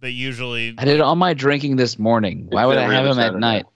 But 0.00 0.12
usually, 0.12 0.74
I 0.78 0.84
did 0.84 1.00
all 1.00 1.16
my 1.16 1.34
drinking 1.34 1.76
this 1.76 1.98
morning. 1.98 2.46
Why 2.50 2.64
would 2.66 2.78
I 2.78 2.92
have 2.92 3.04
other 3.06 3.14
them 3.20 3.34
at 3.34 3.40
night? 3.40 3.66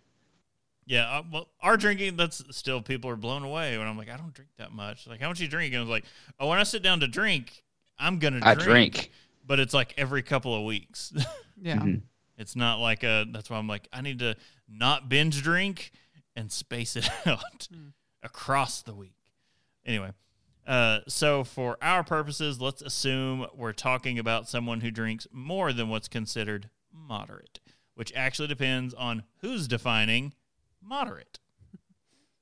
Yeah, 0.87 1.09
uh, 1.19 1.23
well, 1.33 1.49
our 1.61 1.77
drinking 1.77 2.17
that's 2.17 2.43
still 2.57 2.81
people 2.83 3.09
are 3.11 3.17
blown 3.17 3.43
away 3.45 3.79
when 3.79 3.87
I'm 3.87 3.97
like, 3.99 4.09
I 4.11 4.17
don't 4.17 4.33
drink 4.35 4.51
that 4.59 4.73
much. 4.73 5.07
Like, 5.07 5.21
how 5.21 5.29
much 5.29 5.41
you 5.41 5.49
drink? 5.49 5.73
And 5.75 5.79
I 5.79 5.81
was 5.83 5.91
like, 5.91 6.05
oh, 6.41 6.49
when 6.49 6.59
I 6.59 6.63
sit 6.65 6.83
down 6.83 7.01
to 7.01 7.09
drink, 7.09 7.65
I'm 7.99 8.19
gonna 8.19 8.41
I 8.43 8.55
drink, 8.55 8.95
drink. 8.95 9.11
but 9.47 9.59
it's 9.61 9.75
like 9.75 9.95
every 9.97 10.23
couple 10.23 10.55
of 10.55 10.65
weeks. 10.65 11.13
Yeah. 11.65 11.77
Mhm. 11.77 12.03
it's 12.39 12.57
not 12.57 12.81
like 12.81 13.05
a. 13.05 13.25
That's 13.31 13.49
why 13.49 13.57
I'm 13.57 13.69
like, 13.69 13.87
I 13.93 14.01
need 14.01 14.19
to 14.19 14.35
not 14.69 15.09
binge 15.09 15.43
drink 15.45 15.93
and 16.35 16.51
space 16.51 16.97
it 16.97 17.09
out 17.27 17.69
Hmm. 17.73 17.89
across 18.25 18.83
the 18.83 18.95
week. 18.95 19.15
Anyway, 19.87 20.11
uh, 20.67 21.01
so 21.09 21.45
for 21.45 21.77
our 21.83 22.05
purposes, 22.05 22.61
let's 22.61 22.83
assume 22.83 23.47
we're 23.55 23.73
talking 23.73 24.19
about 24.19 24.49
someone 24.49 24.81
who 24.81 24.91
drinks 24.91 25.27
more 25.33 25.73
than 25.73 25.89
what's 25.89 26.09
considered 26.09 26.69
moderate, 26.93 27.61
which 27.95 28.13
actually 28.15 28.49
depends 28.49 28.95
on 28.95 29.25
who's 29.41 29.67
defining 29.69 30.35
moderate. 30.81 31.39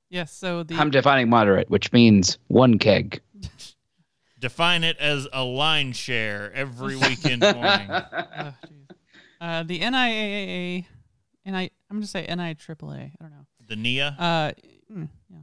Yes. 0.09 0.33
So 0.33 0.63
the 0.63 0.75
I'm 0.75 0.91
defining 0.91 1.29
moderate, 1.29 1.69
which 1.69 1.93
means 1.93 2.37
one 2.49 2.77
keg. 2.79 3.21
Define 4.39 4.83
it 4.83 4.97
as 4.97 5.25
a 5.31 5.41
line 5.41 5.93
share 5.93 6.51
every 6.53 6.95
weekend 7.07 7.41
morning. 7.41 7.89
Ugh, 7.89 8.53
jeez. 8.67 8.95
uh, 9.39 9.63
the 9.63 9.79
NIAA, 9.79 10.85
and 11.45 11.55
I 11.55 11.69
I'm 11.89 11.95
gonna 11.95 12.07
say 12.07 12.25
NIAAA. 12.27 12.91
I 12.91 13.11
don't 13.21 13.31
know. 13.31 13.45
The 13.69 13.75
NIA. 13.77 14.15
Uh, 14.19 14.51
mm, 14.93 15.07
yeah. 15.29 15.37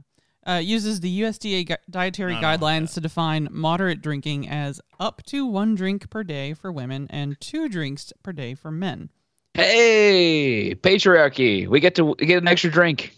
Uh, 0.49 0.57
uses 0.57 0.99
the 1.01 1.21
USDA 1.21 1.67
gu- 1.67 1.75
dietary 1.91 2.33
I 2.33 2.41
don't 2.41 2.59
guidelines 2.59 2.87
that. 2.87 2.93
to 2.95 3.01
define 3.01 3.47
moderate 3.51 4.01
drinking 4.01 4.49
as 4.49 4.81
up 4.99 5.21
to 5.27 5.45
one 5.45 5.75
drink 5.75 6.09
per 6.09 6.23
day 6.23 6.53
for 6.55 6.71
women 6.71 7.05
and 7.11 7.39
two 7.39 7.69
drinks 7.69 8.11
per 8.23 8.31
day 8.33 8.55
for 8.55 8.71
men. 8.71 9.09
Hey, 9.53 10.73
patriarchy. 10.75 11.67
We 11.67 11.79
get 11.79 11.93
to 11.95 12.15
get 12.15 12.41
an 12.41 12.47
extra 12.47 12.71
drink. 12.71 13.13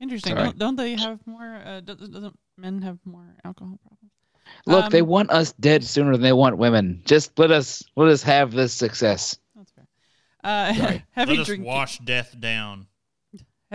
Interesting. 0.00 0.34
Don't, 0.34 0.58
don't 0.58 0.76
they 0.76 0.94
have 0.96 1.26
more? 1.26 1.60
Uh, 1.64 1.80
do- 1.80 1.94
doesn't 1.94 2.38
men 2.58 2.82
have 2.82 2.98
more 3.04 3.34
alcohol 3.44 3.78
problems? 3.82 4.12
Look, 4.66 4.90
they 4.92 5.00
Um, 5.00 5.06
want 5.08 5.30
us 5.30 5.52
dead 5.58 5.84
sooner 5.84 6.12
than 6.12 6.20
they 6.22 6.32
want 6.32 6.58
women. 6.58 7.02
Just 7.06 7.38
let 7.38 7.50
us 7.50 7.82
let 7.96 8.08
us 8.08 8.22
have 8.22 8.52
this 8.52 8.72
success. 8.72 9.38
That's 9.56 9.72
fair. 9.72 9.86
Uh, 10.44 10.74
Sorry. 10.78 11.04
heavy 11.12 11.30
Let 11.32 11.40
us 11.40 11.46
drinking. 11.46 11.66
wash 11.66 11.98
death 12.00 12.38
down. 12.38 12.86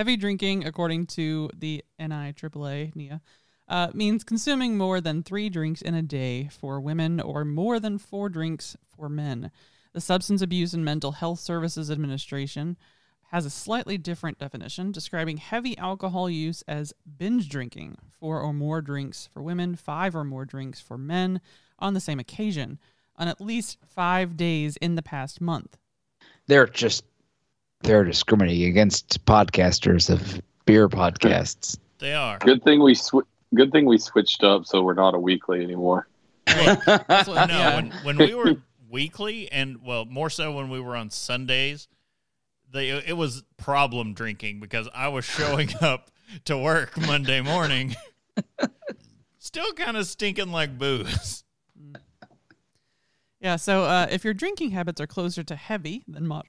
Heavy 0.02 0.18
drinking, 0.18 0.66
according 0.66 1.06
to 1.06 1.52
the 1.56 1.84
NIAAA 2.00 2.96
NIA, 2.96 3.22
uh, 3.68 3.90
means 3.94 4.24
consuming 4.24 4.76
more 4.76 5.00
than 5.00 5.22
three 5.22 5.48
drinks 5.48 5.80
in 5.80 5.94
a 5.94 6.02
day 6.02 6.50
for 6.52 6.82
women 6.82 7.20
or 7.20 7.46
more 7.46 7.80
than 7.80 8.00
four 8.00 8.28
drinks 8.28 8.76
for 8.96 9.10
men. 9.10 9.52
The 9.94 10.02
Substance 10.02 10.42
Abuse 10.42 10.74
and 10.74 10.84
Mental 10.84 11.12
Health 11.12 11.40
Services 11.40 11.92
Administration 11.92 12.78
has 13.30 13.46
a 13.46 13.52
slightly 13.52 13.96
different 14.00 14.40
definition, 14.40 14.92
describing 14.92 15.38
heavy 15.38 15.78
alcohol 15.78 16.28
use 16.28 16.64
as 16.68 16.96
binge 17.20 17.48
drinking, 17.48 18.00
four 18.10 18.42
or 18.42 18.54
more 18.54 18.82
drinks 18.82 19.30
for 19.32 19.44
women, 19.44 19.76
five 19.76 20.16
or 20.16 20.24
more 20.24 20.46
drinks 20.46 20.82
for 20.82 20.98
men 20.98 21.42
on 21.78 21.94
the 21.94 22.00
same 22.00 22.20
occasion, 22.20 22.80
on 23.18 23.28
at 23.28 23.40
least 23.40 23.78
five 23.86 24.36
days 24.36 24.78
in 24.78 24.96
the 24.96 25.04
past 25.04 25.40
month. 25.40 25.78
They're 26.48 26.66
just 26.66 27.04
they're 27.84 28.04
discriminating 28.04 28.70
against 28.70 29.24
podcasters 29.26 30.10
of 30.10 30.42
beer 30.66 30.88
podcasts. 30.90 31.78
They 32.00 32.14
are. 32.14 32.40
Good 32.40 32.64
thing 32.64 32.82
we 32.82 32.96
sw- 32.96 33.28
Good 33.54 33.72
thing 33.72 33.86
we 33.86 33.98
switched 33.98 34.44
up, 34.44 34.66
so 34.66 34.82
we're 34.82 34.94
not 34.94 35.14
a 35.14 35.20
weekly 35.20 35.62
anymore. 35.64 36.08
That's 36.46 37.28
what- 37.28 37.50
no, 37.50 37.58
yeah. 37.58 37.76
when, 37.76 37.92
when 38.04 38.18
we 38.18 38.34
were 38.34 38.56
weekly, 38.90 39.52
and 39.52 39.84
well, 39.84 40.06
more 40.06 40.30
so 40.30 40.52
when 40.54 40.70
we 40.70 40.80
were 40.80 40.96
on 40.96 41.10
Sundays, 41.10 41.88
they 42.72 42.90
it 42.90 43.18
was 43.18 43.44
problem 43.58 44.14
drinking 44.14 44.60
because 44.62 44.88
I 44.94 45.10
was 45.10 45.26
showing 45.26 45.70
up 45.82 46.10
to 46.46 46.58
work 46.58 46.98
Monday 46.98 47.42
morning, 47.42 47.96
still 49.38 49.74
kind 49.74 49.98
of 49.98 50.06
stinking 50.08 50.52
like 50.52 50.78
booze. 50.78 51.44
Yeah, 53.42 53.56
so 53.56 53.84
uh, 53.86 54.08
if 54.10 54.24
your 54.24 54.34
drinking 54.36 54.72
habits 54.72 55.02
are 55.02 55.08
closer 55.08 55.44
to 55.44 55.56
heavy 55.56 56.04
than 56.08 56.28
mod- 56.28 56.46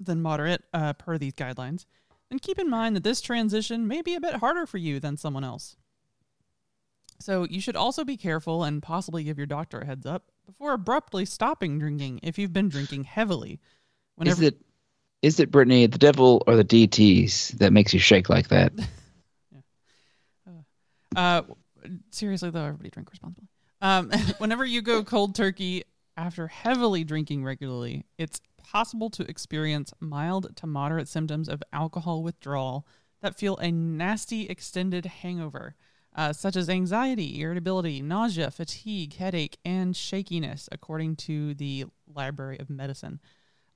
than 0.00 0.22
moderate 0.22 0.64
uh, 0.72 0.92
per 0.94 1.18
these 1.18 1.34
guidelines, 1.34 1.84
then 2.30 2.38
keep 2.38 2.58
in 2.58 2.68
mind 2.68 2.96
that 2.96 3.04
this 3.04 3.20
transition 3.20 3.86
may 3.86 4.02
be 4.02 4.14
a 4.14 4.20
bit 4.20 4.36
harder 4.36 4.66
for 4.66 4.78
you 4.78 5.00
than 5.00 5.16
someone 5.16 5.44
else. 5.44 5.76
So 7.20 7.44
you 7.44 7.60
should 7.60 7.76
also 7.76 8.04
be 8.04 8.16
careful 8.16 8.64
and 8.64 8.82
possibly 8.82 9.24
give 9.24 9.38
your 9.38 9.46
doctor 9.46 9.80
a 9.80 9.86
heads 9.86 10.06
up 10.06 10.30
before 10.46 10.72
abruptly 10.72 11.24
stopping 11.24 11.78
drinking 11.78 12.20
if 12.22 12.38
you've 12.38 12.52
been 12.52 12.68
drinking 12.68 13.04
heavily. 13.04 13.60
Is 14.24 14.40
it 14.40 14.58
is 15.20 15.40
it 15.40 15.50
Brittany 15.50 15.86
the 15.86 15.98
devil 15.98 16.44
or 16.46 16.54
the 16.56 16.64
DTS 16.64 17.58
that 17.58 17.72
makes 17.72 17.92
you 17.92 18.00
shake 18.00 18.28
like 18.28 18.48
that? 18.48 18.72
Yeah. 20.46 20.60
Uh, 21.14 21.42
seriously 22.10 22.50
though, 22.50 22.64
everybody 22.64 22.90
drink 22.90 23.10
responsibly. 23.10 23.48
Um, 23.80 24.10
whenever 24.38 24.64
you 24.64 24.82
go 24.82 25.04
cold 25.04 25.34
turkey 25.34 25.84
after 26.16 26.48
heavily 26.48 27.04
drinking 27.04 27.44
regularly, 27.44 28.04
it's 28.16 28.40
possible 28.70 29.08
to 29.10 29.28
experience 29.28 29.92
mild 30.00 30.54
to 30.56 30.66
moderate 30.66 31.08
symptoms 31.08 31.48
of 31.48 31.62
alcohol 31.72 32.22
withdrawal 32.22 32.86
that 33.22 33.38
feel 33.38 33.56
a 33.56 33.70
nasty 33.70 34.46
extended 34.46 35.06
hangover, 35.06 35.74
uh, 36.14 36.32
such 36.32 36.56
as 36.56 36.68
anxiety, 36.68 37.40
irritability, 37.40 38.02
nausea, 38.02 38.50
fatigue, 38.50 39.14
headache, 39.14 39.58
and 39.64 39.96
shakiness, 39.96 40.68
according 40.70 41.16
to 41.16 41.54
the 41.54 41.86
Library 42.14 42.58
of 42.58 42.68
Medicine. 42.68 43.20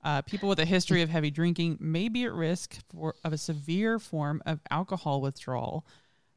Uh, 0.03 0.21
people 0.21 0.49
with 0.49 0.59
a 0.59 0.65
history 0.65 1.01
of 1.01 1.09
heavy 1.09 1.31
drinking 1.31 1.77
may 1.79 2.09
be 2.09 2.25
at 2.25 2.33
risk 2.33 2.77
for 2.89 3.15
of 3.23 3.33
a 3.33 3.37
severe 3.37 3.99
form 3.99 4.41
of 4.45 4.59
alcohol 4.69 5.21
withdrawal. 5.21 5.85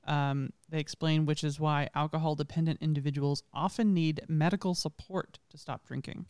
Um, 0.06 0.52
they 0.68 0.78
explain, 0.78 1.26
which 1.26 1.42
is 1.42 1.58
why 1.58 1.88
alcohol 1.94 2.36
dependent 2.36 2.80
individuals 2.80 3.42
often 3.52 3.92
need 3.92 4.22
medical 4.28 4.74
support 4.74 5.40
to 5.50 5.58
stop 5.58 5.84
drinking. 5.84 6.26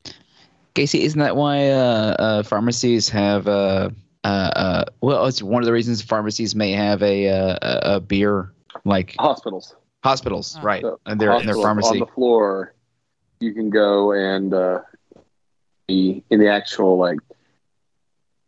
Casey, 0.76 1.02
isn't 1.04 1.18
that 1.18 1.36
why 1.36 1.70
uh, 1.70 2.14
uh, 2.18 2.42
pharmacies 2.42 3.08
have 3.08 3.48
uh, 3.48 3.88
uh, 4.22 4.26
uh, 4.26 4.84
well, 5.00 5.24
it's 5.26 5.42
one 5.42 5.62
of 5.62 5.66
the 5.66 5.72
reasons 5.72 6.02
pharmacies 6.02 6.54
may 6.54 6.72
have 6.72 7.02
a 7.02 7.28
uh, 7.28 7.58
a 7.62 7.94
a 7.96 8.00
beer 8.00 8.52
like 8.84 9.14
Hospitals. 9.18 9.74
hospitals, 10.04 10.56
Ah. 10.58 10.62
right? 10.62 10.82
So, 10.82 11.00
And 11.06 11.18
they're 11.18 11.34
in 11.40 11.46
their 11.46 11.54
pharmacy. 11.56 11.88
on 11.88 11.98
the 12.00 12.06
floor. 12.06 12.74
You 13.40 13.54
can 13.54 13.70
go 13.70 14.12
and 14.12 14.52
uh, 14.52 14.80
be 15.88 16.22
in 16.30 16.40
the 16.40 16.48
actual 16.50 16.98
like 16.98 17.18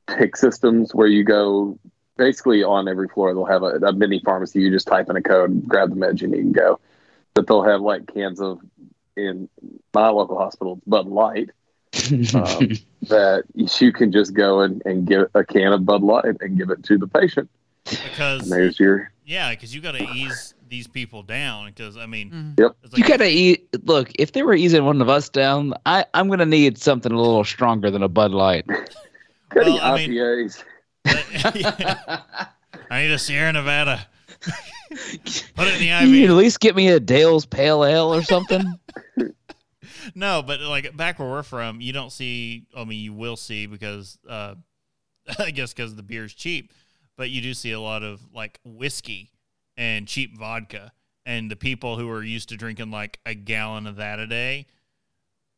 pick 0.06 0.36
systems 0.36 0.94
where 0.94 1.08
you 1.08 1.24
go. 1.24 1.78
Basically, 2.18 2.62
on 2.64 2.88
every 2.88 3.08
floor 3.08 3.32
they'll 3.32 3.44
have 3.46 3.62
a, 3.62 3.76
a 3.86 3.92
mini 3.92 4.20
pharmacy. 4.24 4.60
You 4.60 4.70
just 4.70 4.86
type 4.88 5.08
in 5.08 5.16
a 5.16 5.22
code, 5.22 5.66
grab 5.66 5.90
the 5.90 5.96
meds 5.96 6.20
you 6.20 6.28
need, 6.28 6.40
and 6.40 6.54
go. 6.54 6.78
But 7.34 7.46
they'll 7.46 7.62
have 7.62 7.80
like 7.80 8.12
cans 8.12 8.40
of 8.40 8.60
in 9.16 9.48
my 9.94 10.08
local 10.08 10.36
hospital, 10.36 10.80
Bud 10.86 11.06
Light, 11.06 11.50
um, 12.34 12.68
that 13.08 13.44
you 13.80 13.92
can 13.92 14.12
just 14.12 14.34
go 14.34 14.60
and, 14.60 14.82
and 14.84 15.06
get 15.06 15.28
a 15.34 15.44
can 15.44 15.72
of 15.72 15.84
Bud 15.84 16.02
Light 16.02 16.36
and 16.40 16.56
give 16.58 16.70
it 16.70 16.82
to 16.84 16.98
the 16.98 17.06
patient. 17.06 17.48
Because 17.84 18.42
And 18.42 18.52
there's 18.52 18.78
your 18.78 19.10
yeah, 19.24 19.50
because 19.50 19.74
you 19.74 19.80
got 19.80 19.92
to 19.92 20.02
ease 20.14 20.54
these 20.68 20.86
people 20.86 21.22
down. 21.22 21.66
Because 21.66 21.96
I 21.96 22.06
mean, 22.06 22.54
Mhm. 22.58 22.74
it's 22.82 22.98
you 22.98 23.04
gotta 23.04 23.28
eat. 23.28 23.66
Look, 23.84 24.10
if 24.18 24.32
they 24.32 24.42
were 24.42 24.54
easing 24.54 24.84
one 24.84 25.00
of 25.00 25.08
us 25.08 25.28
down, 25.30 25.72
I 25.86 26.04
I'm 26.14 26.28
gonna 26.28 26.44
need 26.46 26.76
something 26.78 27.10
a 27.12 27.16
little 27.16 27.44
stronger 27.44 27.90
than 27.90 28.02
a 28.02 28.08
Bud 28.08 28.32
Light. 28.32 28.66
cutting 29.50 29.74
Well, 29.74 29.82
I 29.82 29.96
mean- 30.06 30.12
IPAs. 30.12 30.64
I 32.90 33.02
need 33.02 33.10
a 33.10 33.18
Sierra 33.18 33.52
Nevada. 33.52 34.06
Put 35.56 35.68
it 35.68 35.74
in 35.74 35.80
the 35.80 35.86
you 36.06 36.12
need 36.12 36.24
IV. 36.24 36.30
at 36.30 36.36
least 36.36 36.60
get 36.60 36.76
me 36.76 36.88
a 36.88 37.00
Dale's 37.00 37.44
Pale 37.46 37.84
Ale 37.84 38.14
or 38.14 38.22
something. 38.22 38.62
No, 40.14 40.42
but 40.42 40.60
like 40.60 40.96
back 40.96 41.18
where 41.18 41.28
we're 41.28 41.42
from, 41.42 41.80
you 41.80 41.92
don't 41.92 42.12
see. 42.12 42.66
I 42.76 42.84
mean, 42.84 43.00
you 43.02 43.12
will 43.12 43.36
see 43.36 43.66
because 43.66 44.18
uh, 44.28 44.54
I 45.38 45.50
guess 45.50 45.72
because 45.72 45.94
the 45.94 46.02
beer's 46.02 46.34
cheap, 46.34 46.72
but 47.16 47.30
you 47.30 47.40
do 47.40 47.54
see 47.54 47.72
a 47.72 47.80
lot 47.80 48.02
of 48.02 48.20
like 48.34 48.60
whiskey 48.64 49.30
and 49.76 50.06
cheap 50.08 50.36
vodka, 50.38 50.92
and 51.26 51.50
the 51.50 51.56
people 51.56 51.96
who 51.96 52.08
are 52.10 52.22
used 52.22 52.48
to 52.50 52.56
drinking 52.56 52.90
like 52.90 53.18
a 53.26 53.34
gallon 53.34 53.86
of 53.86 53.96
that 53.96 54.18
a 54.18 54.26
day, 54.26 54.66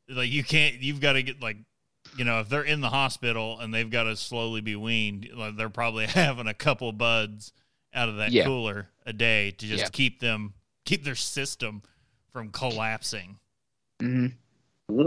like 0.08 0.30
you 0.30 0.42
can't. 0.44 0.76
You've 0.76 1.00
got 1.00 1.14
to 1.14 1.22
get 1.22 1.40
like. 1.42 1.56
You 2.16 2.24
know, 2.24 2.40
if 2.40 2.48
they're 2.48 2.62
in 2.64 2.80
the 2.80 2.88
hospital 2.88 3.60
and 3.60 3.72
they've 3.72 3.88
got 3.88 4.04
to 4.04 4.16
slowly 4.16 4.60
be 4.60 4.74
weaned, 4.74 5.28
like, 5.36 5.56
they're 5.56 5.68
probably 5.68 6.06
having 6.08 6.48
a 6.48 6.54
couple 6.54 6.90
buds 6.90 7.52
out 7.94 8.08
of 8.08 8.16
that 8.16 8.32
Yeah. 8.32 8.44
cooler 8.46 8.88
a 9.06 9.12
day 9.12 9.52
to 9.52 9.66
just 9.66 9.84
Yeah. 9.84 9.88
keep 9.90 10.18
them 10.18 10.54
keep 10.84 11.04
their 11.04 11.14
system 11.14 11.82
from 12.32 12.48
collapsing. 12.50 13.38
Hmm 14.00 14.26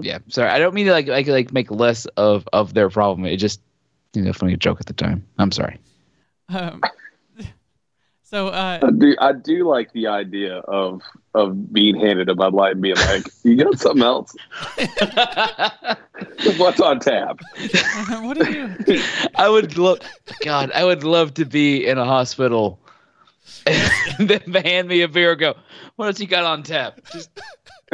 Yeah, 0.02 0.20
sorry. 0.30 0.50
I 0.50 0.60
don't 0.60 0.74
mean 0.74 0.86
to 0.86 0.92
like 0.92 1.08
like 1.08 1.28
like 1.28 1.52
make 1.52 1.70
less 1.72 2.06
of 2.18 2.48
of 2.54 2.74
their 2.74 2.90
problem. 2.90 3.26
It 3.26 3.38
just 3.38 3.60
you 4.14 4.22
know 4.22 4.34
funny 4.34 4.56
joke 4.56 4.80
at 4.80 4.86
the 4.86 4.94
time. 4.94 5.26
I'm 5.38 5.52
sorry. 5.52 5.80
Um, 6.50 6.82
so 8.24 8.48
uh, 8.50 8.80
I 8.82 8.92
do, 8.92 9.16
I 9.20 9.34
do 9.34 9.68
like 9.68 9.92
the 9.94 10.08
idea 10.08 10.58
of 10.60 11.02
of 11.34 11.74
being 11.74 11.96
handed 12.00 12.30
a 12.30 12.36
Bud 12.36 12.54
Light 12.54 12.74
and 12.74 12.82
being 12.82 12.96
like, 12.96 13.26
"You 13.44 13.58
got 13.58 13.80
something 13.80 14.04
else? 14.04 14.36
What's 16.58 16.80
on 16.80 17.00
tap?" 17.00 17.40
what 18.22 18.38
do 18.38 18.54
you? 18.54 19.02
I 19.36 19.50
would 19.50 19.78
love, 19.78 20.00
God, 20.44 20.72
I 20.72 20.84
would 20.86 21.04
love 21.04 21.34
to 21.36 21.46
be 21.46 21.86
in 21.86 21.98
a 21.98 22.06
hospital. 22.06 22.80
and 23.66 24.30
then 24.30 24.42
they 24.48 24.62
hand 24.62 24.88
me 24.88 25.02
a 25.02 25.08
beer. 25.08 25.32
and 25.32 25.40
Go. 25.40 25.56
What 25.96 26.08
else 26.08 26.20
you 26.20 26.28
got 26.28 26.44
on 26.44 26.64
tap? 26.64 27.00
Just 27.12 27.30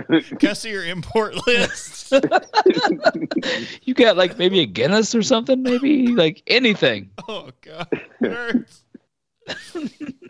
Can 0.01 0.49
I 0.49 0.53
see 0.53 0.69
your 0.69 0.85
import 0.85 1.35
list? 1.47 2.11
you 3.83 3.93
got 3.93 4.17
like 4.17 4.37
maybe 4.37 4.59
a 4.61 4.65
Guinness 4.65 5.15
or 5.15 5.21
something? 5.21 5.61
Maybe 5.61 6.07
like 6.07 6.43
anything. 6.47 7.09
oh 7.27 7.49
god, 7.61 7.87
it 7.91 8.31
hurts. 8.31 8.83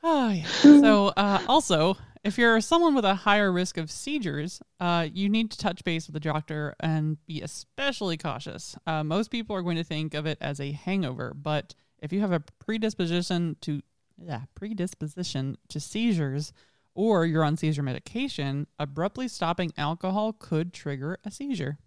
Oh 0.00 0.30
yeah. 0.30 0.46
So 0.46 1.08
uh, 1.16 1.42
also, 1.48 1.96
if 2.22 2.38
you're 2.38 2.60
someone 2.60 2.94
with 2.94 3.04
a 3.04 3.16
higher 3.16 3.50
risk 3.50 3.76
of 3.76 3.90
seizures, 3.90 4.62
uh, 4.78 5.08
you 5.12 5.28
need 5.28 5.50
to 5.50 5.58
touch 5.58 5.82
base 5.82 6.06
with 6.06 6.14
the 6.14 6.20
doctor 6.20 6.76
and 6.78 7.18
be 7.26 7.42
especially 7.42 8.16
cautious. 8.16 8.76
Uh, 8.86 9.02
most 9.02 9.30
people 9.30 9.56
are 9.56 9.62
going 9.62 9.76
to 9.76 9.84
think 9.84 10.14
of 10.14 10.24
it 10.24 10.38
as 10.40 10.60
a 10.60 10.70
hangover, 10.70 11.34
but 11.34 11.74
if 12.00 12.12
you 12.12 12.20
have 12.20 12.32
a 12.32 12.40
predisposition 12.64 13.56
to 13.62 13.82
yeah, 14.20 14.42
predisposition 14.54 15.56
to 15.68 15.80
seizures 15.80 16.52
or 16.98 17.24
you're 17.24 17.44
on 17.44 17.56
seizure 17.56 17.84
medication, 17.84 18.66
abruptly 18.80 19.28
stopping 19.28 19.72
alcohol 19.78 20.32
could 20.32 20.74
trigger 20.74 21.16
a 21.24 21.30
seizure. 21.30 21.78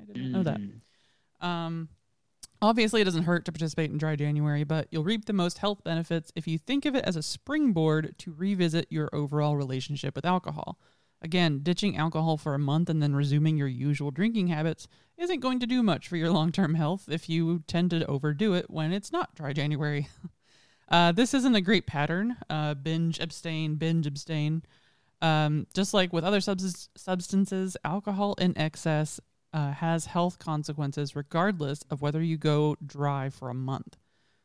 I 0.00 0.04
didn't 0.04 0.30
know 0.30 0.44
that. 0.44 0.60
Um, 1.40 1.88
obviously, 2.62 3.00
it 3.00 3.04
doesn't 3.04 3.24
hurt 3.24 3.44
to 3.46 3.52
participate 3.52 3.90
in 3.90 3.98
Dry 3.98 4.14
January, 4.14 4.62
but 4.62 4.86
you'll 4.92 5.02
reap 5.02 5.24
the 5.24 5.32
most 5.32 5.58
health 5.58 5.82
benefits 5.82 6.30
if 6.36 6.46
you 6.46 6.56
think 6.56 6.84
of 6.84 6.94
it 6.94 7.04
as 7.04 7.16
a 7.16 7.22
springboard 7.22 8.14
to 8.18 8.32
revisit 8.32 8.86
your 8.90 9.10
overall 9.12 9.56
relationship 9.56 10.14
with 10.14 10.24
alcohol. 10.24 10.78
Again, 11.20 11.64
ditching 11.64 11.96
alcohol 11.96 12.36
for 12.36 12.54
a 12.54 12.58
month 12.58 12.88
and 12.88 13.02
then 13.02 13.16
resuming 13.16 13.56
your 13.56 13.66
usual 13.66 14.12
drinking 14.12 14.46
habits 14.46 14.86
isn't 15.18 15.40
going 15.40 15.58
to 15.58 15.66
do 15.66 15.82
much 15.82 16.06
for 16.06 16.16
your 16.16 16.30
long 16.30 16.52
term 16.52 16.76
health 16.76 17.06
if 17.08 17.28
you 17.28 17.58
tend 17.66 17.90
to 17.90 18.06
overdo 18.06 18.54
it 18.54 18.70
when 18.70 18.92
it's 18.92 19.10
not 19.10 19.34
Dry 19.34 19.52
January. 19.52 20.06
Uh, 20.90 21.12
this 21.12 21.34
isn't 21.34 21.54
a 21.54 21.60
great 21.60 21.86
pattern. 21.86 22.36
Uh, 22.48 22.74
binge, 22.74 23.20
abstain, 23.20 23.76
binge, 23.76 24.06
abstain. 24.06 24.62
Um, 25.22 25.66
just 25.74 25.94
like 25.94 26.12
with 26.12 26.24
other 26.24 26.40
subs- 26.40 26.88
substances, 26.96 27.76
alcohol 27.84 28.34
in 28.38 28.56
excess 28.58 29.20
uh, 29.52 29.72
has 29.72 30.06
health 30.06 30.38
consequences 30.38 31.14
regardless 31.14 31.82
of 31.90 32.02
whether 32.02 32.22
you 32.22 32.36
go 32.36 32.76
dry 32.84 33.28
for 33.28 33.50
a 33.50 33.54
month. 33.54 33.96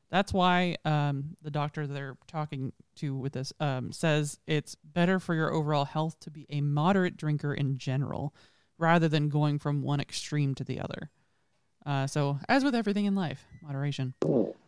That's 0.10 0.34
why 0.34 0.78
um, 0.86 1.36
the 1.42 1.52
doctor 1.52 1.88
they're 1.88 2.18
talking 2.28 2.74
to 2.98 3.16
with 3.16 3.34
this 3.34 3.52
um, 3.60 3.92
says 3.92 4.40
it's 4.48 4.76
better 4.76 5.20
for 5.20 5.34
your 5.34 5.52
overall 5.52 5.86
health 5.86 6.20
to 6.22 6.32
be 6.32 6.46
a 6.50 6.62
moderate 6.62 7.18
drinker 7.18 7.54
in 7.54 7.78
general 7.78 8.34
rather 8.78 9.08
than 9.08 9.30
going 9.30 9.58
from 9.60 9.82
one 9.82 10.00
extreme 10.00 10.54
to 10.56 10.64
the 10.64 10.80
other. 10.80 11.10
Uh, 11.86 12.08
so, 12.08 12.40
as 12.50 12.64
with 12.64 12.74
everything 12.76 13.06
in 13.06 13.16
life, 13.16 13.46
moderation. 13.62 14.14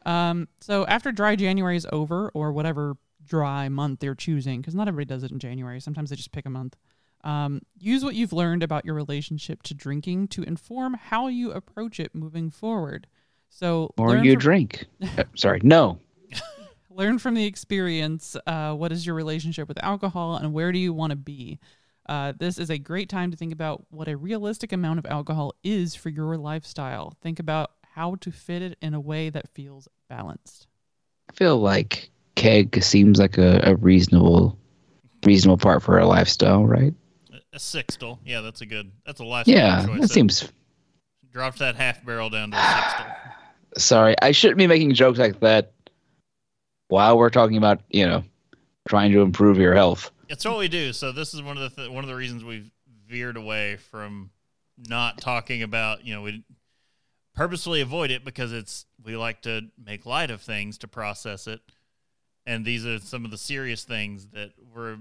Um, 0.06 0.48
so, 0.62 0.86
after 0.86 1.12
dry 1.12 1.36
January 1.36 1.76
is 1.76 1.88
over, 1.92 2.30
or 2.34 2.52
whatever 2.52 2.96
dry 3.26 3.70
month 3.70 4.04
you're 4.04 4.16
choosing, 4.16 4.62
because 4.62 4.76
not 4.76 4.88
everybody 4.88 5.14
does 5.14 5.24
it 5.24 5.32
in 5.32 5.40
January, 5.40 5.80
sometimes 5.80 6.10
they 6.12 6.16
just 6.16 6.32
pick 6.32 6.46
a 6.46 6.50
month. 6.50 6.76
Um, 7.24 7.62
use 7.80 8.04
what 8.04 8.14
you've 8.16 8.34
learned 8.34 8.62
about 8.64 8.86
your 8.86 8.94
relationship 8.94 9.64
to 9.64 9.74
drinking 9.74 10.28
to 10.30 10.44
inform 10.44 10.94
how 10.94 11.28
you 11.28 11.52
approach 11.52 12.00
it 12.00 12.14
moving 12.14 12.52
forward. 12.52 13.08
So, 13.50 13.92
Or 13.98 14.18
you 14.18 14.34
from- 14.34 14.40
drink. 14.40 14.86
Uh, 15.18 15.24
sorry, 15.36 15.60
no. 15.64 16.00
learn 16.90 17.18
from 17.20 17.34
the 17.36 17.46
experience 17.46 18.36
uh, 18.48 18.74
what 18.74 18.92
is 18.92 19.06
your 19.06 19.16
relationship 19.16 19.68
with 19.68 19.82
alcohol 19.84 20.36
and 20.36 20.54
where 20.54 20.72
do 20.72 20.80
you 20.80 20.94
want 20.94 21.12
to 21.12 21.16
be 21.16 21.60
uh, 22.08 22.34
this 22.38 22.58
is 22.58 22.70
a 22.70 22.78
great 22.78 23.10
time 23.10 23.32
to 23.32 23.38
think 23.38 23.52
about 23.54 23.86
what 23.90 24.08
a 24.08 24.16
realistic 24.16 24.72
amount 24.72 25.00
of 25.00 25.06
alcohol 25.08 25.54
is 25.64 25.96
for 25.96 26.10
your 26.10 26.38
lifestyle 26.38 27.14
think 27.22 27.40
about 27.40 27.72
how 27.94 28.16
to 28.16 28.32
fit 28.32 28.62
it 28.62 28.78
in 28.82 28.94
a 28.94 29.00
way 29.00 29.30
that 29.30 29.48
feels 29.54 29.88
balanced 30.10 30.68
I 31.30 31.34
feel 31.34 31.58
like 31.58 32.10
keg 32.36 32.82
seems 32.82 33.20
like 33.20 33.38
a, 33.38 33.60
a 33.64 33.76
reasonable 33.76 34.58
reasonable 35.26 35.58
part 35.58 35.84
for 35.84 36.00
a 36.00 36.06
lifestyle, 36.06 36.66
right? 36.66 36.94
A 37.54 37.58
sixtel, 37.58 38.20
yeah, 38.26 38.42
that's 38.42 38.62
a 38.62 38.66
good. 38.66 38.92
That's 39.06 39.20
a 39.20 39.24
lifestyle 39.24 39.56
Yeah, 39.56 39.86
choice. 39.86 40.02
that 40.02 40.10
seems. 40.10 40.52
Dropped 41.32 41.60
that 41.60 41.76
half 41.76 42.04
barrel 42.06 42.30
down 42.30 42.52
to 42.52 42.58
a 42.58 42.60
sixtel. 42.60 43.16
Sorry, 43.78 44.16
I 44.22 44.32
shouldn't 44.32 44.58
be 44.58 44.68
making 44.68 44.94
jokes 44.94 45.20
like 45.20 45.40
that 45.42 45.72
while 46.88 47.18
we're 47.18 47.30
talking 47.30 47.58
about 47.58 47.82
you 47.90 48.06
know 48.08 48.24
trying 48.88 49.12
to 49.12 49.22
improve 49.22 49.58
your 49.58 49.74
health. 49.74 50.12
It's 50.30 50.46
what 50.46 50.58
we 50.58 50.68
do. 50.68 50.94
So 50.94 51.12
this 51.12 51.34
is 51.34 51.42
one 51.42 51.58
of 51.58 51.64
the 51.64 51.82
th- 51.82 51.90
one 51.92 52.04
of 52.04 52.08
the 52.10 52.16
reasons 52.16 52.44
we've 52.44 52.70
veered 53.08 53.38
away 53.38 53.78
from 53.78 54.30
not 54.88 55.20
talking 55.20 55.64
about. 55.64 56.06
You 56.06 56.16
know, 56.16 56.22
we 56.24 56.44
purposefully 57.36 57.82
avoid 57.82 58.12
it 58.12 58.26
because 58.26 58.52
it's 58.52 58.86
we 59.04 59.16
like 59.16 59.42
to 59.44 59.62
make 59.84 60.06
light 60.06 60.32
of 60.32 60.42
things 60.42 60.78
to 60.80 60.88
process 60.88 61.48
it, 61.48 61.62
and 62.46 62.66
these 62.66 62.86
are 62.86 63.00
some 63.00 63.26
of 63.26 63.32
the 63.32 63.38
serious 63.38 63.84
things 63.84 64.28
that 64.34 64.52
we're 64.74 64.98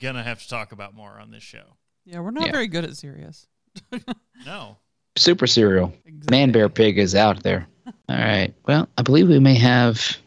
gonna 0.00 0.22
have 0.22 0.40
to 0.42 0.48
talk 0.48 0.72
about 0.72 0.94
more 0.94 1.18
on 1.20 1.30
this 1.30 1.42
show. 1.42 1.76
yeah 2.04 2.20
we're 2.20 2.30
not 2.30 2.46
Yeah. 2.46 2.52
very 2.52 2.66
good 2.66 2.84
at 2.84 2.96
serious 2.96 3.46
No, 4.44 4.76
Super 5.16 5.46
cereal. 5.46 5.92
Exactly. 6.04 6.36
Man 6.36 6.52
Bear 6.52 6.68
Pig 6.68 6.98
is 6.98 7.14
out 7.14 7.42
there. 7.42 7.66
All 7.86 8.16
right. 8.16 8.52
Well, 8.66 8.88
I 8.98 9.02
believe 9.02 9.28
we 9.28 9.38
may 9.38 9.54
have 9.54 10.18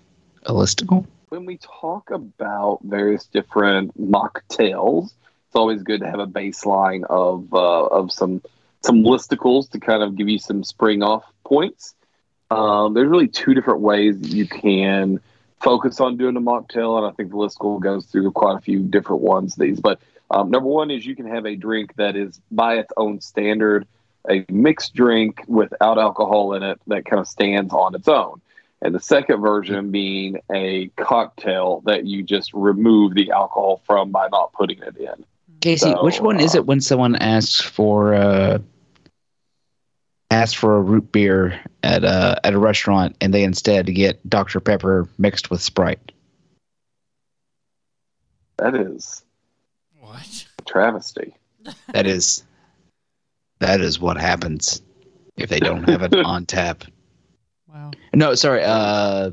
a 0.44 0.52
listicle. 0.54 1.06
When 1.30 1.46
we 1.46 1.58
talk 1.58 2.12
about 2.12 2.80
various 2.84 3.26
different 3.26 4.00
mocktails, 4.00 5.06
it's 5.06 5.56
always 5.56 5.84
good 5.84 6.02
to 6.02 6.08
have 6.08 6.20
a 6.20 6.28
baseline 6.28 7.04
of 7.06 7.54
uh, 7.54 7.86
of 7.86 8.12
some 8.12 8.42
some 8.82 9.04
listicles 9.04 9.70
to 9.72 9.80
kind 9.80 10.04
of 10.04 10.16
give 10.16 10.30
you 10.30 10.40
some 10.40 10.64
spring 10.64 11.04
off 11.04 11.24
points. 11.44 11.96
Um, 12.52 12.94
there's 12.94 13.10
really 13.10 13.28
two 13.28 13.54
different 13.54 13.82
ways 13.82 14.34
you 14.34 14.48
can 14.48 15.20
focus 15.62 16.00
on 16.00 16.18
doing 16.18 16.36
a 16.36 16.42
mocktail, 16.42 16.98
and 16.98 17.06
I 17.06 17.12
think 17.12 17.30
the 17.30 17.38
listicle 17.38 17.80
goes 17.80 18.06
through 18.06 18.32
quite 18.32 18.58
a 18.58 18.62
few 18.62 18.80
different 18.80 19.22
ones. 19.22 19.56
These, 19.56 19.80
but 19.80 20.00
um, 20.32 20.50
number 20.50 20.70
one 20.70 20.90
is 20.90 21.06
you 21.06 21.16
can 21.16 21.28
have 21.28 21.46
a 21.46 21.56
drink 21.56 21.96
that 21.96 22.16
is 22.16 22.40
by 22.50 22.76
its 22.76 22.92
own 22.98 23.22
standard, 23.22 23.88
a 24.30 24.46
mixed 24.50 24.96
drink 24.96 25.44
without 25.48 25.98
alcohol 25.98 26.54
in 26.54 26.64
it 26.64 26.80
that 26.88 27.06
kind 27.06 27.20
of 27.20 27.28
stands 27.28 27.74
on 27.74 27.94
its 27.94 28.08
own 28.08 28.42
and 28.82 28.96
the 28.96 29.00
second 29.00 29.42
version 29.42 29.92
being 29.92 30.40
a 30.52 30.88
cocktail 30.96 31.82
that 31.86 32.06
you 32.06 32.24
just 32.24 32.54
remove 32.54 33.14
the 33.14 33.32
alcohol 33.32 33.82
from 33.86 34.12
by 34.12 34.28
not 34.30 34.54
putting 34.54 34.80
it 34.80 34.96
in. 34.98 35.26
Casey, 35.62 35.92
So, 35.92 36.04
which 36.04 36.22
one 36.22 36.40
is 36.40 36.56
uh, 36.56 36.60
it 36.60 36.66
when 36.66 36.80
someone 36.80 37.16
asks 37.16 37.60
for 37.60 38.14
uh 38.14 38.60
asks 40.32 40.54
for 40.54 40.78
a 40.78 40.82
root 40.82 41.12
beer 41.12 41.60
at 41.84 42.04
a 42.04 42.40
at 42.46 42.54
a 42.54 42.60
restaurant 42.60 43.18
and 43.20 43.34
they 43.34 43.44
instead 43.44 43.86
get 43.88 44.28
Dr 44.30 44.60
Pepper 44.60 45.10
mixed 45.18 45.50
with 45.50 45.62
Sprite? 45.62 46.12
That 48.58 48.76
is 48.76 49.24
what? 50.00 50.46
a 50.60 50.62
travesty. 50.64 51.36
That 51.92 52.08
is 52.08 52.44
that 53.60 53.82
is 53.82 54.00
what 54.00 54.18
happens 54.18 54.82
if 55.36 55.50
they 55.50 55.60
don't 55.60 55.84
have 55.90 56.04
it 56.04 56.14
on 56.26 56.46
tap. 56.46 56.86
Wow 57.74 57.92
No, 58.14 58.36
sorry. 58.36 58.64
Uh, 58.64 59.32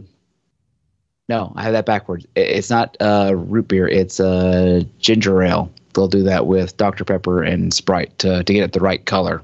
no, 1.28 1.52
I 1.56 1.62
have 1.64 1.72
that 1.72 1.86
backwards. 1.86 2.24
It's 2.36 2.70
not 2.70 2.96
uh, 3.00 3.32
root 3.34 3.66
beer. 3.68 3.88
It's 3.88 4.20
uh, 4.20 4.82
ginger 4.98 5.42
ale. 5.42 5.72
They'll 5.94 6.06
do 6.08 6.22
that 6.22 6.46
with 6.46 6.76
Dr 6.76 7.04
Pepper 7.04 7.42
and 7.42 7.72
Sprite 7.74 8.16
to 8.20 8.44
to 8.44 8.52
get 8.52 8.62
it 8.62 8.72
the 8.72 8.80
right 8.80 9.04
color. 9.04 9.42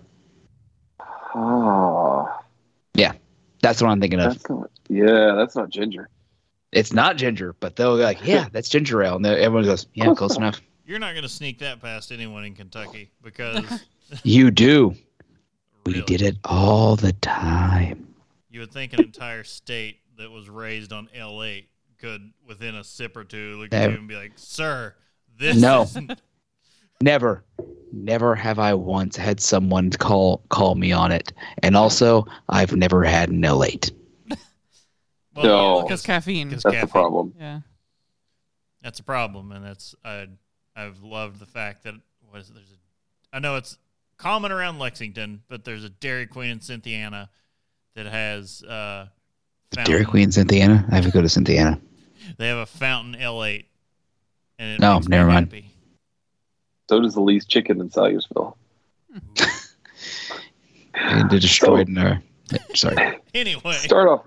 Ah, 1.35 2.43
Yeah, 2.95 3.13
That's 3.63 3.81
what 3.81 3.89
I'm 3.91 4.01
thinking 4.01 4.21
of. 4.21 4.35
that's 4.35 4.49
not. 4.49 4.71
Yeah, 4.89 5.35
that's 5.35 5.57
not 5.57 5.71
ginger. 5.71 6.09
It's 6.73 6.93
not 6.93 7.17
ginger, 7.17 7.55
but 7.59 7.77
they'll 7.77 7.97
be 7.97 8.03
like, 8.03 8.19
"Yeah, 8.27 8.49
that's 8.53 8.69
ginger 8.69 9.03
ale," 9.03 9.17
and 9.17 9.27
everyone 9.27 9.65
goes, 9.65 9.87
"Yeah, 9.95 10.15
close 10.15 10.37
enough." 10.37 10.61
You're 10.87 10.99
not 10.99 11.15
gonna 11.15 11.29
sneak 11.29 11.59
that 11.61 11.81
past 11.81 12.13
anyone 12.13 12.45
in 12.45 12.55
Kentucky 12.55 13.11
because 13.23 13.85
You 14.25 14.51
do. 14.51 14.95
We 15.87 16.03
did 16.03 16.23
it 16.23 16.37
all 16.45 16.97
the 16.97 17.13
time. 17.15 18.07
You 18.53 18.61
would 18.61 18.71
think 18.73 18.93
an 18.93 19.01
entire 19.05 19.43
state 19.45 19.99
that 20.19 20.31
was 20.31 20.49
raised 20.49 20.93
on 20.93 21.09
Ale-8 21.15 21.65
could, 21.99 22.33
within 22.47 22.75
a 22.75 22.85
sip 22.85 23.17
or 23.17 23.25
two, 23.25 23.57
look 23.59 23.73
at 23.73 23.91
you 23.91 23.97
and 23.97 24.07
be 24.09 24.15
like, 24.17 24.33
"Sir, 24.37 24.95
this 25.39 25.57
No. 25.61 25.83
isn't 25.83 26.21
Never, 27.01 27.45
never 27.93 28.35
have 28.37 28.61
I 28.61 28.75
once 28.75 29.17
had 29.17 29.41
someone 29.41 29.91
call 29.91 30.45
call 30.51 30.77
me 30.77 30.93
on 30.93 31.11
it. 31.11 31.33
And 31.63 31.77
also, 31.77 32.27
I've 32.49 32.77
never 32.77 33.03
had 33.03 33.31
an 33.31 33.45
Ale-8. 33.45 33.91
Well, 35.35 35.45
No. 35.47 35.77
yeah, 35.79 35.83
because 35.85 36.03
caffeine 36.03 36.49
because 36.51 36.63
That's 36.63 36.81
the 36.83 36.87
problem. 36.87 37.35
yeah 37.39 37.61
That's 38.83 39.01
a 39.01 39.03
problem, 39.03 39.51
and 39.53 39.65
that's 39.65 39.95
I. 40.05 40.29
I've 40.77 41.03
loved 41.03 41.39
the 41.39 41.47
fact 41.47 41.85
that 41.85 41.95
what 42.31 42.41
is 42.41 42.49
it, 42.51 42.55
there's 42.55 42.71
a 42.71 43.37
I 43.37 43.39
know 43.41 43.57
it's 43.57 43.79
common 44.19 44.53
around 44.53 44.79
Lexington, 44.79 45.43
but 45.49 45.65
there's 45.65 45.85
a 45.85 45.89
Dairy 45.91 46.27
Queen 46.27 46.51
in 46.51 46.61
Cynthiana 46.61 47.31
that 47.95 48.07
has 48.07 48.63
uh, 48.63 49.07
Dairy 49.71 49.85
fountain- 49.87 50.05
Queen, 50.07 50.29
Cynthiana. 50.31 50.85
I 50.91 50.97
have 50.97 51.05
to 51.05 51.11
go 51.11 51.21
to 51.23 51.29
Cynthiana. 51.29 51.81
They 52.39 52.49
have 52.49 52.59
a 52.59 52.67
fountain 52.67 53.15
Ale-8, 53.21 53.65
and 54.59 54.71
it 54.73 54.81
No, 54.81 55.01
never 55.09 55.29
mind. 55.29 55.47
happy. 55.53 55.67
So 56.89 57.01
does 57.01 57.15
the 57.15 57.21
Lee's 57.21 57.47
Chicken 57.47 57.81
in 57.81 57.89
Salyersville. 57.91 58.55
And 60.95 61.31
they 61.31 61.39
destroyed 61.39 61.89
in 61.89 61.99
our. 61.99 62.23
Sorry. 62.75 63.19
Anyway, 63.35 63.73
Start 63.73 64.09
off, 64.09 64.27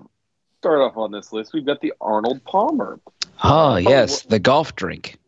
start 0.61 0.82
off 0.82 0.97
on 0.97 1.11
this 1.11 1.32
list. 1.32 1.53
We've 1.53 1.63
got 1.66 1.80
the 1.80 1.93
Arnold 2.01 2.43
Palmer. 2.43 2.99
Oh 3.43 3.76
yes, 3.76 4.24
the 4.24 4.39
golf 4.39 4.76
drink. 4.76 5.20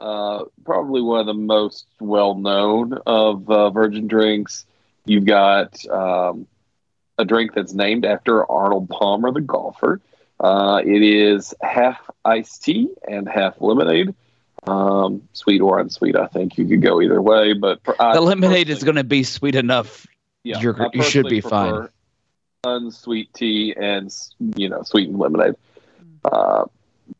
uh, 0.00 0.42
probably 0.64 1.00
one 1.00 1.20
of 1.20 1.26
the 1.26 1.34
most 1.34 1.86
well 2.00 2.34
known 2.34 2.98
of 3.06 3.48
uh, 3.48 3.70
virgin 3.70 4.08
drinks. 4.08 4.66
You've 5.04 5.26
got 5.26 5.78
um, 5.90 6.48
a 7.20 7.24
drink 7.24 7.54
that's 7.54 7.72
named 7.74 8.04
after 8.04 8.50
Arnold 8.50 8.88
Palmer, 8.88 9.30
the 9.30 9.40
golfer. 9.40 10.00
Uh, 10.40 10.80
it 10.84 11.02
is 11.02 11.54
half 11.62 11.98
iced 12.24 12.64
tea 12.64 12.88
and 13.08 13.28
half 13.28 13.60
lemonade. 13.60 14.14
Um, 14.66 15.22
sweet 15.32 15.60
or 15.60 15.78
unsweet, 15.78 16.16
I 16.16 16.26
think 16.26 16.58
you 16.58 16.66
could 16.66 16.82
go 16.82 17.00
either 17.00 17.20
way. 17.22 17.52
But 17.52 17.80
I 17.98 18.14
The 18.14 18.20
lemonade 18.20 18.68
is 18.68 18.82
going 18.82 18.96
to 18.96 19.04
be 19.04 19.22
sweet 19.22 19.54
enough. 19.54 20.06
yeah, 20.44 20.60
you 20.60 21.02
should 21.02 21.28
be 21.28 21.40
fine. 21.40 21.88
Unsweet 22.64 23.32
tea 23.32 23.74
and 23.74 24.14
you 24.56 24.68
know 24.68 24.82
sweetened 24.82 25.18
lemonade. 25.18 25.54
Uh, 26.24 26.64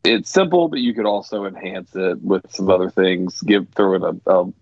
it's 0.05 0.31
simple, 0.31 0.69
but 0.69 0.81
you 0.81 0.93
could 0.95 1.07
also 1.07 1.45
enhance 1.47 1.95
it 1.95 2.21
with 2.23 2.45
some 2.53 2.71
other 2.71 2.91
things. 2.91 3.41
Give 3.41 3.67
throw 3.71 3.95
in 3.95 4.03
a, 4.03 4.31
a 4.31 4.53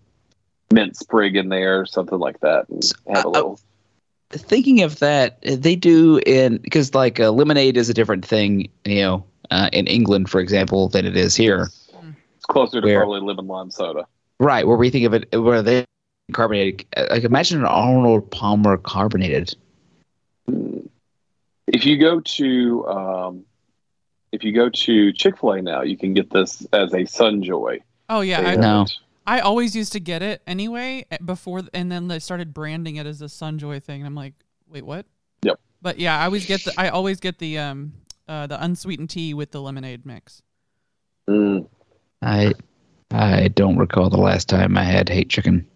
mint 0.72 0.96
sprig 0.96 1.34
in 1.36 1.48
there, 1.48 1.84
something 1.84 2.18
like 2.18 2.38
that, 2.40 2.68
and 2.68 2.82
have 3.12 3.24
a 3.24 3.28
Uh, 3.28 3.30
uh, 3.30 3.32
little. 3.32 3.60
Thinking 4.30 4.82
of 4.82 4.98
that, 4.98 5.40
they 5.42 5.74
do 5.74 6.20
in 6.26 6.58
because 6.58 6.94
like 6.94 7.18
uh, 7.18 7.30
lemonade 7.30 7.76
is 7.78 7.88
a 7.88 7.94
different 7.94 8.26
thing, 8.26 8.68
you 8.84 9.00
know, 9.00 9.24
uh, 9.50 9.70
in 9.72 9.86
England, 9.86 10.28
for 10.28 10.38
example, 10.40 10.88
than 10.88 11.06
it 11.06 11.16
is 11.16 11.34
here. 11.34 11.68
It's 12.36 12.44
closer 12.46 12.80
to 12.82 12.86
Where- 12.86 12.98
probably 13.00 13.20
lemon 13.22 13.46
lime 13.46 13.70
soda. 13.70 14.06
Right, 14.40 14.66
where 14.66 14.76
we 14.76 14.90
think 14.90 15.04
of 15.06 15.14
it, 15.14 15.34
where 15.40 15.62
they 15.62 15.84
carbonated. 16.32 16.84
uh, 16.96 17.06
Like 17.10 17.24
imagine 17.24 17.58
an 17.60 17.64
Arnold 17.64 18.30
Palmer 18.30 18.76
carbonated. 18.76 19.54
If 21.66 21.84
you 21.84 21.98
go 21.98 22.20
to 22.20 22.86
um, 22.86 23.44
if 24.32 24.44
you 24.44 24.52
go 24.52 24.68
to 24.68 25.12
Chick 25.12 25.38
Fil 25.38 25.52
A 25.52 25.62
now, 25.62 25.82
you 25.82 25.96
can 25.96 26.12
get 26.14 26.30
this 26.30 26.66
as 26.72 26.92
a 26.92 26.98
Sunjoy. 26.98 27.80
Oh 28.10 28.20
yeah, 28.20 28.40
I, 28.40 28.50
have 28.50 28.60
No. 28.60 28.82
it. 28.82 28.92
I 29.28 29.40
always 29.40 29.76
used 29.76 29.92
to 29.92 30.00
get 30.00 30.22
it 30.22 30.40
anyway 30.46 31.04
eh, 31.10 31.18
before, 31.22 31.60
and 31.74 31.92
then 31.92 32.08
they 32.08 32.18
started 32.18 32.54
branding 32.54 32.96
it 32.96 33.06
as 33.06 33.20
a 33.20 33.26
Sunjoy 33.26 33.82
thing. 33.82 34.00
And 34.00 34.06
I'm 34.06 34.14
like, 34.14 34.32
wait, 34.66 34.86
what? 34.86 35.04
Yep. 35.42 35.60
But 35.82 35.98
yeah, 35.98 36.18
I 36.18 36.24
always 36.24 36.46
get 36.46 36.64
the 36.64 36.72
I 36.78 36.88
always 36.88 37.20
get 37.20 37.36
the 37.36 37.58
um 37.58 37.92
uh 38.26 38.46
the 38.46 38.62
unsweetened 38.62 39.10
tea 39.10 39.34
with 39.34 39.50
the 39.50 39.60
lemonade 39.60 40.06
mix. 40.06 40.42
Mm. 41.28 41.68
I 42.22 42.54
I 43.10 43.48
don't 43.48 43.76
recall 43.76 44.08
the 44.08 44.16
last 44.16 44.48
time 44.48 44.78
I 44.78 44.84
had 44.84 45.10
hate 45.10 45.28
chicken. 45.28 45.66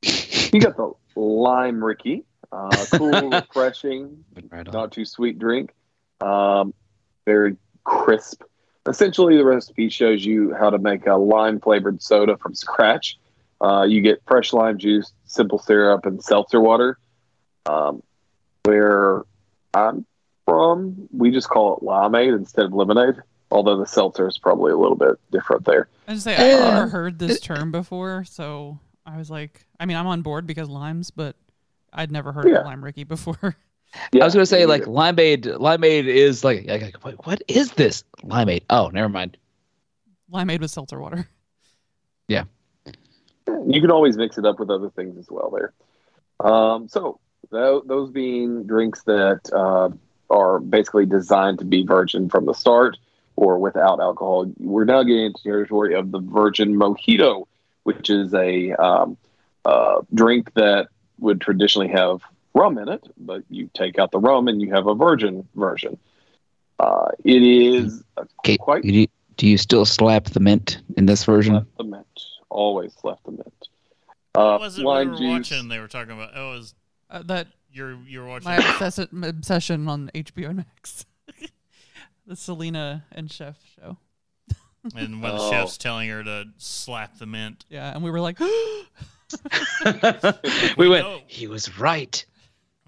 You 0.00 0.60
got 0.60 0.78
the 0.78 0.92
lime 1.14 1.84
rickey, 1.84 2.24
uh, 2.52 2.86
cool, 2.92 3.28
refreshing, 3.30 4.24
not 4.50 4.92
too 4.92 5.04
sweet 5.04 5.38
drink. 5.38 5.74
Um, 6.22 6.72
very 7.26 7.58
crisp. 7.84 8.44
Essentially, 8.88 9.36
the 9.36 9.44
recipe 9.44 9.88
shows 9.90 10.24
you 10.24 10.54
how 10.58 10.70
to 10.70 10.78
make 10.78 11.06
a 11.06 11.14
lime 11.14 11.60
flavored 11.60 12.02
soda 12.02 12.36
from 12.38 12.54
scratch. 12.54 13.18
Uh, 13.60 13.82
you 13.82 14.00
get 14.00 14.22
fresh 14.26 14.52
lime 14.52 14.78
juice, 14.78 15.12
simple 15.26 15.58
syrup, 15.58 16.06
and 16.06 16.22
seltzer 16.22 16.60
water. 16.60 16.98
Um, 17.66 18.02
where 18.64 19.22
I'm 19.74 20.06
from, 20.46 21.08
we 21.12 21.30
just 21.30 21.48
call 21.48 21.76
it 21.76 21.82
limeade 21.84 22.34
instead 22.36 22.64
of 22.66 22.72
lemonade. 22.72 23.16
Although 23.50 23.78
the 23.78 23.86
seltzer 23.86 24.26
is 24.28 24.38
probably 24.38 24.72
a 24.72 24.76
little 24.76 24.96
bit 24.96 25.16
different 25.32 25.64
there. 25.64 25.88
I 26.06 26.12
just 26.12 26.24
say 26.24 26.36
I've 26.36 26.60
Uh, 26.60 26.70
never 26.74 26.88
heard 26.88 27.18
this 27.18 27.40
term 27.40 27.70
before, 27.72 28.24
so 28.24 28.78
I 29.06 29.16
was 29.18 29.30
like, 29.30 29.66
I 29.80 29.86
mean, 29.86 29.96
I'm 29.96 30.06
on 30.06 30.22
board 30.22 30.46
because 30.46 30.68
limes, 30.68 31.10
but 31.10 31.34
I'd 31.92 32.10
never 32.12 32.32
heard 32.32 32.48
Yeah. 32.48 32.58
of 32.60 32.66
lime 32.66 32.84
rickey 32.84 33.04
before. 33.04 33.56
Yeah, 34.12 34.22
I 34.22 34.24
was 34.26 34.34
gonna 34.34 34.46
say 34.46 34.66
like 34.66 34.86
neither. 34.86 34.92
limeade. 35.14 35.44
Limeade 35.58 36.04
is 36.06 36.44
like, 36.44 36.66
like, 36.66 36.82
like 36.82 37.04
what, 37.04 37.26
what 37.26 37.42
is 37.48 37.72
this 37.72 38.04
limeade? 38.22 38.62
Oh, 38.70 38.88
never 38.88 39.08
mind. 39.08 39.36
limeade 40.32 40.60
with 40.60 40.70
seltzer 40.70 41.00
water. 41.00 41.28
Yeah. 42.28 42.44
You 43.66 43.80
can 43.80 43.90
always 43.90 44.18
mix 44.18 44.36
it 44.36 44.44
up 44.44 44.60
with 44.60 44.68
other 44.68 44.90
things 44.90 45.16
as 45.16 45.28
well 45.30 45.50
there. 45.50 45.72
Um, 46.46 46.86
so 46.86 47.18
tho- 47.50 47.82
those 47.86 48.10
being 48.10 48.64
drinks 48.64 49.02
that 49.04 49.40
uh, 49.50 49.88
are 50.28 50.60
basically 50.60 51.06
designed 51.06 51.58
to 51.60 51.64
be 51.64 51.84
virgin 51.86 52.28
from 52.28 52.44
the 52.44 52.52
start 52.52 52.98
or 53.36 53.58
without 53.58 53.98
alcohol, 53.98 54.52
we're 54.58 54.84
now 54.84 55.02
getting 55.02 55.24
into 55.24 55.42
territory 55.42 55.94
of 55.94 56.10
the 56.10 56.18
virgin 56.20 56.74
mojito, 56.74 57.46
which 57.84 58.10
is 58.10 58.34
a 58.34 58.72
um, 58.72 59.16
uh, 59.64 60.02
drink 60.12 60.52
that 60.52 60.88
would 61.18 61.40
traditionally 61.40 61.88
have 61.88 62.20
rum 62.58 62.78
in 62.78 62.88
it, 62.88 63.04
but 63.16 63.42
you 63.48 63.70
take 63.74 63.98
out 63.98 64.10
the 64.10 64.18
rum 64.18 64.48
and 64.48 64.60
you 64.60 64.72
have 64.74 64.86
a 64.86 64.94
virgin 64.94 65.46
version. 65.54 65.98
Uh, 66.78 67.08
it 67.24 67.42
is 67.42 68.02
Okay, 68.40 68.56
quite 68.56 68.82
do 68.82 68.92
you, 68.92 69.06
do 69.36 69.46
you 69.46 69.58
still 69.58 69.84
slap 69.84 70.24
the 70.24 70.40
mint 70.40 70.80
in 70.96 71.06
this 71.06 71.24
version? 71.24 71.54
left 71.54 71.76
the 71.76 71.84
mint. 71.84 72.06
Always 72.50 72.94
left 73.04 73.24
the 73.24 73.32
mint. 73.32 73.68
what 74.34 74.42
Uh, 74.42 74.58
was 74.58 74.78
it 74.78 74.84
we 74.84 74.92
were 74.92 75.04
juice. 75.16 75.20
watching? 75.20 75.68
They 75.68 75.78
were 75.80 75.88
talking 75.88 76.12
about. 76.12 76.30
Oh, 76.34 76.54
it 76.54 76.58
was 76.58 76.74
Uh, 77.10 77.22
that 77.26 77.48
you're 77.72 77.96
you're 78.06 78.26
watching. 78.26 78.48
my 78.50 78.56
obsession 78.56 79.24
obsession 79.24 79.88
on 79.88 80.10
HBO 80.14 80.54
Max. 80.54 81.04
the 82.26 82.36
Selena 82.36 83.04
and 83.12 83.30
Chef 83.32 83.56
show. 83.76 83.96
and 84.96 85.22
when 85.22 85.34
the 85.34 85.40
Oh. 85.40 85.50
chef's 85.50 85.78
telling 85.78 86.08
her 86.10 86.22
to 86.22 86.46
slap 86.58 87.18
the 87.18 87.26
mint. 87.26 87.64
Yeah, 87.68 87.92
and 87.94 88.02
we 88.04 88.10
were 88.10 88.20
like, 88.20 88.38
we 90.76 90.88
went. 90.88 91.06
know. 91.06 91.20
He 91.26 91.46
was 91.46 91.78
right. 91.78 92.24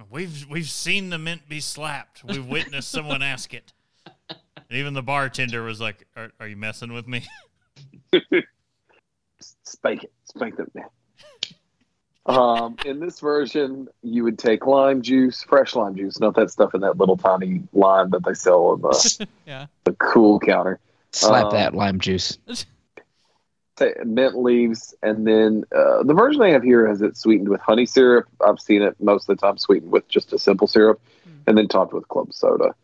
We've 0.09 0.46
we've 0.48 0.68
seen 0.68 1.11
the 1.11 1.18
mint 1.18 1.48
be 1.48 1.61
slapped. 1.61 2.24
We've 2.24 2.46
witnessed 2.46 2.90
someone 2.90 3.22
ask 3.22 3.53
it. 3.53 3.72
And 4.28 4.78
even 4.78 4.94
the 4.94 5.03
bartender 5.03 5.62
was 5.62 5.80
like, 5.80 6.07
"Are, 6.16 6.30
are 6.38 6.46
you 6.46 6.57
messing 6.57 6.92
with 6.92 7.09
me?" 7.09 7.26
spank 9.64 10.05
it, 10.05 10.12
spank 10.24 10.57
that 10.57 10.74
man. 10.74 10.86
Um, 12.26 12.76
in 12.84 13.01
this 13.01 13.18
version, 13.18 13.88
you 14.03 14.22
would 14.24 14.38
take 14.38 14.66
lime 14.66 15.03
juice, 15.03 15.42
fresh 15.42 15.74
lime 15.74 15.96
juice, 15.96 16.20
not 16.20 16.34
that 16.36 16.51
stuff 16.51 16.74
in 16.74 16.82
that 16.82 16.98
little 16.98 17.16
tiny 17.16 17.62
lime 17.72 18.11
that 18.11 18.24
they 18.24 18.34
sell 18.34 18.66
on 18.66 18.82
the, 18.82 19.26
yeah, 19.46 19.66
the 19.84 19.92
cool 19.94 20.38
counter. 20.38 20.78
Slap 21.12 21.46
Um, 21.46 21.51
that 21.53 21.74
lime 21.74 21.98
juice. 21.98 22.38
Say 23.81 23.95
mint 24.05 24.37
leaves, 24.37 24.95
and 25.03 25.26
then 25.26 25.64
uh, 25.74 26.03
the 26.03 26.12
version 26.12 26.43
I 26.43 26.51
have 26.51 26.62
here 26.62 26.87
has 26.87 27.01
it 27.01 27.16
sweetened 27.16 27.49
with 27.49 27.62
honey 27.62 27.87
syrup. 27.87 28.26
I've 28.47 28.61
seen 28.61 28.83
it 28.83 28.95
most 29.01 29.26
of 29.26 29.39
the 29.39 29.41
time 29.41 29.57
sweetened 29.57 29.91
with 29.91 30.07
just 30.07 30.35
a 30.35 30.39
simple 30.39 30.66
syrup, 30.66 31.01
Hmm. 31.24 31.31
and 31.47 31.57
then 31.59 31.66
topped 31.66 31.95
with 31.95 32.07
club 32.09 32.31
soda. 32.35 32.74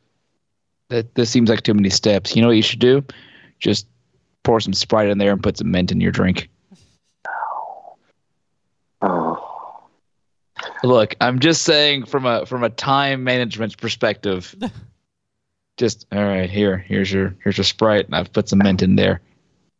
That 0.88 1.14
this 1.14 1.28
seems 1.28 1.50
like 1.50 1.62
too 1.62 1.74
many 1.74 1.90
steps. 1.90 2.34
You 2.34 2.40
know 2.40 2.48
what 2.48 2.56
you 2.56 2.62
should 2.62 2.78
do? 2.78 3.04
Just 3.58 3.86
pour 4.42 4.58
some 4.58 4.72
Sprite 4.72 5.10
in 5.10 5.18
there 5.18 5.32
and 5.32 5.42
put 5.42 5.58
some 5.58 5.70
mint 5.70 5.92
in 5.92 6.00
your 6.00 6.12
drink. 6.12 6.48
Oh, 9.02 9.84
Look, 10.82 11.14
I'm 11.20 11.38
just 11.40 11.62
saying 11.64 12.06
from 12.06 12.24
a 12.24 12.46
from 12.46 12.64
a 12.64 12.70
time 12.70 13.22
management 13.22 13.76
perspective. 13.78 14.54
just 15.76 16.06
all 16.10 16.24
right, 16.24 16.48
here, 16.48 16.78
here's 16.78 17.12
your 17.12 17.36
here's 17.44 17.58
your 17.58 17.64
Sprite, 17.64 18.06
and 18.06 18.14
I've 18.14 18.32
put 18.32 18.48
some 18.48 18.60
mint 18.60 18.80
in 18.82 18.96
there. 18.96 19.20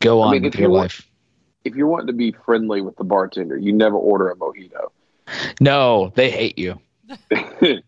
Go 0.01 0.20
I 0.22 0.26
on 0.26 0.32
mean, 0.32 0.42
with 0.44 0.55
your 0.55 0.68
you 0.68 0.70
want- 0.74 0.82
life. 0.84 1.09
if 1.64 1.74
you're 1.74 1.86
wanting 1.86 2.09
to 2.09 2.12
be 2.12 2.32
friendly 2.32 2.80
with 2.80 2.97
the 2.97 3.05
bartender, 3.05 3.57
you 3.57 3.72
never 3.72 3.97
order 3.97 4.30
a 4.30 4.36
mojito. 4.36 4.88
No, 5.61 6.12
they 6.14 6.30
hate 6.30 6.59
you. 6.59 6.78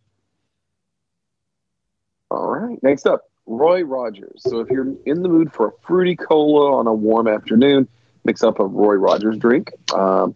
All 2.30 2.48
right. 2.50 2.82
Next 2.82 3.06
up, 3.06 3.30
Roy 3.46 3.82
Rogers. 3.82 4.42
So 4.42 4.60
if 4.60 4.68
you're 4.70 4.92
in 5.06 5.22
the 5.22 5.28
mood 5.28 5.52
for 5.52 5.68
a 5.68 5.72
fruity 5.86 6.16
cola 6.16 6.76
on 6.76 6.86
a 6.86 6.92
warm 6.94 7.26
afternoon, 7.28 7.88
mix 8.24 8.42
up 8.42 8.58
a 8.60 8.66
Roy 8.66 8.94
Rogers 8.94 9.38
drink. 9.38 9.72
Um, 9.94 10.34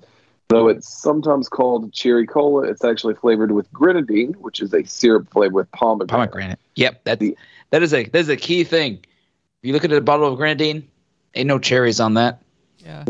though 0.49 0.69
it's 0.69 0.89
sometimes 0.89 1.49
called 1.49 1.93
cherry 1.93 2.27
cola, 2.27 2.63
it's 2.69 2.85
actually 2.85 3.15
flavored 3.15 3.53
with 3.53 3.71
grenadine, 3.73 4.33
which 4.35 4.61
is 4.61 4.73
a 4.73 4.85
syrup 4.85 5.29
flavored 5.31 5.55
with 5.55 5.71
pomegranate. 5.73 6.09
Pomegranate. 6.11 6.59
Yep, 6.77 7.01
that's 7.05 7.21
The- 7.21 7.37
that 7.71 7.83
is 7.83 7.93
a 7.95 8.05
that 8.05 8.19
is 8.19 8.29
a 8.29 8.37
key 8.37 8.65
thing. 8.65 8.95
If 9.63 9.67
you 9.69 9.73
look 9.73 9.85
at 9.85 9.93
a 9.93 10.01
bottle 10.01 10.31
of 10.31 10.37
grenadine, 10.37 10.87
ain't 11.35 11.47
no 11.49 11.59
cherries 11.59 12.01
on 12.01 12.15
that. 12.15 12.43
yeah. 12.79 13.05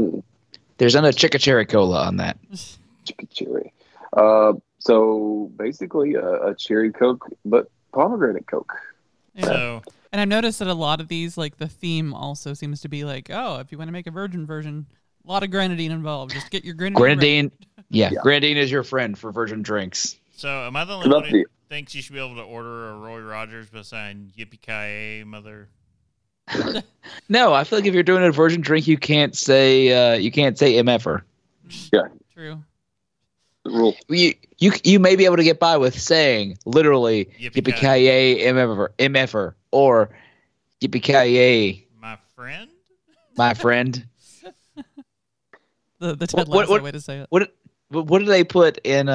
There's 0.78 0.94
not 0.94 1.04
a 1.04 1.12
chicken 1.12 1.38
cherry 1.40 1.66
cola 1.66 2.04
on 2.06 2.16
that. 2.16 2.38
Chicken 3.04 3.28
cherry. 3.32 3.72
Uh, 4.16 4.54
so 4.78 5.50
basically 5.56 6.14
a, 6.14 6.48
a 6.48 6.54
cherry 6.56 6.90
Coke, 6.92 7.28
but 7.44 7.70
pomegranate 7.92 8.46
Coke. 8.46 8.72
Yeah. 9.34 9.44
So 9.46 9.82
And 10.12 10.20
I've 10.20 10.28
noticed 10.28 10.58
that 10.58 10.68
a 10.68 10.74
lot 10.74 11.00
of 11.00 11.08
these, 11.08 11.36
like 11.38 11.56
the 11.58 11.68
theme 11.68 12.12
also 12.14 12.52
seems 12.54 12.80
to 12.80 12.88
be 12.88 13.04
like, 13.04 13.28
oh, 13.32 13.58
if 13.60 13.70
you 13.72 13.78
want 13.78 13.88
to 13.88 13.92
make 13.92 14.06
a 14.06 14.10
virgin 14.10 14.44
version, 14.46 14.86
A 15.24 15.30
lot 15.30 15.42
of 15.44 15.50
grenadine 15.52 15.92
involved. 15.92 16.32
Just 16.32 16.50
get 16.50 16.64
your 16.64 16.74
grenadine. 16.74 17.00
Grenadine. 17.00 17.52
Yeah, 17.90 18.10
Yeah. 18.12 18.20
grenadine 18.22 18.56
is 18.56 18.70
your 18.70 18.82
friend 18.84 19.16
for 19.18 19.30
virgin 19.32 19.62
drinks. 19.62 20.16
So 20.36 20.48
am 20.48 20.74
I 20.76 20.84
the 20.86 20.94
only 20.94 21.08
one 21.10 21.24
who 21.24 21.30
the- 21.38 21.46
thinks 21.68 21.94
you 21.94 22.00
should 22.02 22.14
be 22.14 22.18
able 22.18 22.36
to 22.36 22.42
order 22.42 22.88
a 22.90 22.96
Roy 22.96 23.20
Rogers 23.20 23.68
by 23.68 23.82
saying 23.82 24.32
Yippee 24.36 24.60
Ki 24.60 25.24
mother? 25.24 25.68
No, 27.28 27.52
I 27.54 27.64
feel 27.64 27.78
like 27.78 27.86
if 27.86 27.94
you're 27.94 28.02
doing 28.02 28.24
a 28.24 28.30
virgin 28.30 28.60
drink, 28.60 28.86
you 28.86 28.96
can't 28.98 29.36
say 29.36 29.92
uh, 29.92 30.16
you 30.16 30.30
can't 30.30 30.58
say 30.58 30.74
mf'er. 30.74 31.22
Yeah. 31.92 32.08
True. 32.34 32.62
The 33.64 33.70
rule. 33.70 33.96
You 34.08 34.34
you 34.58 34.72
you 34.84 34.98
may 34.98 35.16
be 35.16 35.24
able 35.24 35.36
to 35.36 35.44
get 35.44 35.58
by 35.60 35.76
with 35.76 35.98
saying 35.98 36.58
literally 36.66 37.26
Yippee 37.40 37.62
yippee 37.62 37.76
ki 37.76 38.44
mf'er 38.52 38.88
mf'er 38.98 39.54
or 39.70 40.10
yippee 40.80 41.02
ki 41.02 41.86
My 42.00 42.18
friend? 42.34 42.70
my 43.36 43.54
friend. 43.54 44.06
The 46.00 46.16
the 46.16 46.26
Ted 46.26 46.48
What- 46.48 46.68
what- 46.68 46.82
way 46.82 46.90
to 46.90 47.00
say 47.00 47.18
it. 47.20 47.26
What 47.30 47.54
what 47.90 48.06
what 48.06 48.18
do 48.18 48.24
they 48.24 48.42
put 48.42 48.78
in 48.84 49.08
uh 49.08 49.12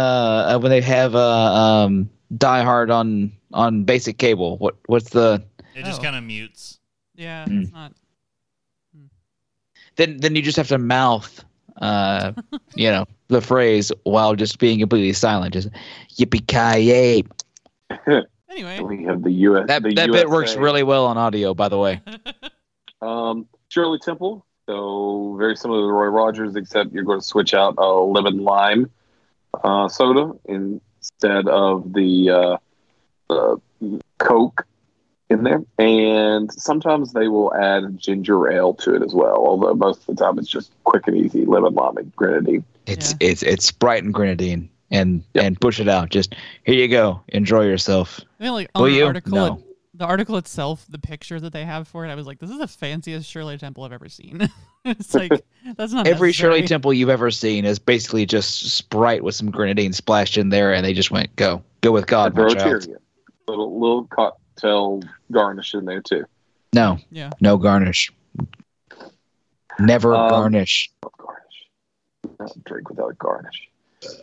uh, 0.55 0.59
when 0.59 0.69
they 0.69 0.80
have 0.82 1.15
uh 1.15 1.53
um 1.84 2.09
Die 2.38 2.63
Hard 2.63 2.89
on 2.89 3.32
on 3.53 3.84
basic 3.84 4.17
cable? 4.17 4.57
What 4.57 4.75
what's 4.86 5.09
the 5.09 5.43
It 5.75 5.84
just 5.84 5.99
Oh. 5.99 6.03
kind 6.03 6.15
of 6.15 6.23
mutes. 6.23 6.76
Yeah, 7.18 7.45
Mm. 7.45 7.63
it's 7.63 7.72
not. 7.74 7.91
then 9.97 10.18
then 10.18 10.36
you 10.36 10.41
just 10.41 10.57
have 10.57 10.68
to 10.70 10.78
mouth 10.78 11.43
uh 11.82 12.32
you 12.76 12.89
know 12.89 13.05
the 13.28 13.41
phrase 13.41 13.91
while 14.03 14.36
just 14.36 14.59
being 14.59 14.80
completely 14.80 15.11
silent 15.13 15.53
just 15.53 15.70
yippee 16.18 16.45
ki 16.47 16.80
yay. 16.82 17.24
Anyway, 18.49 18.80
We 18.82 19.03
have 19.03 19.22
the 19.24 19.32
U.S. 19.32 19.68
that 19.68 19.84
the 19.84 19.93
that 19.95 20.11
bit 20.11 20.30
works 20.30 20.55
really 20.55 20.82
well 20.82 21.05
on 21.05 21.18
audio 21.18 21.53
by 21.53 21.68
the 21.70 21.78
way 21.78 22.01
Um, 23.01 23.45
Shirley 23.70 23.99
Temple. 23.99 24.45
So 24.68 25.36
very 25.38 25.55
similar 25.55 25.82
to 25.82 25.91
Roy 25.93 26.07
Rogers, 26.07 26.55
except 26.55 26.91
you're 26.91 27.03
going 27.03 27.20
to 27.20 27.26
switch 27.26 27.53
out 27.53 27.76
a 27.78 27.86
lemon 27.88 28.39
lime 28.43 28.89
uh, 29.63 29.88
soda 29.89 30.32
instead 30.45 31.47
of 31.47 31.93
the 31.93 32.30
uh, 33.30 33.34
uh, 33.34 33.55
Coke 34.18 34.65
in 35.30 35.43
there. 35.43 35.61
And 35.78 36.51
sometimes 36.53 37.13
they 37.13 37.28
will 37.28 37.53
add 37.55 37.97
ginger 37.97 38.51
ale 38.51 38.73
to 38.75 38.95
it 38.95 39.01
as 39.03 39.13
well. 39.13 39.36
Although 39.36 39.73
most 39.73 40.07
of 40.07 40.15
the 40.15 40.23
time 40.23 40.39
it's 40.39 40.47
just 40.49 40.71
quick 40.84 41.07
and 41.07 41.17
easy 41.17 41.45
lemon 41.45 41.73
lime 41.73 41.97
and 41.97 42.15
grenadine. 42.15 42.63
it's 42.86 43.11
Yeah. 43.19 43.30
it's 43.30 43.43
it's 43.43 43.65
Sprite 43.65 44.03
and 44.03 44.13
grenadine 44.13 44.69
and 44.91 45.23
Yep. 45.34 45.43
and 45.43 45.59
push 45.61 45.80
it 45.82 45.89
out 45.89 46.09
just 46.09 46.34
here 46.63 46.75
you 46.75 46.88
go 46.88 47.21
enjoy 47.30 47.65
yourself 47.65 48.21
I 48.39 48.43
mean, 48.43 48.53
like 48.53 48.69
Will 48.75 48.84
the 48.86 48.91
you? 48.91 49.05
article, 49.05 49.34
No. 49.36 49.45
it- 49.55 49.63
the 49.93 50.05
article 50.05 50.38
itself, 50.38 50.86
the 50.88 50.99
picture 50.99 51.39
that 51.39 51.51
they 51.53 51.65
have 51.65 51.88
for 51.88 52.05
it, 52.05 52.09
I 52.11 52.13
was 52.15 52.28
like, 52.28 52.38
this 52.38 52.51
is 52.51 52.59
the 52.59 52.67
fanciest 52.67 53.28
Shirley 53.28 53.57
Temple 53.57 53.84
I've 53.84 53.91
ever 53.91 54.07
seen. 54.09 54.47
it's 54.86 55.15
like 55.15 55.32
that's 55.75 55.91
not 55.91 56.05
every 56.07 56.32
Shirley. 56.32 56.61
Temple 56.67 56.93
you've 56.93 57.09
ever 57.09 57.32
seen 57.32 57.65
is 57.65 57.80
basically 57.80 58.25
just 58.28 58.69
Sprite 58.69 59.23
with 59.23 59.34
some 59.36 59.49
grenadine 59.51 59.91
splashed 59.93 60.38
in 60.38 60.49
there 60.49 60.71
and 60.73 60.86
they 60.86 60.93
just 60.93 61.09
went 61.11 61.36
go 61.36 61.63
go 61.82 61.91
with 61.91 62.05
God 62.07 62.28
and 62.28 62.36
my 62.38 62.45
a 62.45 62.49
child 62.55 62.84
cherry. 62.84 62.95
Little 63.47 63.80
little 63.80 64.03
cocktail 64.61 65.01
garnish 65.31 65.73
in 65.73 65.85
there 65.85 66.01
too. 66.01 66.25
no 66.73 66.97
Yeah. 67.11 67.31
no 67.41 67.57
garnish 67.57 68.11
never 69.79 70.15
Um, 70.15 70.29
garnish 70.29 70.91
Love 71.03 71.11
garnish. 71.17 72.39
Not 72.39 72.63
drink 72.65 72.89
without 72.89 73.17
garnish. 73.17 73.69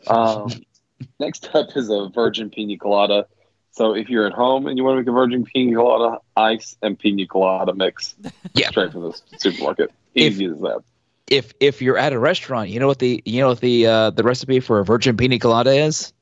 Um, 0.08 0.50
next 1.20 1.48
up 1.54 1.68
is 1.76 1.90
a 1.90 2.08
virgin 2.14 2.50
pina 2.50 2.76
colada. 2.78 3.26
So 3.72 3.94
if 3.94 4.08
you're 4.08 4.26
at 4.26 4.32
home 4.32 4.66
and 4.66 4.78
you 4.78 4.84
want 4.84 4.94
to 4.96 5.00
make 5.00 5.08
a 5.08 5.12
virgin 5.12 5.44
pina 5.44 5.74
colada, 5.76 6.18
ice 6.36 6.76
and 6.82 6.98
pina 6.98 7.26
colada 7.26 7.74
mix 7.74 8.14
Yeah. 8.54 8.68
straight 8.70 8.92
from 8.92 9.02
the 9.02 9.20
supermarket. 9.38 9.90
If- 10.14 10.32
Easy 10.34 10.46
as 10.46 10.58
that. 10.60 10.80
if 11.28 11.54
if 11.60 11.80
you're 11.82 11.98
at 11.98 12.12
a 12.12 12.18
restaurant, 12.18 12.68
you 12.70 12.78
know 12.80 12.86
what 12.86 12.98
the 12.98 13.22
you 13.24 13.40
know 13.40 13.48
what 13.48 13.60
the 13.60 13.86
uh, 13.86 14.10
the 14.10 14.22
recipe 14.22 14.60
for 14.60 14.78
a 14.80 14.84
virgin 14.84 15.16
pina 15.16 15.38
colada 15.38 15.70
is? 15.72 16.12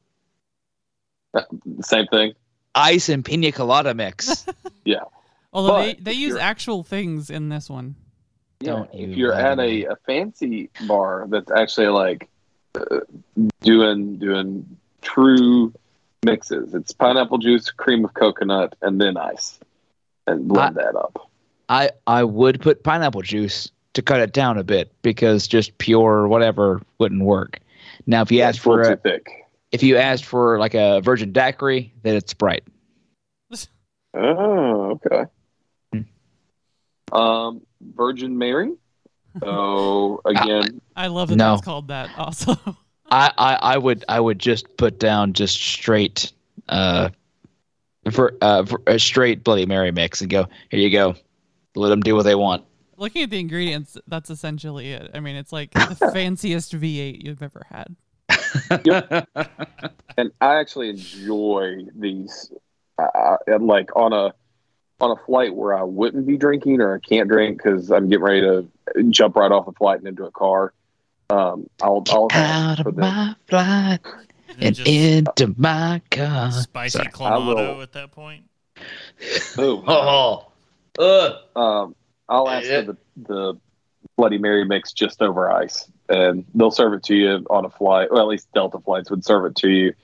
Same 1.81 2.07
thing. 2.09 2.35
Ice 2.75 3.09
and 3.09 3.25
pina 3.25 3.53
colada 3.53 3.95
mix. 3.95 4.47
Yeah. 4.85 5.05
Although 5.53 5.79
they, 5.79 5.95
But 5.95 6.05
they 6.05 6.11
if 6.11 6.19
use 6.19 6.37
actual 6.37 6.83
things 6.83 7.31
in 7.31 7.51
this 7.51 7.71
one. 7.71 7.95
Don't 8.59 8.91
if 8.93 9.11
you 9.11 9.15
you're 9.15 9.33
at 9.33 9.61
a, 9.61 9.85
a 9.85 9.97
fancy 10.07 10.71
bar 10.89 11.27
that's 11.29 11.53
actually 11.53 11.87
like 11.87 12.29
uh, 12.75 13.01
doing 13.61 14.17
doing 14.17 14.77
true 15.03 15.73
mixes, 16.25 16.75
it's 16.75 16.93
pineapple 16.93 17.39
juice, 17.39 17.71
cream 17.71 18.05
of 18.05 18.15
coconut, 18.15 18.75
and 18.83 19.01
then 19.01 19.17
ice, 19.17 19.61
and 20.27 20.49
blend 20.49 20.75
that 20.77 20.97
up. 20.97 21.31
I 21.69 21.91
I 22.07 22.25
would 22.25 22.61
put 22.61 22.83
pineapple 22.83 23.23
juice 23.23 23.71
to 23.95 24.03
cut 24.03 24.21
it 24.21 24.33
down 24.33 24.59
a 24.59 24.65
bit 24.65 24.93
because 25.03 25.47
just 25.47 25.77
pure 25.79 26.27
whatever 26.27 26.81
wouldn't 26.99 27.23
work. 27.23 27.61
Now, 28.07 28.23
if 28.23 28.33
you 28.33 28.41
asked 28.41 28.59
It's 28.59 28.67
a 28.67 28.71
little 28.71 28.85
for 28.85 28.91
a, 28.93 28.97
too 28.97 29.03
thick. 29.03 29.42
If 29.73 29.83
you 29.83 29.97
asked 29.97 30.25
for 30.25 30.59
like 30.59 30.75
a 30.75 31.01
virgin 31.01 31.33
daiquiri, 31.33 31.93
then 32.03 32.17
it's 32.17 32.31
Sprite. 32.31 32.65
Oh, 34.15 35.01
okay. 35.07 35.25
Hmm. 35.91 37.15
Um, 37.19 37.63
Virgin 37.81 38.37
Mary. 38.37 38.73
So 39.43 40.21
again, 40.27 40.83
I 40.95 41.07
love 41.07 41.31
that 41.31 41.37
No. 41.37 41.53
that's 41.55 41.65
called 41.65 41.89
that 41.89 42.11
also. 42.19 42.53
I, 43.11 43.33
I 43.39 43.55
I 43.55 43.79
would 43.79 44.05
I 44.11 44.21
would 44.21 44.39
just 44.39 44.77
put 44.77 44.99
down 44.99 45.33
just 45.33 45.57
straight 45.61 46.31
uh 46.69 47.09
for 48.11 48.37
uh 48.43 48.67
for 48.67 48.83
a 48.87 48.99
straight 48.99 49.43
Bloody 49.45 49.65
Mary 49.65 49.93
mix 49.93 50.21
and 50.21 50.31
go 50.31 50.47
here 50.71 50.81
you 50.81 50.91
go, 50.91 51.15
let 51.75 51.89
them 51.89 52.01
do 52.01 52.15
what 52.15 52.25
they 52.25 52.35
want. 52.35 52.65
Looking 52.99 53.23
at 53.23 53.31
the 53.31 53.41
ingredients, 53.41 53.97
that's 54.07 54.29
essentially 54.29 54.93
it. 54.93 55.11
I 55.15 55.21
mean, 55.21 55.37
it's 55.37 55.53
like 55.53 55.73
the 55.73 56.11
fanciest 56.13 56.73
V8 56.75 57.23
you've 57.25 57.43
ever 57.43 57.67
had. 57.71 57.97
and 60.17 60.31
I 60.41 60.57
actually 60.61 60.91
enjoy 60.91 61.85
these. 61.95 62.53
Uh, 62.99 63.37
and 63.47 63.67
like 63.67 63.95
on 63.97 64.13
a 64.13 64.33
on 65.01 65.11
a 65.11 65.17
flight 65.27 65.55
where 65.55 65.77
I 65.77 65.83
wouldn't 65.83 66.27
be 66.27 66.37
drinking 66.37 66.81
or 66.81 66.95
I 66.95 67.01
can't 67.01 67.29
drink 67.29 67.59
because 67.63 67.91
I'm 67.91 68.09
getting 68.09 68.23
ready 68.25 68.41
to 68.43 69.03
jump 69.11 69.35
right 69.37 69.51
off 69.51 69.67
the 69.67 69.73
flight 69.73 69.99
and 69.99 70.07
into 70.07 70.25
a 70.25 70.31
car. 70.31 70.73
Um, 71.31 71.69
I'll 71.83 72.05
I'll 72.11 72.29
out 72.31 72.87
of 72.87 72.95
the, 72.95 73.01
my 73.01 73.35
flight 73.49 74.01
And 74.51 74.63
and 74.63 74.77
just 74.77 74.89
into 74.89 75.55
my 75.59 76.01
car. 76.11 76.53
spicy 76.53 76.99
Sorry. 76.99 77.09
clamato 77.11 77.83
at 77.83 77.93
that 77.93 78.13
point. 78.13 78.45
Ooh. 79.59 79.83
Oh, 79.89 80.47
ugh. 80.99 81.37
Um, 81.57 81.97
I'll 82.29 82.49
ask 82.49 82.69
for 82.69 82.83
the, 82.83 82.97
the 83.17 83.55
Bloody 84.17 84.39
Mary 84.39 84.65
mix 84.65 84.93
just 84.93 85.23
over 85.23 85.51
ice, 85.51 85.91
and 86.13 86.45
they'll 86.55 86.71
serve 86.71 86.93
it 86.93 87.03
to 87.05 87.15
you 87.15 87.47
on 87.49 87.65
a 87.65 87.71
flight. 87.71 88.13
Well, 88.13 88.21
at 88.21 88.29
least 88.29 88.53
Delta 88.53 88.79
flights 88.79 89.11
would 89.11 89.25
serve 89.25 89.47
it 89.47 89.57
to 89.57 89.69
you, 89.69 89.95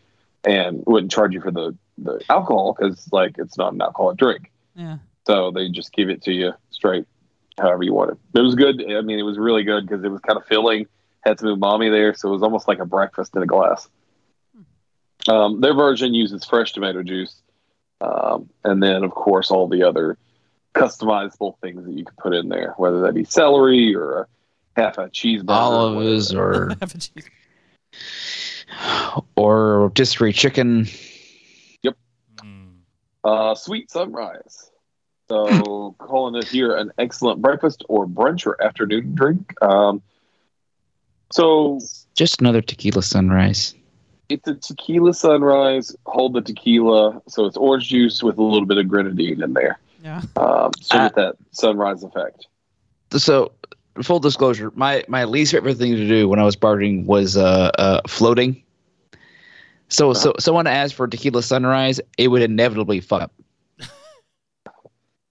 and 0.44 0.82
wouldn't 0.86 1.12
charge 1.12 1.34
you 1.34 1.40
for 1.40 1.50
the 1.50 1.76
the 1.98 2.22
alcohol 2.30 2.74
because 2.76 3.08
like 3.12 3.36
it's 3.38 3.58
not 3.58 3.74
an 3.74 3.82
alcoholic 3.82 4.16
drink. 4.16 4.50
Yeah. 4.74 4.98
So 5.26 5.50
they 5.50 5.68
just 5.68 5.92
give 5.92 6.08
it 6.08 6.22
to 6.22 6.32
you 6.32 6.52
straight, 6.70 7.06
however 7.58 7.82
you 7.82 7.92
want 7.92 8.12
it. 8.12 8.38
It 8.38 8.40
was 8.40 8.54
good. 8.54 8.80
I 8.80 9.02
mean, 9.02 9.18
it 9.18 9.24
was 9.24 9.38
really 9.38 9.64
good 9.64 9.86
because 9.86 10.02
it 10.02 10.08
was 10.08 10.20
kind 10.22 10.38
of 10.38 10.46
filling. 10.46 10.86
Had 11.20 11.38
some 11.40 11.48
umami 11.48 11.90
there, 11.90 12.14
so 12.14 12.28
it 12.28 12.32
was 12.32 12.42
almost 12.42 12.68
like 12.68 12.78
a 12.78 12.86
breakfast 12.86 13.36
in 13.36 13.42
a 13.42 13.46
glass. 13.46 13.88
Um, 15.28 15.60
their 15.60 15.74
version 15.74 16.14
uses 16.14 16.44
fresh 16.44 16.72
tomato 16.72 17.02
juice, 17.02 17.34
um, 18.00 18.48
and 18.64 18.82
then 18.82 19.04
of 19.04 19.10
course 19.10 19.50
all 19.50 19.68
the 19.68 19.82
other 19.82 20.16
customizable 20.74 21.58
things 21.60 21.84
that 21.84 21.92
you 21.92 22.04
can 22.04 22.14
put 22.16 22.34
in 22.34 22.48
there, 22.48 22.72
whether 22.78 23.02
that 23.02 23.14
be 23.14 23.24
celery 23.24 23.94
or 23.94 24.20
a 24.20 24.26
half 24.78 24.98
a 24.98 25.08
cheeseburger, 25.08 25.50
olives 25.50 26.34
or 26.34 26.68
Have 26.80 26.94
a 26.94 26.98
cheese. 26.98 27.28
or 29.36 29.80
rotisserie 29.80 30.32
chicken. 30.32 30.86
Mm. 32.42 32.68
Uh, 33.24 33.54
sweet 33.54 33.90
sunrise. 33.90 34.70
So 35.28 35.94
calling 35.98 36.36
it 36.36 36.48
here 36.48 36.74
an 36.76 36.92
excellent 36.98 37.42
breakfast 37.42 37.84
or 37.88 38.06
brunch 38.06 38.46
or 38.46 38.62
afternoon 38.62 39.14
drink. 39.14 39.52
Um, 39.62 40.02
so 41.32 41.80
Just 42.14 42.40
another 42.40 42.62
tequila 42.62 43.02
sunrise. 43.02 43.74
it's 44.28 44.46
a 44.48 44.54
tequila 44.54 45.12
sunrise. 45.14 45.94
Hold 46.06 46.34
the 46.34 46.40
tequila. 46.42 47.20
So 47.28 47.44
it's 47.46 47.56
orange 47.56 47.88
juice 47.88 48.22
with 48.22 48.38
a 48.38 48.42
little 48.42 48.66
bit 48.66 48.78
of 48.78 48.88
grenadine 48.88 49.42
in 49.42 49.52
there. 49.52 49.78
Yeah. 50.02 50.22
Um, 50.36 50.70
so 50.80 50.96
Uh, 50.98 51.04
with 51.04 51.14
that 51.16 51.36
sunrise 51.50 52.04
effect. 52.04 52.46
So, 53.16 53.52
full 54.02 54.20
disclosure, 54.20 54.72
my 54.74 55.04
my 55.08 55.24
least 55.24 55.52
favorite 55.52 55.76
thing 55.76 55.96
to 55.96 56.08
do 56.08 56.28
when 56.28 56.38
I 56.38 56.44
was 56.44 56.56
bartending 56.56 57.06
was 57.06 57.36
uh, 57.36 57.70
uh 57.78 58.00
floating. 58.06 58.62
So, 59.90 60.12
so 60.12 60.34
someone 60.38 60.66
asked 60.66 60.94
for 60.94 61.08
tequila 61.08 61.42
sunrise, 61.42 61.98
it 62.18 62.28
would 62.28 62.42
inevitably 62.42 63.00
fuck 63.00 63.22
up. 63.22 63.32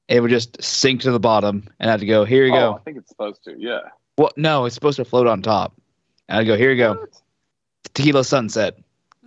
it 0.08 0.20
would 0.20 0.32
just 0.32 0.62
sink 0.64 1.02
to 1.02 1.12
the 1.12 1.20
bottom, 1.20 1.70
and 1.80 1.92
I'd 1.92 2.06
go, 2.08 2.26
"Here 2.26 2.46
you 2.46 2.56
Oh, 2.56 2.74
I 2.74 2.80
think 2.80 2.98
it's 2.98 3.10
supposed 3.10 3.44
to. 3.44 3.56
Yeah. 3.58 3.82
Well, 4.18 4.32
no, 4.36 4.66
it's 4.66 4.74
supposed 4.74 4.98
to 4.98 5.06
float 5.06 5.28
on 5.28 5.44
top. 5.44 5.80
And 6.28 6.40
I'd 6.40 6.48
go, 6.48 6.58
"Here 6.58 6.72
you 6.72 6.78
go, 6.78 6.94
What? 6.96 7.22
tequila 7.94 8.24
sunset." 8.24 8.80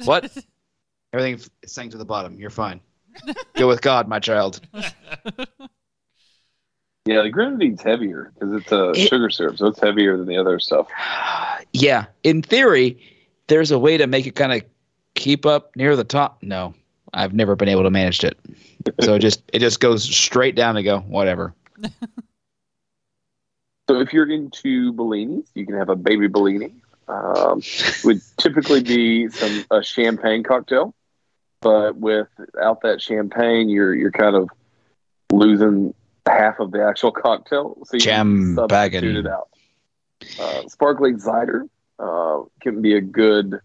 What? 0.04 0.36
Everything 1.12 1.40
sank 1.64 1.92
to 1.92 1.98
the 1.98 2.04
bottom. 2.04 2.38
You're 2.38 2.50
fine. 2.50 2.80
go 3.54 3.68
with 3.68 3.82
God, 3.82 4.08
my 4.08 4.18
child. 4.18 4.60
Yeah, 7.06 7.22
the 7.22 7.30
grenadine's 7.30 7.82
heavier 7.82 8.32
because 8.34 8.52
it's 8.54 8.72
a 8.72 8.90
It- 8.90 9.08
sugar 9.08 9.30
syrup, 9.30 9.56
so 9.58 9.66
it's 9.66 9.80
heavier 9.80 10.16
than 10.16 10.26
the 10.26 10.36
other 10.36 10.58
stuff. 10.58 10.88
Yeah, 11.72 12.06
in 12.24 12.42
theory, 12.42 12.98
there's 13.46 13.70
a 13.70 13.78
way 13.78 13.96
to 13.96 14.08
make 14.08 14.26
it 14.26 14.34
kind 14.34 14.52
of 14.52 14.62
keep 15.14 15.46
up 15.46 15.76
near 15.76 15.94
the 15.94 16.02
top. 16.02 16.42
No, 16.42 16.74
I've 17.14 17.32
never 17.32 17.54
been 17.54 17.68
able 17.68 17.84
to 17.84 17.90
manage 17.90 18.24
it. 18.24 18.36
So 19.02 19.14
it 19.14 19.20
just 19.20 19.42
it 19.52 19.60
just 19.60 19.78
goes 19.78 20.02
straight 20.02 20.56
down 20.56 20.76
and 20.76 20.84
go 20.84 20.98
whatever. 21.00 21.54
So 23.88 23.98
if 24.00 24.12
you're 24.12 24.30
into 24.30 24.92
Bellinis, 24.92 25.48
you 25.56 25.66
can 25.66 25.74
have 25.76 25.88
a 25.88 25.96
baby 25.96 26.28
Bellini. 26.28 26.72
Um, 27.08 27.60
would 28.04 28.20
typically 28.36 28.82
be 28.84 29.28
some 29.30 29.64
a 29.72 29.82
champagne 29.82 30.44
cocktail, 30.44 30.94
but 31.60 31.96
without 31.96 32.82
that 32.82 33.02
champagne, 33.02 33.68
you're 33.68 33.92
you're 33.92 34.12
kind 34.12 34.36
of 34.36 34.48
losing 35.32 35.92
half 36.28 36.58
of 36.60 36.70
the 36.72 36.84
actual 36.84 37.12
cocktail. 37.24 37.76
So 37.84 37.96
you 37.96 38.02
can 38.02 38.54
Champagne. 38.54 38.54
substitute 38.56 39.16
it 39.16 39.26
out. 39.26 39.48
Uh, 40.38 40.68
sparkling 40.68 41.18
cider 41.18 41.66
uh, 41.98 42.40
can 42.60 42.82
be 42.82 42.94
a 42.94 43.00
good 43.00 43.58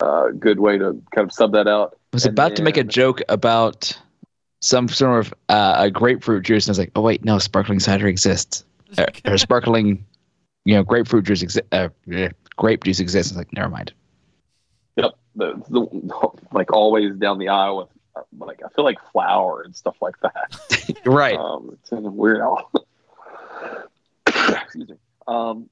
uh, 0.00 0.28
good 0.38 0.58
way 0.58 0.78
to 0.78 1.00
kind 1.14 1.24
of 1.26 1.32
sub 1.32 1.52
that 1.52 1.68
out. 1.68 1.94
I 2.12 2.16
was 2.16 2.26
And 2.26 2.32
about 2.32 2.56
to 2.56 2.62
make 2.62 2.76
a 2.76 2.84
joke 2.84 3.22
about 3.28 3.96
some 4.60 4.88
sort 4.88 5.26
of 5.26 5.34
uh, 5.48 5.74
a 5.78 5.90
grapefruit 5.90 6.44
juice, 6.44 6.66
and 6.66 6.70
I 6.70 6.72
was 6.72 6.78
like, 6.78 6.92
oh 6.96 7.02
wait, 7.02 7.24
no, 7.24 7.38
sparkling 7.38 7.78
cider 7.80 8.06
exists, 8.08 8.64
or, 8.98 9.06
or 9.24 9.38
sparkling, 9.38 10.04
you 10.64 10.74
know, 10.74 10.82
grapefruit 10.82 11.24
juice 11.24 11.42
exists. 11.42 11.68
Uh, 11.72 11.88
grape 12.56 12.84
juice 12.84 13.00
exists. 13.00 13.32
I 13.32 13.34
was 13.34 13.38
like, 13.38 13.52
never 13.52 13.68
mind. 13.68 13.92
Yep, 14.96 15.12
the, 15.36 15.54
the 15.70 16.28
like 16.52 16.72
always 16.72 17.14
down 17.16 17.38
the 17.38 17.48
aisle 17.48 17.78
with 17.78 17.88
like 18.38 18.60
I 18.64 18.68
feel 18.70 18.84
like 18.84 18.98
flour 19.12 19.62
and 19.62 19.74
stuff 19.74 19.96
like 20.00 20.18
that. 20.20 20.98
right. 21.06 21.36
Um, 21.36 21.78
it's 21.80 21.92
in 21.92 22.04
a 22.04 22.10
weird 22.10 22.40
aisle. 22.40 22.70
Excuse 24.26 24.88
me. 24.88 24.96
Um, 25.26 25.68